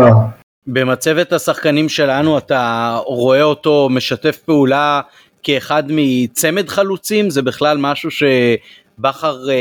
במצבת 0.66 1.32
השחקנים 1.32 1.88
שלנו 1.88 2.38
אתה 2.38 2.96
רואה 3.06 3.42
אותו 3.42 3.88
משתף 3.90 4.38
פעולה 4.44 5.00
כאחד 5.42 5.82
מצמד 5.88 6.68
חלוצים, 6.68 7.30
זה 7.30 7.42
בכלל 7.42 7.76
משהו 7.78 8.10
שבכר 8.10 9.50
אה, 9.50 9.54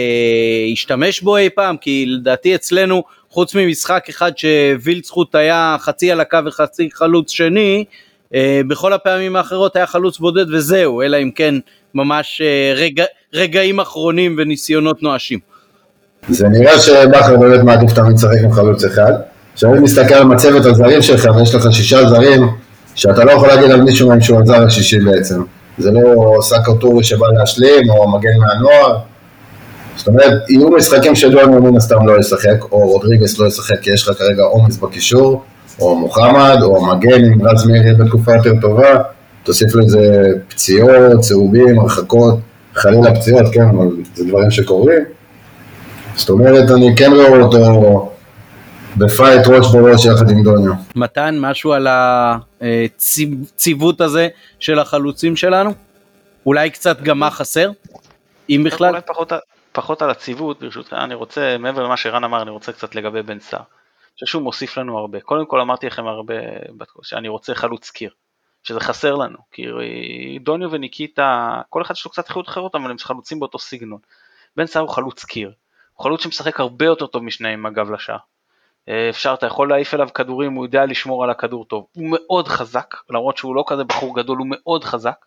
השתמש 0.74 1.22
בו 1.22 1.38
אי 1.38 1.50
פעם, 1.50 1.78
כי 1.78 2.06
לדעתי 2.08 2.56
אצלנו, 2.56 3.04
חוץ 3.30 3.56
ממשחק 3.56 4.06
אחד 4.10 4.32
שווילצחוט 4.38 5.36
היה 5.36 5.76
חצי 5.80 6.12
על 6.12 6.20
הקו 6.20 6.38
וחצי 6.46 6.90
חלוץ 6.94 7.32
שני, 7.32 7.86
אה, 8.36 8.62
בכל 8.68 8.94
הפעמים 8.94 9.36
האחרות 9.36 9.76
היה 9.76 9.86
חלוץ 9.86 10.20
בודד 10.20 10.54
וזהו, 10.54 11.02
אלא 11.02 11.18
אם 11.18 11.32
כן 11.36 11.56
ממש 11.96 12.42
אה, 12.42 12.74
רגע, 12.76 13.04
רגעים 13.34 13.80
אחרונים 13.80 14.36
וניסיונות 14.38 15.04
נואשים. 15.04 15.40
זה 16.30 16.48
נראה 16.48 16.80
שבכר 16.80 17.38
באמת 17.38 17.64
מעדיף 17.64 17.94
תמיד 17.94 18.16
לשחק 18.16 18.38
עם 18.44 18.52
חלוץ 18.52 18.84
אחד. 18.84 19.14
כשאני 19.56 19.80
מסתכל 19.80 20.14
על 20.14 20.24
מצבת 20.24 20.66
הזרים 20.66 21.02
שלך 21.02 21.30
ויש 21.36 21.56
לך 21.56 21.74
שישה 21.74 22.10
זרים, 22.10 22.42
שאתה 22.96 23.24
לא 23.24 23.32
יכול 23.32 23.48
להגיד 23.48 23.72
על 23.72 23.82
מישהו 23.82 24.10
מהם 24.10 24.22
שהוא 24.22 24.42
הזר 24.42 24.64
השישי 24.64 25.00
בעצם. 25.00 25.44
זה 25.78 25.92
לא 25.92 26.38
סאקר 26.42 26.76
טורי 26.76 27.04
שבא 27.04 27.28
להשלים, 27.28 27.90
או 27.90 28.12
מגן 28.12 28.38
מהנוער. 28.40 28.98
זאת 29.96 30.08
אומרת, 30.08 30.50
יהיו 30.50 30.70
משחקים 30.70 31.16
שדואנו 31.16 31.62
מן 31.62 31.78
הסתם 31.78 32.08
לא 32.08 32.20
ישחק, 32.20 32.64
או 32.72 32.92
רודריגס 32.92 33.40
לא 33.40 33.48
ישחק 33.48 33.80
כי 33.82 33.94
יש 33.94 34.08
לך 34.08 34.18
כרגע 34.18 34.44
עומס 34.44 34.78
בקישור, 34.78 35.44
או 35.80 35.96
מוחמד, 35.96 36.58
או 36.64 36.86
מגן 36.86 37.26
עם 37.26 37.48
רז 37.48 37.68
מאיר 37.68 37.96
בתקופה 37.96 38.36
יותר 38.36 38.52
טובה, 38.62 38.96
תוסיף 39.44 39.76
לזה 39.76 40.24
פציעות, 40.48 41.20
צהובים, 41.20 41.80
הרחקות, 41.80 42.36
חלילה 42.74 43.16
פציעות, 43.16 43.46
כן, 43.54 43.66
אבל 43.70 43.88
זה 44.16 44.26
דברים 44.28 44.52
שקורים. 44.52 45.04
זאת 46.16 46.30
אומרת, 46.30 46.72
אני 46.72 46.96
כן 46.96 47.12
רואה 47.12 47.42
אותו 47.42 48.12
בפייט 48.98 49.48
ראש 49.48 49.72
בראש 49.72 50.06
יחד 50.06 50.30
עם 50.32 50.44
דוניו. 50.44 50.74
מתן, 50.96 51.36
משהו 51.40 51.74
על 51.74 51.88
הציוות 52.62 54.02
הזה 54.02 54.28
של 54.60 54.80
החלוצים 54.80 55.36
שלנו? 55.36 55.74
אולי 56.46 56.70
קצת 56.70 57.02
גם 57.02 57.20
מה 57.20 57.32
חסר? 57.32 57.72
אם 58.50 58.62
בכלל? 58.66 58.90
אולי 58.90 59.02
פחות, 59.08 59.32
פחות 59.72 60.02
על 60.02 60.10
הציוות, 60.10 60.60
ברשותך, 60.60 60.94
אני 60.94 61.16
רוצה, 61.16 61.58
מעבר 61.60 61.84
למה 61.84 61.98
שרן 61.98 62.24
אמר, 62.24 62.42
אני 62.42 62.52
רוצה 62.52 62.72
קצת 62.72 62.96
לגבי 62.96 63.22
בן 63.22 63.40
סער. 63.40 63.60
אני 63.60 64.14
חושב 64.14 64.26
שהוא 64.26 64.44
מוסיף 64.44 64.78
לנו 64.78 64.98
הרבה. 64.98 65.20
קודם 65.20 65.46
כל 65.46 65.62
אמרתי 65.62 65.88
לכם 65.88 66.08
הרבה, 66.08 66.34
שאני 67.04 67.28
רוצה 67.28 67.56
חלוץ 67.56 67.90
קיר. 67.90 68.12
שזה 68.64 68.80
חסר 68.80 69.16
לנו, 69.16 69.38
כי 69.52 69.66
דוניו 70.42 70.72
וניקיטה, 70.72 71.62
כל 71.70 71.82
אחד 71.82 71.94
יש 71.94 72.06
לו 72.06 72.12
קצת 72.12 72.30
איכות 72.30 72.48
אחרות, 72.48 72.76
אבל 72.76 72.92
הם 72.92 72.98
חלוצים 72.98 73.40
באותו 73.40 73.60
סגנון. 73.60 74.00
בן 74.58 74.66
סער 74.66 74.82
הוא 74.82 74.90
חלוץ 74.90 75.26
קיר, 75.26 75.52
הוא 75.94 76.04
חלוץ 76.04 76.24
שמשחק 76.24 76.60
הרבה 76.60 76.86
יותר 76.86 77.08
טוב 77.08 77.24
משניהם 77.24 77.60
עם 77.60 77.66
הגב 77.66 77.92
לשער. 77.92 78.18
אה, 78.90 79.10
אפשר, 79.10 79.34
אתה 79.34 79.46
יכול 79.46 79.70
להעיף 79.70 79.94
אליו 79.94 80.10
כדורים, 80.14 80.54
הוא 80.54 80.66
יודע 80.66 80.86
לשמור 80.86 81.24
על 81.24 81.30
הכדור 81.30 81.66
טוב. 81.66 81.88
הוא 81.96 82.08
מאוד 82.12 82.48
חזק, 82.48 82.96
למרות 83.10 83.38
שהוא 83.38 83.56
לא 83.56 83.64
כזה 83.68 83.84
בחור 83.84 84.16
גדול, 84.16 84.38
הוא 84.38 84.48
מאוד 84.50 84.84
חזק. 84.84 85.26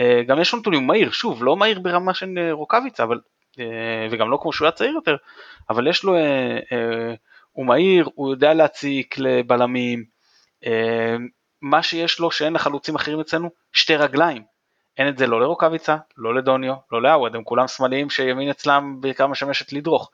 אה, 0.00 0.22
גם 0.26 0.40
יש 0.40 0.52
לו 0.52 0.58
נתונים, 0.58 0.80
הוא 0.80 0.88
מהיר, 0.88 1.10
שוב, 1.10 1.44
לא 1.44 1.56
מהיר 1.56 1.80
ברמה 1.80 2.14
של 2.14 2.38
אה, 2.38 2.52
רוקאביצה, 2.52 3.02
אבל, 3.02 3.20
וגם 4.10 4.30
לא 4.30 4.38
כמו 4.42 4.52
שהוא 4.52 4.66
היה 4.66 4.72
צעיר 4.72 4.92
יותר, 4.92 5.16
אבל 5.70 5.88
יש 5.88 6.04
לו, 6.04 6.16
הוא 7.52 7.66
מהיר, 7.66 8.08
הוא 8.14 8.30
יודע 8.30 8.54
להציק 8.54 9.18
לבלמים, 9.18 10.04
מה 11.62 11.82
שיש 11.82 12.20
לו 12.20 12.30
שאין 12.30 12.52
לחלוצים 12.52 12.94
אחרים 12.94 13.20
אצלנו, 13.20 13.50
שתי 13.72 13.96
רגליים. 13.96 14.42
אין 14.98 15.08
את 15.08 15.18
זה 15.18 15.26
לא 15.26 15.40
לרוקאביצה, 15.40 15.96
לא 16.16 16.34
לדוניו, 16.34 16.74
לא 16.92 17.02
לעווד, 17.02 17.36
הם 17.36 17.44
כולם 17.44 17.68
שמאליים 17.68 18.10
שימין 18.10 18.50
אצלם 18.50 18.96
בעיקר 19.00 19.26
משמשת 19.26 19.72
לדרוך. 19.72 20.10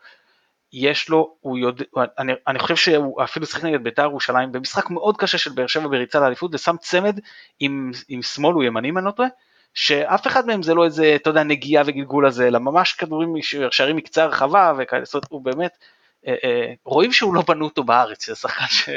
יש 0.73 1.09
לו, 1.09 1.35
הוא 1.41 1.59
יודע, 1.59 1.85
אני, 2.19 2.33
אני 2.47 2.59
חושב 2.59 2.77
שהוא 2.77 3.23
אפילו 3.23 3.47
שיחק 3.47 3.65
נגד 3.65 3.85
בית"ר 3.85 4.03
ירושלים 4.03 4.53
במשחק 4.53 4.91
מאוד 4.91 5.17
קשה 5.17 5.39
של 5.39 5.51
באר 5.51 5.67
שבע 5.67 5.89
בריצה 5.89 6.21
לאליפות 6.21 6.55
ושם 6.55 6.77
צמד 6.81 7.19
עם, 7.61 7.91
עם 8.09 8.23
שמאל 8.23 8.55
הוא 8.55 8.65
ימני 8.65 8.89
אם 8.89 8.99
אני 8.99 9.07
לא 9.07 9.11
טועה, 9.11 9.29
שאף 9.75 10.27
אחד 10.27 10.47
מהם 10.47 10.63
זה 10.63 10.75
לא 10.75 10.85
איזה, 10.85 11.13
אתה 11.17 11.31
יודע, 11.31 11.43
נגיעה 11.43 11.85
וגלגול 11.87 12.27
הזה, 12.27 12.47
אלא 12.47 12.59
ממש 12.59 12.93
כדורים 12.93 13.35
שערים 13.71 13.97
מקצה 13.97 14.23
הרחבה 14.23 14.73
וכאלה, 14.79 15.05
זאת 15.05 15.15
אומרת, 15.15 15.27
הוא 15.31 15.45
באמת, 15.45 15.79
אה, 16.27 16.35
אה, 16.45 16.73
רואים 16.85 17.13
שהוא 17.13 17.35
לא 17.35 17.43
בנו 17.49 17.65
אותו 17.65 17.85
בארץ, 17.85 18.27
זה 18.27 18.35
שחקן 18.35 18.65
ש, 18.69 18.91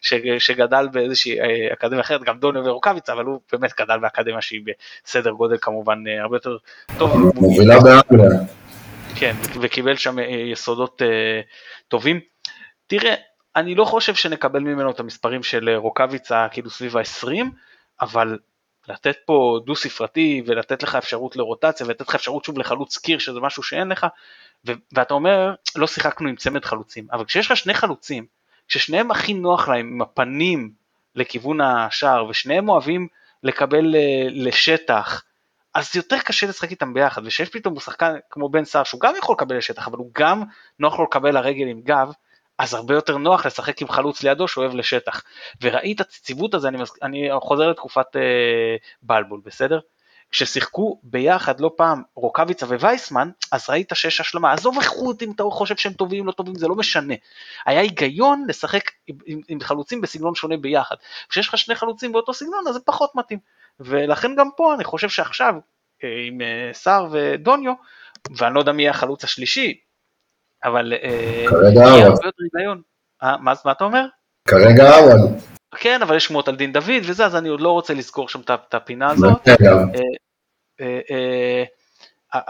ש, 0.00 0.14
שגדל 0.38 0.88
באיזושהי 0.92 1.40
אה, 1.40 1.72
אקדמיה 1.72 2.00
אחרת, 2.00 2.22
גם 2.22 2.38
דוניו 2.38 2.64
ורוקאביצה, 2.64 3.12
אבל 3.12 3.24
הוא 3.24 3.40
באמת 3.52 3.70
גדל 3.80 3.98
באקדמיה 3.98 4.40
שהיא 4.40 4.60
בסדר 5.04 5.30
גודל 5.30 5.56
כמובן 5.60 5.98
הרבה 6.20 6.36
יותר 6.36 6.56
טוב. 6.98 7.32
מובילה 7.34 7.74
באנגליה. 7.80 8.40
כן, 9.18 9.36
וקיבל 9.60 9.96
שם 9.96 10.16
יסודות 10.52 11.02
טובים. 11.88 12.20
תראה, 12.86 13.14
אני 13.56 13.74
לא 13.74 13.84
חושב 13.84 14.14
שנקבל 14.14 14.60
ממנו 14.60 14.90
את 14.90 15.00
המספרים 15.00 15.42
של 15.42 15.70
רוקאביצה 15.76 16.46
כאילו 16.50 16.70
סביב 16.70 16.96
ה-20, 16.96 17.44
אבל 18.00 18.38
לתת 18.88 19.16
פה 19.26 19.60
דו 19.66 19.76
ספרתי 19.76 20.42
ולתת 20.46 20.82
לך 20.82 20.94
אפשרות 20.94 21.36
לרוטציה 21.36 21.86
ולתת 21.86 22.08
לך 22.08 22.14
אפשרות 22.14 22.44
שוב 22.44 22.58
לחלוץ 22.58 22.98
קיר 22.98 23.18
שזה 23.18 23.40
משהו 23.40 23.62
שאין 23.62 23.88
לך 23.88 24.06
ו- 24.66 24.72
ואתה 24.92 25.14
אומר 25.14 25.54
לא 25.76 25.86
שיחקנו 25.86 26.28
עם 26.28 26.36
צמד 26.36 26.64
חלוצים 26.64 27.06
אבל 27.12 27.24
כשיש 27.24 27.50
לך 27.50 27.56
שני 27.56 27.74
חלוצים 27.74 28.26
כששניהם 28.68 29.10
הכי 29.10 29.34
נוח 29.34 29.68
להם 29.68 29.86
עם 29.86 30.02
הפנים 30.02 30.72
לכיוון 31.14 31.60
השער 31.60 32.26
ושניהם 32.26 32.68
אוהבים 32.68 33.08
לקבל 33.42 33.94
לשטח 34.30 35.24
אז 35.76 35.96
יותר 35.96 36.18
קשה 36.18 36.46
לשחק 36.46 36.70
איתם 36.70 36.94
ביחד 36.94 37.26
ושיש 37.26 37.48
פתאום 37.48 37.80
שחקן 37.80 38.14
כמו 38.30 38.48
בן 38.48 38.64
סער 38.64 38.84
שהוא 38.84 39.00
גם 39.00 39.14
יכול 39.16 39.34
לקבל 39.38 39.56
לשטח 39.56 39.88
אבל 39.88 39.98
הוא 39.98 40.10
גם 40.14 40.42
נוח 40.78 40.98
לו 40.98 41.04
לקבל 41.04 41.34
לרגל 41.34 41.66
עם 41.66 41.80
גב 41.80 42.12
אז 42.58 42.74
הרבה 42.74 42.94
יותר 42.94 43.16
נוח 43.16 43.46
לשחק 43.46 43.82
עם 43.82 43.88
חלוץ 43.88 44.22
לידו 44.22 44.48
שאוהב 44.48 44.74
לשטח. 44.74 45.22
וראית 45.62 46.00
את 46.00 46.06
הציוות 46.06 46.54
הזה, 46.54 46.68
אני, 46.68 46.78
אני 47.02 47.28
חוזר 47.40 47.68
לתקופת 47.68 48.16
אה, 48.16 48.76
בלבול, 49.02 49.40
בסדר? 49.44 49.80
כששיחקו 50.30 51.00
ביחד 51.02 51.60
לא 51.60 51.70
פעם 51.76 52.02
רוקאביצה 52.14 52.66
ווייסמן, 52.66 53.30
אז 53.52 53.70
ראית 53.70 53.92
שיש 53.94 54.20
השלמה, 54.20 54.52
עזוב 54.52 54.78
איכות 54.78 55.22
אם 55.22 55.30
אתה 55.30 55.42
חושב 55.50 55.76
שהם 55.76 55.92
טובים, 55.92 56.26
לא 56.26 56.32
טובים, 56.32 56.54
זה 56.54 56.68
לא 56.68 56.74
משנה. 56.74 57.14
היה 57.66 57.80
היגיון 57.80 58.44
לשחק 58.48 58.90
עם, 59.06 59.16
עם, 59.26 59.40
עם 59.48 59.60
חלוצים 59.60 60.00
בסגנון 60.00 60.34
שונה 60.34 60.56
ביחד. 60.56 60.96
כשיש 61.28 61.48
לך 61.48 61.58
שני 61.58 61.74
חלוצים 61.74 62.12
באותו 62.12 62.34
סגנון, 62.34 62.68
אז 62.68 62.74
זה 62.74 62.80
פחות 62.80 63.14
מתאים. 63.14 63.38
ולכן 63.80 64.34
גם 64.36 64.48
פה 64.56 64.74
אני 64.74 64.84
חושב 64.84 65.08
שעכשיו, 65.08 65.54
אה, 66.04 66.08
עם 66.26 66.40
אה, 66.40 66.70
סער 66.72 67.08
ודוניו, 67.12 67.72
ואני 68.36 68.54
לא 68.54 68.60
יודע 68.60 68.72
מי 68.72 68.88
החלוץ 68.88 69.24
השלישי, 69.24 69.80
אבל 70.64 70.92
אה, 70.92 71.44
כרגע 71.48 71.80
מה, 73.22 73.52
מה 73.64 73.72
אתה 73.72 73.84
אומר? 73.84 74.06
כרגע 74.48 74.96
עווד. 74.96 75.55
כן, 75.74 76.02
אבל 76.02 76.16
יש 76.16 76.24
שמועות 76.24 76.48
על 76.48 76.56
דין 76.56 76.72
דוד 76.72 77.02
וזה, 77.02 77.26
אז 77.26 77.36
אני 77.36 77.48
עוד 77.48 77.60
לא 77.60 77.72
רוצה 77.72 77.94
לזכור 77.94 78.28
שם 78.28 78.40
את 78.40 78.74
הפינה 78.74 79.10
הזאת. 79.10 79.48
אה, 80.80 81.64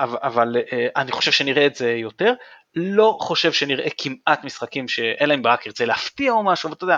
אבל 0.02 0.56
אני 0.96 1.12
חושב 1.12 1.32
שנראה 1.32 1.66
את 1.66 1.76
זה 1.76 1.90
יותר. 1.92 2.32
לא 2.74 3.16
חושב 3.20 3.52
שנראה 3.52 3.88
כמעט 3.98 4.44
משחקים 4.44 4.88
שאין 4.88 5.28
להם 5.28 5.42
ברק 5.42 5.66
ירצה 5.66 5.84
להפתיע 5.84 6.32
או 6.32 6.42
משהו, 6.42 6.70
ואתה 6.70 6.84
יודע, 6.84 6.96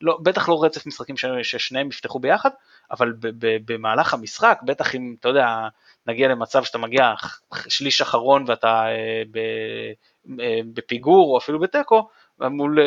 לא, 0.00 0.18
בטח 0.22 0.48
לא 0.48 0.64
רצף 0.64 0.86
משחקים 0.86 1.16
ששניהם 1.42 1.88
יפתחו 1.88 2.18
ביחד, 2.18 2.50
אבל 2.90 3.12
במהלך 3.40 4.14
המשחק, 4.14 4.60
בטח 4.64 4.94
אם, 4.94 5.14
אתה 5.20 5.28
יודע, 5.28 5.46
נגיע 6.06 6.28
למצב 6.28 6.64
שאתה 6.64 6.78
מגיע 6.78 7.12
שליש 7.68 8.00
אחרון 8.00 8.44
ואתה 8.46 8.84
בפיגור 10.74 11.32
או 11.32 11.38
אפילו 11.38 11.60
בתיקו, 11.60 12.08
מול 12.48 12.78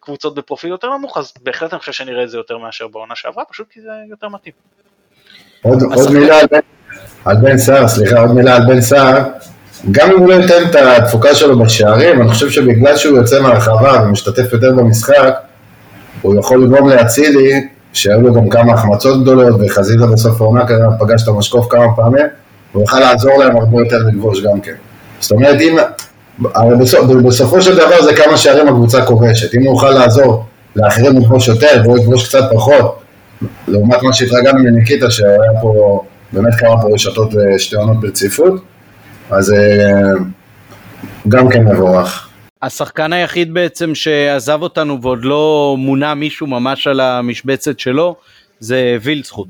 קבוצות 0.00 0.34
בפרופיל 0.34 0.70
יותר 0.70 0.96
נמוך, 0.96 1.18
אז 1.18 1.32
בהחלט 1.42 1.72
אני 1.72 1.80
חושב 1.80 1.92
שנראה 1.92 2.24
את 2.24 2.30
זה 2.30 2.36
יותר 2.36 2.58
מאשר 2.58 2.88
בעונה 2.88 3.14
שעברה, 3.16 3.44
פשוט 3.44 3.66
כי 3.70 3.80
זה 3.80 3.88
יותר 4.10 4.28
מתאים. 4.28 4.52
עוד, 5.62 5.82
עוד 5.82 6.12
מילה 6.12 6.38
על, 6.38 6.46
על 7.24 7.36
בן 7.36 7.58
סער, 7.58 7.88
סליחה, 7.88 8.20
עוד 8.20 8.30
מילה 8.30 8.56
על 8.56 8.66
בן 8.66 8.80
סער. 8.80 9.22
גם 9.90 10.10
אם 10.10 10.18
הוא 10.18 10.28
לא 10.28 10.34
ייתן 10.34 10.70
את 10.70 10.74
התפוקה 10.74 11.34
שלו 11.34 11.58
בשערים, 11.58 12.22
אני 12.22 12.28
חושב 12.28 12.50
שבגלל 12.50 12.96
שהוא 12.96 13.18
יוצא 13.18 13.40
מהרחבה 13.40 14.02
ומשתתף 14.02 14.52
יותר 14.52 14.72
במשחק, 14.72 15.34
הוא 16.22 16.38
יכול 16.38 16.64
לגרום 16.64 16.88
לאצילי, 16.88 17.68
שהיו 17.92 18.20
לו 18.20 18.34
גם 18.34 18.48
כמה 18.48 18.72
החמצות 18.72 19.22
גדולות, 19.22 19.60
וחזיזה 19.60 20.06
בסוף 20.06 20.40
העונה 20.40 20.66
כזה 20.66 20.84
פגש 21.00 21.22
את 21.22 21.28
המשקוף 21.28 21.66
כמה 21.70 21.96
פעמים, 21.96 22.26
הוא 22.72 22.82
יוכל 22.82 23.00
לעזור 23.00 23.38
להם 23.38 23.56
הרבה 23.56 23.78
יותר 23.78 23.98
לכבוש 24.08 24.42
גם 24.42 24.60
כן. 24.60 24.74
זאת 25.20 25.32
אומרת, 25.32 25.60
אם, 25.60 25.76
הרי 26.54 26.76
בסופ, 26.76 27.04
בסופו 27.26 27.62
של 27.62 27.74
דבר 27.74 28.02
זה 28.02 28.14
כמה 28.16 28.36
שערים 28.36 28.68
הקבוצה 28.68 29.06
כובשת, 29.06 29.54
אם 29.54 29.62
הוא 29.62 29.74
יוכל 29.74 29.90
לעזור 29.90 30.44
לאחרים 30.76 31.18
לכבוש 31.18 31.48
יותר 31.48 31.80
והוא 31.84 31.98
יכבוש 31.98 32.28
קצת 32.28 32.44
פחות, 32.54 32.98
לעומת 33.68 34.02
מה 34.02 34.12
שהתרגלנו 34.12 34.58
מניקיטה 34.58 35.10
שהיה 35.10 35.60
פה 35.62 36.02
באמת 36.32 36.54
כמה 36.54 36.82
פה 36.82 36.88
רשתות 36.94 37.30
ושתי 37.34 37.76
עונות 37.76 38.00
ברציפות, 38.00 38.62
אז 39.30 39.52
אה, 39.52 40.12
גם 41.28 41.48
כן 41.48 41.64
מבורך. 41.64 42.28
השחקן 42.62 43.12
היחיד 43.12 43.54
בעצם 43.54 43.94
שעזב 43.94 44.62
אותנו 44.62 45.02
ועוד 45.02 45.24
לא 45.24 45.74
מונה 45.78 46.14
מישהו 46.14 46.46
ממש 46.46 46.86
על 46.86 47.00
המשבצת 47.00 47.78
שלו 47.78 48.16
זה 48.60 48.96
וילצחוט. 49.02 49.48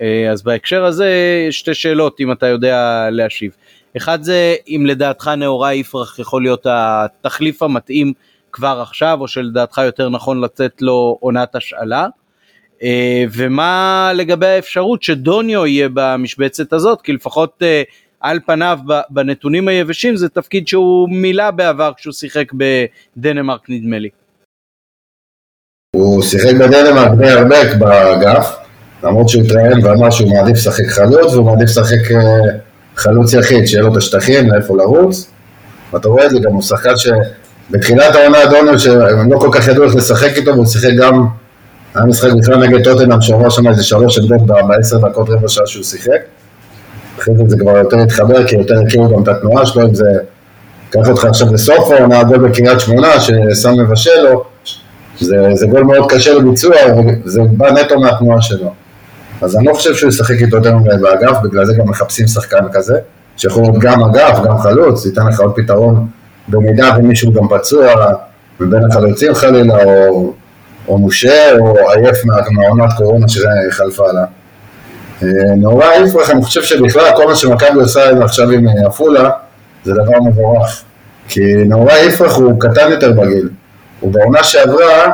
אה, 0.00 0.30
אז 0.32 0.42
בהקשר 0.42 0.84
הזה 0.84 1.10
שתי 1.50 1.74
שאלות 1.74 2.20
אם 2.20 2.32
אתה 2.32 2.46
יודע 2.46 3.08
להשיב. 3.10 3.50
אחד 3.96 4.22
זה 4.22 4.54
אם 4.68 4.84
לדעתך 4.86 5.28
נאורה 5.28 5.74
יפרח 5.74 6.18
יכול 6.18 6.42
להיות 6.42 6.66
התחליף 6.70 7.62
המתאים 7.62 8.12
כבר 8.52 8.78
עכשיו 8.82 9.18
או 9.20 9.28
שלדעתך 9.28 9.78
יותר 9.84 10.08
נכון 10.08 10.40
לצאת 10.40 10.82
לו 10.82 11.18
עונת 11.20 11.54
השאלה. 11.54 12.06
אה, 12.82 13.24
ומה 13.32 14.10
לגבי 14.14 14.46
האפשרות 14.46 15.02
שדוניו 15.02 15.66
יהיה 15.66 15.88
במשבצת 15.94 16.72
הזאת 16.72 17.02
כי 17.02 17.12
לפחות 17.12 17.62
אה, 17.62 17.82
על 18.20 18.40
פניו 18.46 18.78
בנתונים 19.10 19.68
היבשים 19.68 20.16
זה 20.16 20.28
תפקיד 20.28 20.68
שהוא 20.68 21.08
מילא 21.08 21.50
בעבר 21.50 21.92
כשהוא 21.96 22.12
שיחק 22.12 22.52
בדנמרק 22.52 23.60
נדמה 23.68 23.98
לי. 23.98 24.08
הוא 25.96 26.22
שיחק 26.22 26.54
בדנמרק 26.54 27.18
די 27.18 27.30
הרבה 27.30 27.56
באגף, 27.78 28.56
למרות 29.02 29.28
שהוא 29.28 29.42
התראיין 29.42 29.86
ואמר 29.86 30.10
שהוא 30.10 30.30
מעדיף 30.34 30.56
לשחק 30.56 30.86
חלוץ 30.86 31.32
והוא 31.32 31.46
מעדיף 31.46 31.68
לשחק 31.68 32.10
אה, 32.10 32.58
חלוץ 32.96 33.34
יחיד, 33.34 33.66
שיהיה 33.66 33.82
לו 33.82 33.92
את 33.92 33.96
השטחים, 33.96 34.50
לאיפה 34.50 34.76
לרוץ. 34.76 35.30
ואתה 35.92 36.08
רואה 36.08 36.26
את 36.26 36.30
זה, 36.30 36.38
גם 36.40 36.52
הוא 36.52 36.62
שחקן 36.62 36.92
שבתחילת 36.96 38.14
העונה 38.14 38.46
דוניו, 38.50 38.78
שהם 38.78 39.32
לא 39.32 39.38
כל 39.38 39.48
כך 39.52 39.68
ידעו 39.68 39.84
איך 39.84 39.96
לשחק 39.96 40.36
איתו, 40.36 40.50
והוא 40.50 40.66
שיחק 40.66 40.90
גם, 40.98 41.26
היה 41.94 42.04
משחק 42.04 42.30
בכלל 42.32 42.56
נגד 42.56 42.84
טוטנאם, 42.84 43.20
שעבר 43.20 43.50
שם 43.50 43.68
איזה 43.68 43.84
שלוש 43.84 44.18
עמדות 44.18 44.40
בעשר 44.68 44.98
דקות 44.98 45.30
רבע 45.30 45.48
שעה 45.48 45.66
שהוא 45.66 45.84
שיחק. 45.84 46.20
אחרי 47.18 47.34
זה 47.36 47.42
זה 47.46 47.56
כבר 47.58 47.76
יותר 47.76 47.96
התחבר, 47.96 48.46
כי 48.46 48.56
יותר 48.56 48.74
הכירו 48.86 49.08
גם 49.16 49.22
את 49.22 49.28
התנועה 49.28 49.66
שלו, 49.66 49.82
אם 49.82 49.94
זה... 49.94 50.04
קח 50.90 51.08
אותך 51.08 51.24
עכשיו 51.24 51.54
לסוף 51.54 51.90
העונה, 51.90 52.24
גול 52.24 52.48
בקריית 52.48 52.80
שמונה, 52.80 53.08
שסם 53.20 53.74
מבשל 53.80 54.22
לו, 54.22 54.44
זה, 55.20 55.48
זה 55.54 55.66
גול 55.66 55.82
מאוד 55.82 56.10
קשה 56.10 56.34
לביצוע, 56.34 56.76
וזה 57.24 57.40
בא 57.50 57.70
נטו 57.70 58.00
מהתנועה 58.00 58.42
שלו. 58.42 58.72
אז 59.42 59.56
אני 59.56 59.66
לא 59.66 59.74
חושב 59.74 59.94
שהוא 59.94 60.08
ישחק 60.08 60.34
איתו 60.40 60.56
יותר 60.56 60.76
מדי 60.76 60.96
באגף, 61.02 61.36
בגלל 61.44 61.64
זה 61.64 61.74
גם 61.74 61.88
מחפשים 61.88 62.26
שחקן 62.26 62.64
כזה, 62.72 62.98
שיכול 63.36 63.62
להיות 63.62 63.78
גם 63.78 64.02
אגף, 64.02 64.38
גם 64.44 64.58
חלוץ, 64.58 65.06
ייתן 65.06 65.26
לך 65.26 65.40
עוד 65.40 65.52
פתרון 65.56 66.06
במידה 66.48 66.96
ומישהו 66.98 67.32
גם 67.32 67.48
פצוע, 67.48 67.94
מבין 68.60 68.84
החלוצים 68.90 69.34
חלילה, 69.34 69.84
או, 69.84 70.32
או 70.88 70.98
מושה, 70.98 71.52
או 71.58 71.76
עייף 71.90 72.16
מהעונת 72.24 72.92
קורונה 72.96 73.26
שחלפה 73.28 74.12
לה. 74.12 74.24
אה, 75.22 75.28
נורא 75.56 75.86
יפרח, 75.94 76.30
אני 76.30 76.42
חושב 76.42 76.62
שבכלל 76.62 77.10
כל 77.16 77.26
מה 77.26 77.36
שמכבי 77.36 77.80
עושה 77.80 78.24
עכשיו 78.24 78.50
עם 78.50 78.68
אה, 78.68 78.86
עפולה 78.86 79.30
זה 79.84 79.92
דבר 79.92 80.20
מבורך. 80.26 80.82
כי 81.28 81.40
נורא 81.66 81.92
יפרח 81.92 82.36
הוא 82.36 82.60
קטן 82.60 82.90
יותר 82.90 83.12
בגיל. 83.12 83.48
הוא 84.00 84.12
בעונה 84.12 84.44
שעברה, 84.44 85.12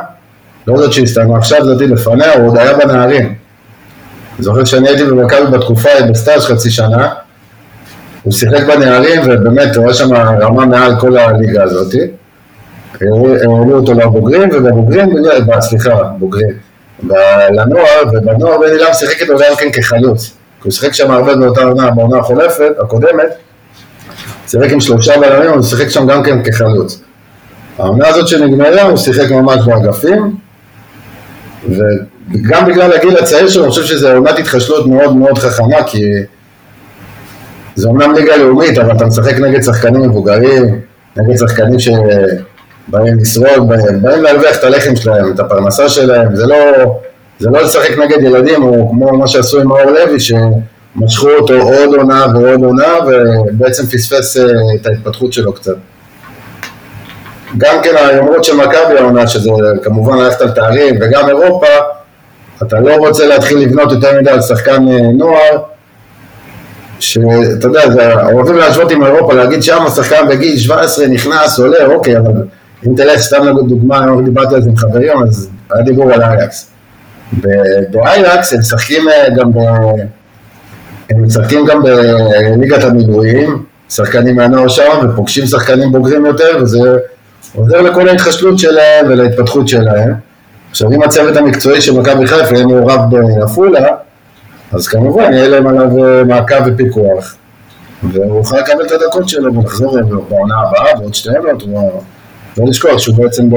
לא 0.67 0.77
זאת 0.77 0.93
שהסתיימה 0.93 1.37
עכשיו, 1.37 1.65
זאתי 1.65 1.87
לפניה, 1.87 2.33
הוא 2.33 2.47
עוד 2.47 2.57
היה 2.57 2.77
בנערים. 2.77 3.35
זוכר 4.41 4.65
שאני 4.65 4.87
הייתי 4.87 5.03
במכבי 5.03 5.45
בתקופה, 5.51 5.89
בסטאז' 6.09 6.45
חצי 6.45 6.69
שנה, 6.69 7.09
הוא 8.23 8.33
שיחק 8.33 8.63
בנערים 8.67 9.21
ובאמת 9.25 9.75
הוא 9.75 9.85
היה 9.85 9.93
שם 9.93 10.13
רמה 10.13 10.65
מעל 10.65 10.99
כל 10.99 11.17
הליגה 11.17 11.63
הזאתי. 11.63 12.07
העלו 13.01 13.73
אותו 13.73 13.93
לבוגרים 13.93 14.49
ובבוגרים, 14.53 15.09
סליחה, 15.59 16.03
בוגרים. 16.19 16.55
לנוער, 17.49 18.03
ובנוער 18.13 18.57
בן 18.57 18.67
אילם 18.67 18.93
שיחק 18.93 19.21
איתו 19.21 19.33
גם 19.33 19.55
כן 19.57 19.71
כחלוץ. 19.71 20.31
הוא 20.63 20.71
שיחק 20.71 20.93
שם 20.93 21.11
הרבה 21.11 21.35
באותה 21.35 21.61
עונה, 21.61 21.91
בעונה 21.91 22.17
החולפת, 22.17 22.71
הקודמת, 22.79 23.29
שיחק 24.47 24.71
עם 24.71 24.79
שלושה 24.79 25.19
בלמים, 25.19 25.49
הוא 25.49 25.61
שיחק 25.61 25.89
שם 25.89 26.07
גם 26.07 26.23
כן 26.23 26.43
כחלוץ. 26.43 27.01
העונה 27.77 28.07
הזאת 28.07 28.27
שנגמרה, 28.27 28.81
הוא 28.81 28.97
שיחק 28.97 29.31
ממש 29.31 29.57
באגפים, 29.65 30.35
וגם 31.69 32.65
בגלל 32.67 32.93
הגיל 32.93 33.17
הצעיר 33.17 33.47
שלו, 33.49 33.63
אני 33.63 33.71
חושב 33.71 33.83
שזו 33.83 34.11
עונת 34.11 34.39
התחשלות 34.39 34.87
מאוד 34.87 35.15
מאוד 35.15 35.37
חכמה, 35.37 35.83
כי 35.87 36.03
זה 37.75 37.87
אומנם 37.87 38.13
ליגה 38.15 38.37
לאומית, 38.37 38.77
אבל 38.77 38.95
אתה 38.95 39.05
משחק 39.05 39.37
נגד 39.37 39.61
שחקנים 39.61 40.01
מבוגרים, 40.01 40.79
נגד 41.17 41.37
שחקנים 41.37 41.79
ש... 41.79 41.89
באים 42.87 43.17
לשרוד, 43.17 43.69
באים, 43.69 44.01
באים 44.01 44.23
להרוויח 44.23 44.59
את 44.59 44.63
הלחם 44.63 44.95
שלהם, 44.95 45.31
את 45.31 45.39
הפרנסה 45.39 45.89
שלהם, 45.89 46.35
זה 46.35 46.45
לא, 46.45 46.55
זה 47.39 47.49
לא 47.49 47.61
לשחק 47.61 47.97
נגד 47.97 48.23
ילדים, 48.23 48.63
או 48.63 48.89
כמו 48.89 49.17
מה 49.17 49.27
שעשו 49.27 49.61
עם 49.61 49.67
מאור 49.67 49.91
לוי, 49.91 50.19
שמשכו 50.19 51.29
אותו 51.29 51.53
עוד 51.53 51.95
עונה 51.95 52.25
ועוד 52.35 52.63
עונה, 52.63 52.93
ובעצם 53.07 53.83
פספס 53.85 54.37
אה, 54.37 54.45
את 54.75 54.85
ההתפתחות 54.85 55.33
שלו 55.33 55.53
קצת. 55.53 55.75
גם 57.57 57.75
כן 57.83 57.91
היומרות 57.95 58.43
של 58.43 58.55
מכבי 58.55 58.97
העונה, 58.97 59.27
שזה 59.27 59.49
כמובן 59.83 60.17
ללכת 60.17 60.41
על 60.41 60.51
תארים, 60.51 60.95
וגם 61.01 61.27
אירופה, 61.27 61.67
אתה 62.63 62.79
לא 62.79 62.95
רוצה 62.95 63.27
להתחיל 63.27 63.57
לבנות 63.57 63.91
יותר 63.91 64.21
מדי 64.21 64.29
על 64.29 64.41
שחקן 64.41 64.87
אה, 64.87 65.11
נוער, 65.13 65.57
שאתה 66.99 67.67
יודע, 67.67 67.81
אוהבים 68.33 68.55
להשוות 68.55 68.91
עם 68.91 69.03
אירופה, 69.03 69.33
להגיד 69.33 69.63
שם 69.63 69.85
השחקן 69.85 70.27
בגיל 70.29 70.57
17 70.57 71.07
נכנס, 71.07 71.59
עולה, 71.59 71.85
אוקיי, 71.85 72.17
אבל 72.17 72.31
אם 72.87 72.95
תלך 72.95 73.19
סתם 73.19 73.43
לדוגמה, 73.43 74.03
אני 74.03 74.23
דיברתי 74.25 74.55
על 74.55 74.61
זה 74.61 74.69
עם 74.69 74.77
חברים, 74.77 75.23
אז 75.23 75.49
היה 75.71 75.83
דיבור 75.83 76.13
על 76.13 76.21
אייקס. 76.21 76.71
באייקס 77.91 78.53
הם 78.53 78.59
משחקים 78.59 79.09
אה, 79.09 79.29
גם 79.35 79.53
ב... 79.53 79.57
הם 81.09 81.25
משחקים 81.25 81.65
גם 81.65 81.83
בליגת 81.83 82.83
המילואים, 82.83 83.63
שחקנים 83.89 84.35
מהנוער 84.35 84.67
שם, 84.67 84.91
ופוגשים 85.03 85.45
שחקנים 85.45 85.91
בוגרים 85.91 86.25
יותר, 86.25 86.57
וזה 86.61 86.97
עוזר 87.55 87.81
לכל 87.81 88.09
ההתחשלות 88.09 88.59
שלהם 88.59 89.05
ולהתפתחות 89.09 89.67
שלהם. 89.67 90.13
עכשיו, 90.71 90.91
אם 90.91 91.03
הצוות 91.03 91.37
המקצועי 91.37 91.81
של 91.81 91.99
מכבי 91.99 92.27
חיפה 92.27 92.55
יהיה 92.55 92.65
מעורב 92.65 92.99
בעפולה, 93.11 93.87
אז 94.71 94.87
כמובן 94.87 95.33
יהיה 95.33 95.47
להם 95.47 95.67
עליו 95.67 96.05
אה, 96.05 96.23
מעקב 96.23 96.55
ופיקוח, 96.65 97.35
והוא 98.03 98.37
יוכל 98.37 98.57
לקבל 98.57 98.85
את 98.85 98.91
הדקות 98.91 99.29
שלו 99.29 99.55
ולחזור 99.55 99.97
בעונה 100.29 100.55
הבאה, 100.57 100.95
בעוד 100.99 101.13
שתי 101.13 101.29
עונות, 101.37 101.63
לא 102.57 102.65
לשכוח 102.67 102.97
שהוא 102.97 103.15
בעצם 103.15 103.49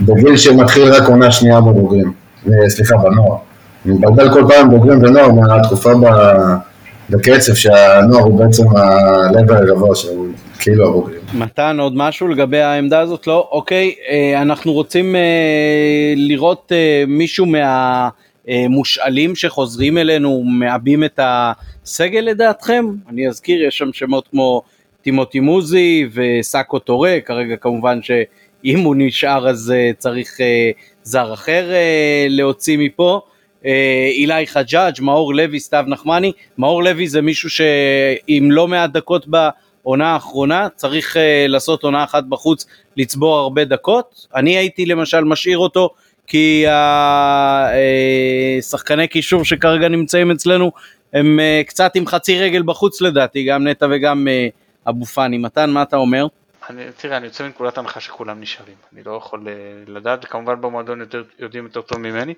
בגיל 0.00 0.36
שמתחיל 0.36 0.92
רק 0.92 1.08
עונה 1.08 1.32
שנייה 1.32 1.60
בבוגרים, 1.60 2.12
אה, 2.48 2.68
סליחה, 2.68 2.96
בנוער. 2.96 3.36
אני 3.86 3.94
מבלבל 3.94 4.32
כל 4.32 4.44
פעם 4.48 4.70
בוגרים 4.70 5.02
ונוער 5.02 5.32
מהתקופה 5.32 5.92
בקצב 7.10 7.54
שהנוער 7.54 8.22
הוא 8.22 8.38
בעצם 8.38 8.64
הלב 8.76 9.52
הגבוה 9.52 9.96
שהוא 9.96 10.28
כאילו 10.58 10.88
הבוגרים. 10.88 11.20
מתן 11.34 11.76
עוד 11.80 11.92
משהו 11.96 12.28
לגבי 12.28 12.60
העמדה 12.60 13.00
הזאת? 13.00 13.26
לא? 13.26 13.48
אוקיי, 13.50 13.94
אה, 14.08 14.42
אנחנו 14.42 14.72
רוצים 14.72 15.16
אה, 15.16 16.14
לראות 16.16 16.72
מישהו 17.06 17.46
מהמושאלים 17.46 19.36
שחוזרים 19.36 19.98
אלינו, 19.98 20.42
מעבים 20.44 21.04
את 21.04 21.20
הסגל 21.22 22.20
לדעתכם? 22.20 22.86
אני 23.08 23.28
אזכיר, 23.28 23.64
יש 23.64 23.78
שם 23.78 23.92
שמות 23.92 24.28
כמו 24.30 24.62
טימותי 25.02 25.40
מוזי 25.40 26.08
וסאקו 26.14 26.78
טורה, 26.78 27.18
כרגע 27.24 27.56
כמובן 27.56 28.02
שאם 28.02 28.78
הוא 28.78 28.94
נשאר 28.98 29.48
אז 29.48 29.74
צריך 29.98 30.40
זר 31.02 31.34
אחר 31.34 31.70
להוציא 32.28 32.78
מפה. 32.78 33.20
אילי 34.10 34.46
חג'אג', 34.46 34.94
מאור 35.00 35.34
לוי, 35.34 35.60
סתיו 35.60 35.84
נחמני. 35.88 36.32
מאור 36.58 36.84
לוי 36.84 37.08
זה 37.08 37.22
מישהו 37.22 37.50
שעם 37.50 38.50
לא 38.50 38.68
מעט 38.68 38.90
דקות 38.90 39.26
בעונה 39.26 40.12
האחרונה, 40.12 40.68
צריך 40.74 41.16
uh, 41.16 41.18
לעשות 41.48 41.82
עונה 41.82 42.04
אחת 42.04 42.24
בחוץ, 42.24 42.66
לצבור 42.96 43.38
הרבה 43.38 43.64
דקות. 43.64 44.26
אני 44.34 44.56
הייתי 44.56 44.86
למשל 44.86 45.24
משאיר 45.24 45.58
אותו 45.58 45.90
כי 46.26 46.64
השחקני 48.58 49.08
קישור 49.08 49.44
שכרגע 49.44 49.88
נמצאים 49.88 50.30
אצלנו 50.30 50.72
הם 51.12 51.40
קצת 51.66 51.92
עם 51.94 52.06
חצי 52.06 52.38
רגל 52.38 52.62
בחוץ 52.62 53.00
לדעתי, 53.00 53.44
גם 53.44 53.66
נטע 53.66 53.86
וגם 53.90 54.28
אבו 54.88 55.04
פאני. 55.04 55.38
מתן, 55.38 55.70
מה 55.70 55.82
אתה 55.82 55.96
אומר? 55.96 56.26
אני, 56.70 56.82
תראה, 56.96 57.16
אני 57.16 57.26
יוצא 57.26 57.44
מנקודת 57.44 57.78
הנחה 57.78 58.00
שכולם 58.00 58.40
נשארים. 58.40 58.74
אני 58.92 59.02
לא 59.06 59.16
יכול 59.16 59.46
לדעת, 59.86 60.24
וכמובן 60.24 60.60
במועדון 60.60 61.00
יותר, 61.00 61.22
יודעים 61.38 61.64
יותר 61.64 61.80
טוב 61.80 61.98
ממני. 61.98 62.34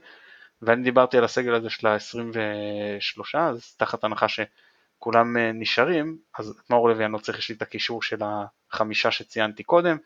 ואני 0.62 0.82
דיברתי 0.82 1.18
על 1.18 1.24
הסגל 1.24 1.54
הזה 1.54 1.70
של 1.70 1.86
ה-23, 1.86 3.38
אז 3.38 3.74
תחת 3.76 4.04
הנחה 4.04 4.26
שכולם 4.28 5.36
אה, 5.36 5.52
נשארים, 5.54 6.18
אז 6.38 6.48
את 6.48 6.70
מאור 6.70 6.88
לא 6.88 7.18
צריך, 7.18 7.38
יש 7.38 7.48
לי 7.48 7.54
את 7.54 7.62
הקישור 7.62 8.02
של 8.02 8.18
החמישה 8.72 9.10
שציינתי 9.10 9.62
קודם, 9.62 9.96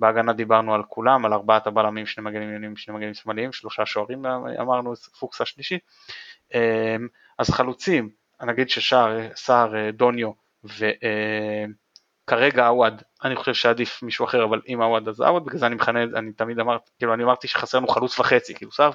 בהגנה 0.00 0.32
דיברנו 0.32 0.74
על 0.74 0.82
כולם, 0.82 1.24
על 1.24 1.32
ארבעת 1.32 1.66
הבלמים, 1.66 2.06
שני 2.06 2.24
מגנים 2.24 2.48
ימיניים, 2.48 2.76
שני 2.76 2.94
מגנים 2.94 3.14
שמאליים, 3.14 3.52
שלושה 3.52 3.86
שוערים 3.86 4.26
אמרנו, 4.60 4.94
פוקס 5.18 5.40
השלישי, 5.40 5.78
אה, 6.54 6.96
אז 7.38 7.50
חלוצים, 7.50 8.10
נגיד 8.42 8.70
ששער, 8.70 9.34
סער, 9.34 9.76
אה, 9.76 9.90
דוניו 9.92 10.32
וכרגע 12.28 12.66
עווד, 12.66 13.02
אני 13.24 13.36
חושב 13.36 13.54
שעדיף 13.54 14.02
מישהו 14.02 14.24
אחר, 14.24 14.44
אבל 14.44 14.60
אם 14.68 14.82
עווד 14.82 15.08
אז 15.08 15.20
עווד, 15.20 15.44
בגלל 15.44 15.58
זה 15.58 15.66
אני 15.66 15.74
מכנה, 15.74 16.02
אני 16.02 16.32
תמיד 16.32 16.58
אמרתי, 16.58 16.90
כאילו 16.98 17.14
אני 17.14 17.24
אמרתי 17.24 17.48
שחסר 17.48 17.78
לנו 17.78 17.88
חלוץ 17.88 18.18
וחצי, 18.18 18.54
כאילו 18.54 18.72
סער 18.72 18.90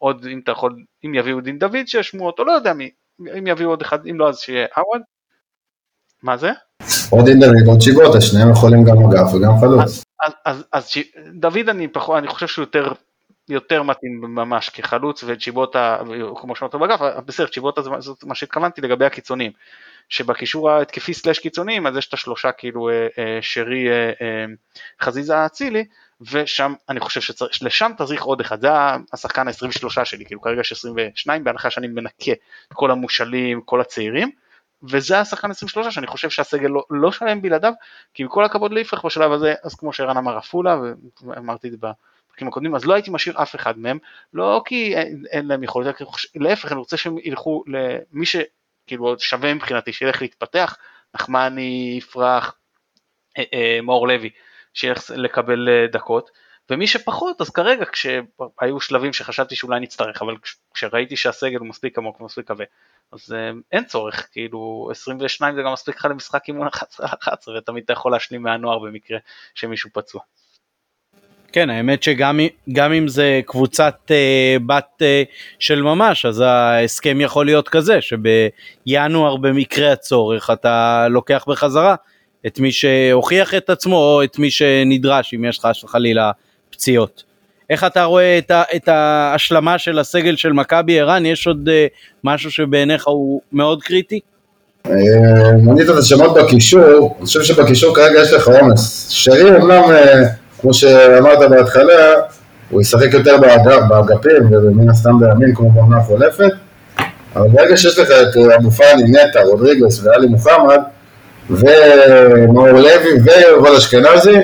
עוד 0.00 0.26
אם 0.32 0.40
אתה 0.44 0.52
יכול, 0.52 0.76
אם 1.04 1.14
יביאו 1.14 1.40
דין 1.40 1.58
דוד 1.58 1.86
שיש 1.86 2.08
שמועות, 2.08 2.38
או 2.38 2.44
לא 2.44 2.52
יודע 2.52 2.72
מי, 2.72 2.90
אם 3.38 3.46
יביאו 3.46 3.70
עוד 3.70 3.82
אחד, 3.82 4.06
אם 4.06 4.18
לא 4.18 4.28
אז 4.28 4.38
שיהיה 4.38 4.66
עווד. 4.76 5.00
מה 6.22 6.36
זה? 6.36 6.50
עוד 7.10 7.24
דין 7.24 7.40
דוד, 7.40 7.66
עוד 7.66 7.80
שיבוטה, 7.80 8.20
שניהם 8.20 8.50
יכולים 8.50 8.84
גם 8.84 8.96
אגף 8.98 9.34
וגם 9.34 9.60
חלוץ. 9.60 9.82
אז, 9.82 10.04
אז, 10.22 10.32
אז, 10.44 10.64
אז 10.72 10.90
דוד 11.32 11.68
אני 11.68 11.88
פחות, 11.88 12.18
אני 12.18 12.28
חושב 12.28 12.46
שהוא 12.46 12.62
יותר, 12.62 12.92
יותר 13.48 13.82
מתאים 13.82 14.20
ממש 14.20 14.68
כחלוץ 14.68 15.24
וצ'יבוטה, 15.26 15.98
כמו 16.36 16.56
שאמרת 16.56 16.74
באגף, 16.74 17.00
בסדר, 17.26 17.46
צ'יבוטה 17.46 17.82
זה 17.82 17.90
מה 18.24 18.34
שהתכוונתי 18.34 18.80
לגבי 18.80 19.04
הקיצונים. 19.04 19.52
שבקישור 20.10 20.70
ההתקפי 20.70 21.14
סלאש 21.14 21.38
קיצוניים 21.38 21.86
אז 21.86 21.96
יש 21.96 22.08
את 22.08 22.14
השלושה 22.14 22.52
כאילו 22.52 22.88
אה, 22.88 23.06
אה, 23.18 23.38
שרי 23.40 23.88
אה, 23.90 24.44
חזיזה 25.00 25.46
אצילי 25.46 25.84
ושם 26.20 26.74
אני 26.88 27.00
חושב 27.00 27.20
שלשם 27.52 27.92
צריך 27.98 28.22
עוד 28.22 28.40
אחד, 28.40 28.60
זה 28.60 28.68
השחקן 29.12 29.48
ה-23 29.48 30.04
שלי, 30.04 30.24
כאילו 30.24 30.40
כרגע 30.40 30.60
יש 30.60 30.72
22 30.72 31.44
בהנחה 31.44 31.70
שאני 31.70 31.86
מנקה 31.86 32.32
את 32.32 32.72
כל 32.72 32.90
המושאלים, 32.90 33.60
כל 33.60 33.80
הצעירים 33.80 34.30
וזה 34.82 35.20
השחקן 35.20 35.50
23 35.50 35.94
שאני 35.94 36.06
חושב 36.06 36.30
שהסגל 36.30 36.68
לא, 36.68 36.84
לא 36.90 37.12
שלם 37.12 37.42
בלעדיו 37.42 37.72
כי 38.14 38.22
עם 38.22 38.28
כל 38.28 38.44
הכבוד 38.44 38.72
ליפרח 38.72 39.06
בשלב 39.06 39.32
הזה 39.32 39.54
אז 39.62 39.74
כמו 39.74 39.92
שערן 39.92 40.16
אמר 40.16 40.36
עפולה 40.36 40.78
ואמרתי 41.22 41.66
את 41.66 41.72
זה 41.72 41.78
בפרקים 41.78 42.48
הקודמים 42.48 42.74
אז 42.74 42.84
לא 42.84 42.94
הייתי 42.94 43.10
משאיר 43.10 43.42
אף 43.42 43.54
אחד 43.54 43.78
מהם 43.78 43.98
לא 44.34 44.62
כי 44.64 44.96
אין, 44.96 45.24
אין 45.30 45.46
להם 45.46 45.62
יכולת 45.62 45.94
להפך 46.34 46.72
אני 46.72 46.78
רוצה 46.78 46.96
שהם 46.96 47.16
ילכו 47.18 47.64
למי 47.66 48.26
ש... 48.26 48.36
כאילו 48.90 49.18
שווה 49.18 49.54
מבחינתי, 49.54 49.92
שילך 49.92 50.22
להתפתח, 50.22 50.76
נחמני, 51.14 51.94
יפרח, 51.98 52.54
אה, 53.38 53.42
אה, 53.54 53.78
מאור 53.82 54.08
לוי, 54.08 54.30
שילך 54.74 55.10
לקבל 55.16 55.68
אה, 55.68 55.86
דקות, 55.92 56.30
ומי 56.70 56.86
שפחות, 56.86 57.40
אז 57.40 57.50
כרגע 57.50 57.84
כשהיו 57.92 58.80
שלבים 58.80 59.12
שחשבתי 59.12 59.56
שאולי 59.56 59.80
נצטרך, 59.80 60.22
אבל 60.22 60.34
כשראיתי 60.74 61.16
שהסגל 61.16 61.58
הוא 61.58 61.66
מספיק 61.66 61.98
עמוק 61.98 62.20
ומספיק 62.20 62.48
כבד, 62.48 62.64
אז 63.12 63.34
אין 63.72 63.84
צורך, 63.84 64.28
כאילו 64.32 64.88
22 64.90 65.54
זה 65.54 65.62
גם 65.62 65.72
מספיק 65.72 65.96
לך 65.96 66.04
למשחק 66.04 66.48
אימון 66.48 66.66
11 66.66 67.06
11 67.06 67.58
ותמיד 67.58 67.84
אתה 67.84 67.92
יכול 67.92 68.12
להשלים 68.12 68.42
מהנוער 68.42 68.78
במקרה 68.78 69.18
שמישהו 69.54 69.90
פצוע. 69.92 70.20
כן, 71.52 71.70
האמת 71.70 72.02
שגם 72.02 72.92
אם 72.98 73.08
זה 73.08 73.40
קבוצת 73.46 73.96
אה, 74.10 74.56
בת 74.66 75.02
אה, 75.02 75.22
של 75.58 75.82
ממש, 75.82 76.26
אז 76.26 76.40
ההסכם 76.40 77.20
יכול 77.20 77.46
להיות 77.46 77.68
כזה, 77.68 77.98
שבינואר 78.00 79.36
במקרה 79.36 79.92
הצורך 79.92 80.50
אתה 80.50 81.06
לוקח 81.08 81.44
בחזרה 81.48 81.94
את 82.46 82.60
מי 82.60 82.72
שהוכיח 82.72 83.54
את 83.54 83.70
עצמו 83.70 83.96
או 83.96 84.24
את 84.24 84.38
מי 84.38 84.50
שנדרש, 84.50 85.34
אם 85.34 85.44
יש 85.44 85.58
לך 85.58 85.68
חלילה 85.86 86.30
פציעות. 86.70 87.22
איך 87.70 87.84
אתה 87.84 88.04
רואה 88.04 88.38
את, 88.38 88.50
ה, 88.50 88.62
את 88.76 88.88
ההשלמה 88.88 89.78
של 89.78 89.98
הסגל 89.98 90.36
של 90.36 90.52
מכבי 90.52 91.00
ערן? 91.00 91.26
יש 91.26 91.46
עוד 91.46 91.68
אה, 91.72 91.86
משהו 92.24 92.50
שבעיניך 92.50 93.06
הוא 93.06 93.40
מאוד 93.52 93.82
קריטי? 93.82 94.20
אה, 94.86 94.92
מנית 95.62 95.90
את 95.90 95.94
השמות 95.98 96.34
בקישור, 96.34 97.16
אני 97.18 97.26
חושב 97.26 97.42
שבקישור 97.42 97.94
כרגע 97.94 98.20
יש 98.22 98.32
לך 98.32 98.48
עומס. 98.48 99.08
שרי 99.10 99.56
אומנם... 99.56 99.82
אה, 99.90 100.22
כמו 100.60 100.74
שאמרת 100.74 101.50
בהתחלה, 101.50 102.14
הוא 102.70 102.80
ישחק 102.80 103.12
יותר 103.12 103.36
באגפים 103.88 104.52
ומן 104.52 104.88
הסתם 104.90 105.10
בימין 105.20 105.54
כמו 105.54 105.70
בעונה 105.70 105.98
החולפת, 105.98 106.50
אבל 107.36 107.48
ברגע 107.48 107.76
שיש 107.76 107.98
לך 107.98 108.08
את 108.10 108.36
אבו 108.56 108.70
פאני, 108.70 109.02
נטע, 109.02 109.42
רודריגס 109.42 110.04
ואלי 110.04 110.26
מוחמד 110.26 110.80
ומאור 111.50 112.68
לוי 112.70 113.20
ויובל 113.24 113.76
אשכנזי, 113.76 114.36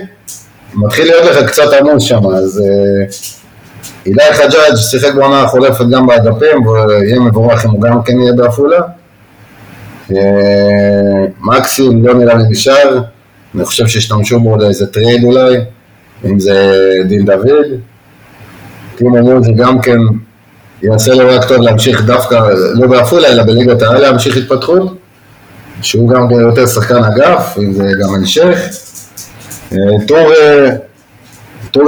מתחיל 0.74 1.04
להיות 1.04 1.24
לך 1.24 1.46
קצת 1.46 1.72
עמוס 1.80 2.02
שם, 2.02 2.26
אז 2.26 2.62
אה, 2.64 3.04
אילי 4.06 4.32
חג'אג' 4.32 4.76
שיחק 4.76 5.14
בעונה 5.14 5.42
החולפת 5.42 5.84
גם 5.92 6.06
באגפים 6.06 6.66
ויהיה 6.66 7.20
מבורך 7.20 7.64
אם 7.64 7.70
הוא 7.70 7.80
גם 7.80 8.02
כן 8.02 8.20
יהיה 8.20 8.32
בעפולה. 8.32 8.80
אה, 10.12 10.16
מקסים 11.40 12.06
לא 12.06 12.14
נראה 12.14 12.34
לי 12.34 12.42
נשאר, 12.50 13.00
אני 13.54 13.64
חושב 13.64 13.86
שהשתמשו 13.86 14.40
בו 14.40 14.56
לאיזה 14.56 14.86
trade 14.86 15.24
אולי. 15.24 15.56
אם 16.24 16.40
זה 16.40 16.72
דין 17.08 17.24
דוד, 17.24 17.66
טימו 18.96 19.16
מוזי 19.16 19.52
גם 19.52 19.80
כן 19.80 19.98
יעשה 20.82 21.14
לו 21.14 21.28
רק 21.28 21.48
טוב 21.48 21.60
להמשיך 21.60 22.04
דווקא, 22.04 22.40
לא 22.74 22.86
בעפולה 22.86 23.28
אלא 23.28 23.42
בליגת 23.42 23.82
העל 23.82 24.00
להמשיך 24.00 24.36
התפתחות, 24.36 24.96
שהוא 25.82 26.08
גם 26.08 26.30
יותר 26.30 26.66
שחקן 26.66 27.04
אגף, 27.04 27.58
אם 27.58 27.72
זה 27.72 27.84
גם 28.02 28.14
המשך. 28.14 28.58
טור, 30.06 30.32
טור 31.76 31.84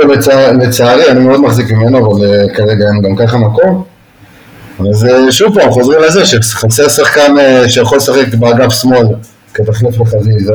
לצערי, 0.61 1.11
אני 1.11 1.21
מאוד 1.21 1.41
מחזיק 1.41 1.71
ממנו, 1.71 1.99
אבל 1.99 2.25
אה, 2.25 2.55
כרגע 2.55 2.87
אין 2.87 3.03
גם 3.03 3.17
ככה 3.17 3.37
מקום. 3.37 3.85
אז 4.91 5.05
אה, 5.05 5.33
שוב 5.33 5.61
פעם, 5.61 5.71
חוזרים 5.71 6.01
לזה 6.01 6.27
שחסר 6.27 6.89
שחקן 6.89 7.39
אה, 7.39 7.69
שיכול 7.69 7.99
לשחק 7.99 8.35
באגף 8.35 8.73
שמאל 8.73 9.07
כתחליף 9.55 10.01
לחזיזה. 10.01 10.55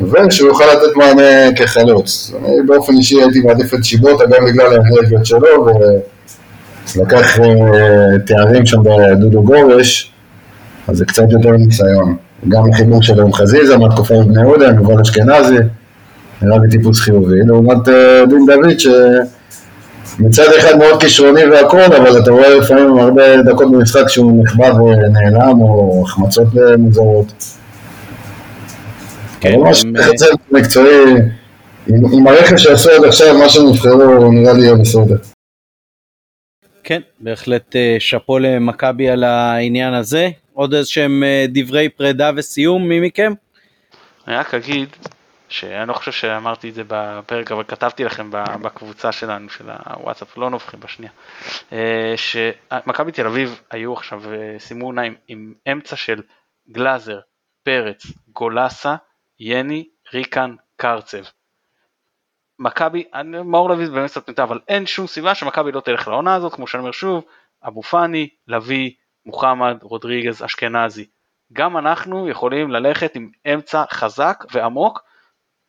ושהוא 0.00 0.48
יוכל 0.48 0.64
לתת 0.64 0.96
מענה 0.96 1.54
כחלוץ. 1.56 2.32
אני 2.44 2.56
באופן 2.66 2.92
אישי 2.92 3.22
הייתי 3.22 3.40
מעדיף 3.40 3.74
את 3.74 3.84
שיבוטה 3.84 4.24
גם 4.26 4.44
בגלל 4.44 4.72
האנרגיות 4.72 5.26
שלו, 5.26 5.66
ולקח 6.96 7.38
תארים 8.26 8.66
שם 8.66 8.78
בדודו 8.82 9.42
גורש, 9.42 10.12
אז 10.88 10.96
זה 10.96 11.04
קצת 11.04 11.24
יותר 11.30 11.50
ניסיון. 11.50 12.16
גם 12.48 12.62
החיבור 12.70 13.02
שלו 13.02 13.22
עם 13.22 13.32
חזיזה, 13.32 13.76
מהתקופה 13.76 14.14
עם 14.14 14.28
בני 14.28 14.40
יהודה, 14.40 14.68
עם 14.68 14.76
יובל 14.76 15.00
אשכנזי, 15.00 15.56
נראה 16.42 16.58
לי 16.58 16.70
טיפוס 16.70 17.00
חיובי. 17.00 17.40
לעומת 17.46 17.88
אה, 17.88 18.26
דין 18.28 18.46
דוד, 18.46 18.78
שמצד 18.78 20.48
אחד 20.58 20.78
מאוד 20.78 21.00
כישרוני 21.00 21.44
והכל, 21.44 21.80
אבל 21.96 22.18
אתה 22.22 22.30
רואה 22.30 22.54
לפעמים 22.54 22.98
הרבה 22.98 23.42
דקות 23.42 23.72
במשחק 23.72 24.08
שהוא 24.08 24.44
נכבד 24.44 24.72
ונעלם, 24.80 25.60
או 25.60 26.02
החמצות 26.06 26.48
מוזרות. 26.78 27.56
כן, 29.40 29.56
ממש 29.56 29.84
חצי 29.98 30.24
מקצועי, 30.50 31.14
עם 31.86 32.26
הרכב 32.26 32.56
שעשו 32.56 32.90
עד 32.90 33.04
עכשיו, 33.04 33.38
מה 33.38 33.48
שהם 33.48 33.68
נבחרו 33.68 34.32
נראה 34.32 34.52
לי 34.52 34.62
יהיה 34.62 34.74
בסדר. 34.74 35.16
כן, 36.84 37.00
בהחלט 37.20 37.76
אה, 37.76 37.96
שאפו 37.98 38.38
למכבי 38.38 39.08
על 39.08 39.24
העניין 39.24 39.94
הזה. 39.94 40.28
עוד 40.58 40.74
איזה 40.74 40.90
שהם 40.90 41.22
אה, 41.22 41.44
דברי 41.48 41.88
פרידה 41.88 42.30
וסיום, 42.36 42.88
מי 42.88 43.00
מכם? 43.00 43.32
אני 44.28 44.36
רק 44.36 44.54
אגיד 44.54 44.88
שאני 45.48 45.88
לא 45.88 45.92
חושב 45.92 46.12
שאמרתי 46.12 46.68
את 46.68 46.74
זה 46.74 46.82
בפרק, 46.88 47.52
אבל 47.52 47.64
כתבתי 47.64 48.04
לכם 48.04 48.30
בקבוצה 48.62 49.12
שלנו, 49.12 49.50
של 49.50 49.70
הוואטסאפ, 49.70 50.36
לא 50.36 50.50
נובחים 50.50 50.80
בשנייה, 50.80 51.12
אה, 51.72 52.14
שמכבי 52.16 53.12
תל 53.12 53.26
אביב 53.26 53.60
היו 53.70 53.92
עכשיו, 53.92 54.22
שימו 54.58 54.90
עיניים, 54.90 55.14
עם 55.28 55.54
אמצע 55.72 55.96
של 55.96 56.22
גלאזר, 56.70 57.20
פרץ, 57.62 58.06
גולסה, 58.28 58.96
יני, 59.40 59.88
ריקן, 60.14 60.54
קרצב. 60.76 61.22
מכבי, 62.58 63.04
מאור 63.44 63.68
לוי 63.68 63.86
באמת 63.86 64.10
קצת 64.10 64.30
נטע, 64.30 64.42
אבל 64.42 64.60
אין 64.68 64.86
שום 64.86 65.06
סיבה 65.06 65.34
שמכבי 65.34 65.72
לא 65.72 65.80
תלך 65.80 66.08
לעונה 66.08 66.34
הזאת, 66.34 66.54
כמו 66.54 66.66
שאני 66.66 66.80
אומר 66.80 66.92
שוב, 66.92 67.24
אבו 67.66 67.82
פאני, 67.82 68.28
לביא, 68.48 68.90
מוחמד, 69.28 69.76
רודריגז, 69.82 70.44
אשכנזי. 70.44 71.04
גם 71.52 71.76
אנחנו 71.76 72.28
יכולים 72.28 72.70
ללכת 72.70 73.16
עם 73.16 73.28
אמצע 73.54 73.82
חזק 73.90 74.44
ועמוק, 74.54 75.00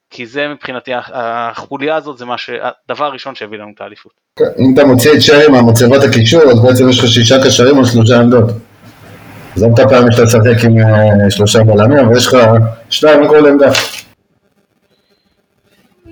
כי 0.09 0.25
זה 0.25 0.47
מבחינתי, 0.47 0.91
החוליה 1.13 1.95
הזאת 1.95 2.17
זה 2.17 2.25
מה 2.25 2.37
ש... 2.37 2.49
הדבר 2.89 3.05
הראשון 3.05 3.35
שהביא 3.35 3.57
לנו 3.57 3.71
את 3.75 3.81
האליפות. 3.81 4.11
אם 4.39 4.73
אתה 4.73 4.85
מוציא 4.85 5.11
את 5.13 5.21
שרי 5.21 5.47
מהמצבת 5.47 6.03
הקישור, 6.03 6.41
אז 6.41 6.59
בעצם 6.63 6.89
יש 6.89 6.99
לך 6.99 7.07
שישה 7.07 7.35
קשרים 7.45 7.77
או 7.77 7.85
שלושה 7.85 8.19
עמדות. 8.19 8.51
עזוב 9.55 9.79
את 9.79 9.85
הפעמים 9.85 10.11
שאתה 10.11 10.25
תשחק 10.25 10.65
עם 10.65 10.77
אה, 10.77 11.31
שלושה 11.31 11.63
בלמים, 11.63 11.97
אבל 12.05 12.17
יש 12.17 12.27
לך 12.27 12.37
שניים 12.89 13.21
מכל 13.21 13.47
עמדה. 13.47 13.69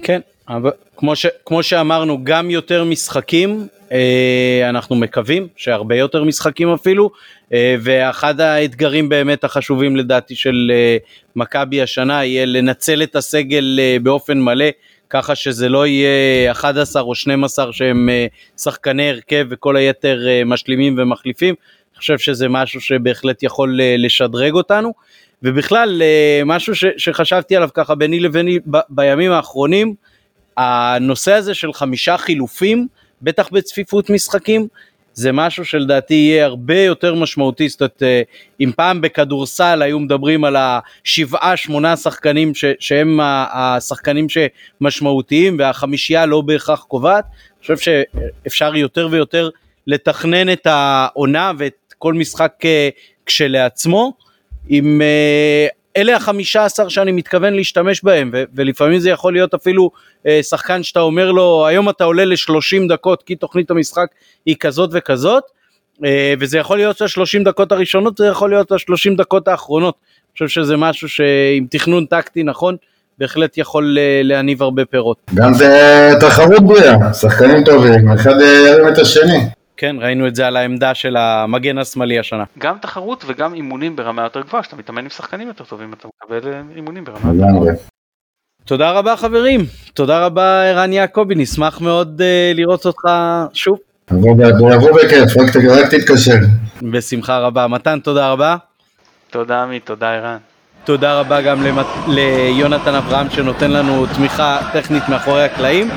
כן, 0.03 0.19
אבל 0.49 0.71
כמו, 0.97 1.15
ש, 1.15 1.25
כמו 1.45 1.63
שאמרנו, 1.63 2.23
גם 2.23 2.49
יותר 2.49 2.83
משחקים, 2.83 3.67
אה, 3.91 4.65
אנחנו 4.69 4.95
מקווים 4.95 5.47
שהרבה 5.55 5.95
יותר 5.95 6.23
משחקים 6.23 6.73
אפילו, 6.73 7.09
אה, 7.53 7.75
ואחד 7.81 8.41
האתגרים 8.41 9.09
באמת 9.09 9.43
החשובים 9.43 9.95
לדעתי 9.95 10.35
של 10.35 10.71
אה, 10.73 10.97
מכבי 11.35 11.81
השנה 11.81 12.25
יהיה 12.25 12.45
לנצל 12.45 13.03
את 13.03 13.15
הסגל 13.15 13.79
אה, 13.79 13.97
באופן 14.03 14.41
מלא, 14.41 14.65
ככה 15.09 15.35
שזה 15.35 15.69
לא 15.69 15.87
יהיה 15.87 16.51
11 16.51 17.01
או 17.01 17.15
12 17.15 17.73
שהם 17.73 18.09
אה, 18.09 18.25
שחקני 18.57 19.09
הרכב 19.09 19.45
וכל 19.49 19.75
היתר 19.75 20.27
אה, 20.27 20.41
משלימים 20.45 20.95
ומחליפים. 20.97 21.55
אני 21.93 21.99
חושב 21.99 22.17
שזה 22.17 22.47
משהו 22.49 22.81
שבהחלט 22.81 23.43
יכול 23.43 23.81
אה, 23.81 23.95
לשדרג 23.97 24.53
אותנו. 24.53 24.93
ובכלל, 25.43 26.01
אה, 26.01 26.41
משהו 26.45 26.75
ש, 26.75 26.85
שחשבתי 26.97 27.55
עליו 27.55 27.69
ככה 27.73 27.95
ביני 27.95 28.19
לביני 28.19 28.59
ב, 28.71 28.77
בימים 28.89 29.31
האחרונים, 29.31 29.95
הנושא 30.57 31.33
הזה 31.33 31.53
של 31.53 31.73
חמישה 31.73 32.17
חילופים, 32.17 32.87
בטח 33.21 33.49
בצפיפות 33.51 34.09
משחקים, 34.09 34.67
זה 35.13 35.31
משהו 35.31 35.65
שלדעתי 35.65 36.13
יהיה 36.13 36.45
הרבה 36.45 36.79
יותר 36.79 37.15
משמעותי, 37.15 37.69
זאת 37.69 37.81
אומרת, 37.81 38.03
אה, 38.03 38.21
אם 38.59 38.71
פעם 38.75 39.01
בכדורסל 39.01 39.81
היו 39.81 39.99
מדברים 39.99 40.43
על 40.43 40.55
השבעה 40.59 41.57
שמונה 41.57 41.95
שחקנים 41.95 42.55
ש, 42.55 42.65
שהם 42.79 43.19
השחקנים 43.53 44.27
שמשמעותיים 44.29 45.55
והחמישייה 45.59 46.25
לא 46.25 46.41
בהכרח 46.41 46.83
קובעת, 46.83 47.25
אני 47.25 47.75
חושב 47.75 47.77
שאפשר 47.77 48.75
יותר 48.75 49.07
ויותר 49.11 49.49
לתכנן 49.87 50.51
את 50.51 50.67
העונה 50.69 51.51
ואת 51.57 51.93
כל 51.97 52.13
משחק 52.13 52.53
אה, 52.65 52.89
כשלעצמו, 53.25 54.13
עם 54.69 55.01
אלה 55.97 56.15
החמישה 56.15 56.65
עשר 56.65 56.87
שאני 56.87 57.11
מתכוון 57.11 57.53
להשתמש 57.53 58.03
בהם 58.03 58.29
ו- 58.33 58.43
ולפעמים 58.55 58.99
זה 58.99 59.09
יכול 59.09 59.33
להיות 59.33 59.53
אפילו 59.53 59.91
אה, 60.27 60.43
שחקן 60.43 60.83
שאתה 60.83 60.99
אומר 60.99 61.31
לו 61.31 61.67
היום 61.67 61.89
אתה 61.89 62.03
עולה 62.03 62.25
ל-30 62.25 62.89
דקות 62.89 63.23
כי 63.23 63.35
תוכנית 63.35 63.71
המשחק 63.71 64.07
היא 64.45 64.55
כזאת 64.59 64.89
וכזאת 64.93 65.43
אה, 66.05 66.33
וזה 66.39 66.57
יכול 66.57 66.77
להיות 66.77 67.01
ה-30 67.01 67.43
דקות 67.45 67.71
הראשונות 67.71 68.17
זה 68.17 68.25
יכול 68.25 68.49
להיות 68.49 68.71
ה-30 68.71 69.17
דקות 69.17 69.47
האחרונות. 69.47 69.95
אני 70.03 70.33
חושב 70.33 70.61
שזה 70.61 70.77
משהו 70.77 71.09
שעם 71.09 71.65
תכנון 71.69 72.05
טקטי 72.05 72.43
נכון 72.43 72.75
בהחלט 73.17 73.57
יכול 73.57 73.97
אה, 73.99 74.21
להניב 74.23 74.63
הרבה 74.63 74.85
פירות. 74.85 75.17
גם 75.33 75.53
זה 75.53 76.11
תחרות 76.19 76.63
בריאה, 76.63 77.13
שחקנים 77.13 77.63
טובים, 77.63 78.11
אחד 78.11 78.41
אה, 78.41 78.67
ירים 78.67 78.87
את 78.87 78.97
השני. 78.97 79.56
כן 79.77 79.95
ראינו 79.99 80.27
את 80.27 80.35
זה 80.35 80.47
על 80.47 80.57
העמדה 80.57 80.93
של 80.93 81.17
המגן 81.17 81.77
השמאלי 81.77 82.19
השנה. 82.19 82.43
גם 82.57 82.77
תחרות 82.81 83.23
וגם 83.27 83.53
אימונים 83.53 83.95
ברמה 83.95 84.23
יותר 84.23 84.41
גבוהה, 84.41 84.63
שאתה 84.63 84.75
מתאמן 84.75 85.03
עם 85.03 85.09
שחקנים 85.09 85.47
יותר 85.47 85.63
טובים, 85.63 85.93
אתה 85.93 86.07
מקבל 86.07 86.53
אה, 86.53 86.61
אימונים 86.75 87.03
ברמה 87.03 87.33
יותר. 87.33 87.51
גבוהה. 87.57 87.75
תודה 88.65 88.91
רבה 88.91 89.15
חברים, 89.15 89.61
תודה 89.93 90.25
רבה 90.25 90.63
ערן 90.63 90.93
יעקבי, 90.93 91.35
נשמח 91.35 91.81
מאוד 91.81 92.21
אה, 92.21 92.51
לראות 92.55 92.85
אותך 92.85 93.03
שוב. 93.53 93.77
יבוא 94.11 94.73
יבוא 94.73 94.91
בכיף, 95.03 95.37
רק 95.69 95.93
תתקשר. 95.93 96.37
בשמחה 96.91 97.39
רבה. 97.39 97.67
מתן, 97.67 97.99
תודה 97.99 98.31
רבה. 98.31 98.55
תודה 99.29 99.63
עמית, 99.63 99.85
תודה 99.85 100.13
ערן. 100.13 100.37
תודה 100.83 101.19
רבה 101.19 101.41
גם 101.41 101.63
למת... 101.63 101.85
ליונתן 102.07 102.95
אברהם 102.95 103.29
שנותן 103.29 103.71
לנו 103.71 104.05
תמיכה 104.15 104.57
טכנית 104.73 105.09
מאחורי 105.09 105.43
הקלעים. 105.43 105.89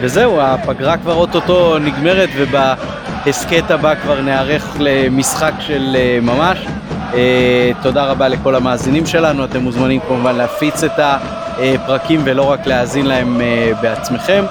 וזהו, 0.00 0.40
הפגרה 0.40 0.96
כבר 0.96 1.14
אוטוטו 1.14 1.78
נגמרת 1.78 2.28
ובהסכת 2.36 3.70
הבא 3.70 3.94
כבר 3.94 4.20
נערך 4.20 4.76
למשחק 4.78 5.52
של 5.60 5.96
אה, 5.98 6.18
ממש. 6.22 6.66
אה, 7.14 7.70
תודה 7.82 8.04
רבה 8.04 8.28
לכל 8.28 8.54
המאזינים 8.54 9.06
שלנו, 9.06 9.44
אתם 9.44 9.60
מוזמנים 9.60 10.00
כמובן 10.00 10.36
להפיץ 10.36 10.84
את 10.84 10.98
הפרקים 10.98 12.20
ולא 12.24 12.42
רק 12.50 12.66
להאזין 12.66 13.06
להם 13.06 13.40
אה, 13.40 13.72
בעצמכם. 13.82 14.44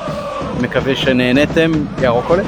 מקווה 0.62 0.96
שנהנתם. 0.96 1.72
ירוק 2.02 2.30
עולה. 2.30 2.44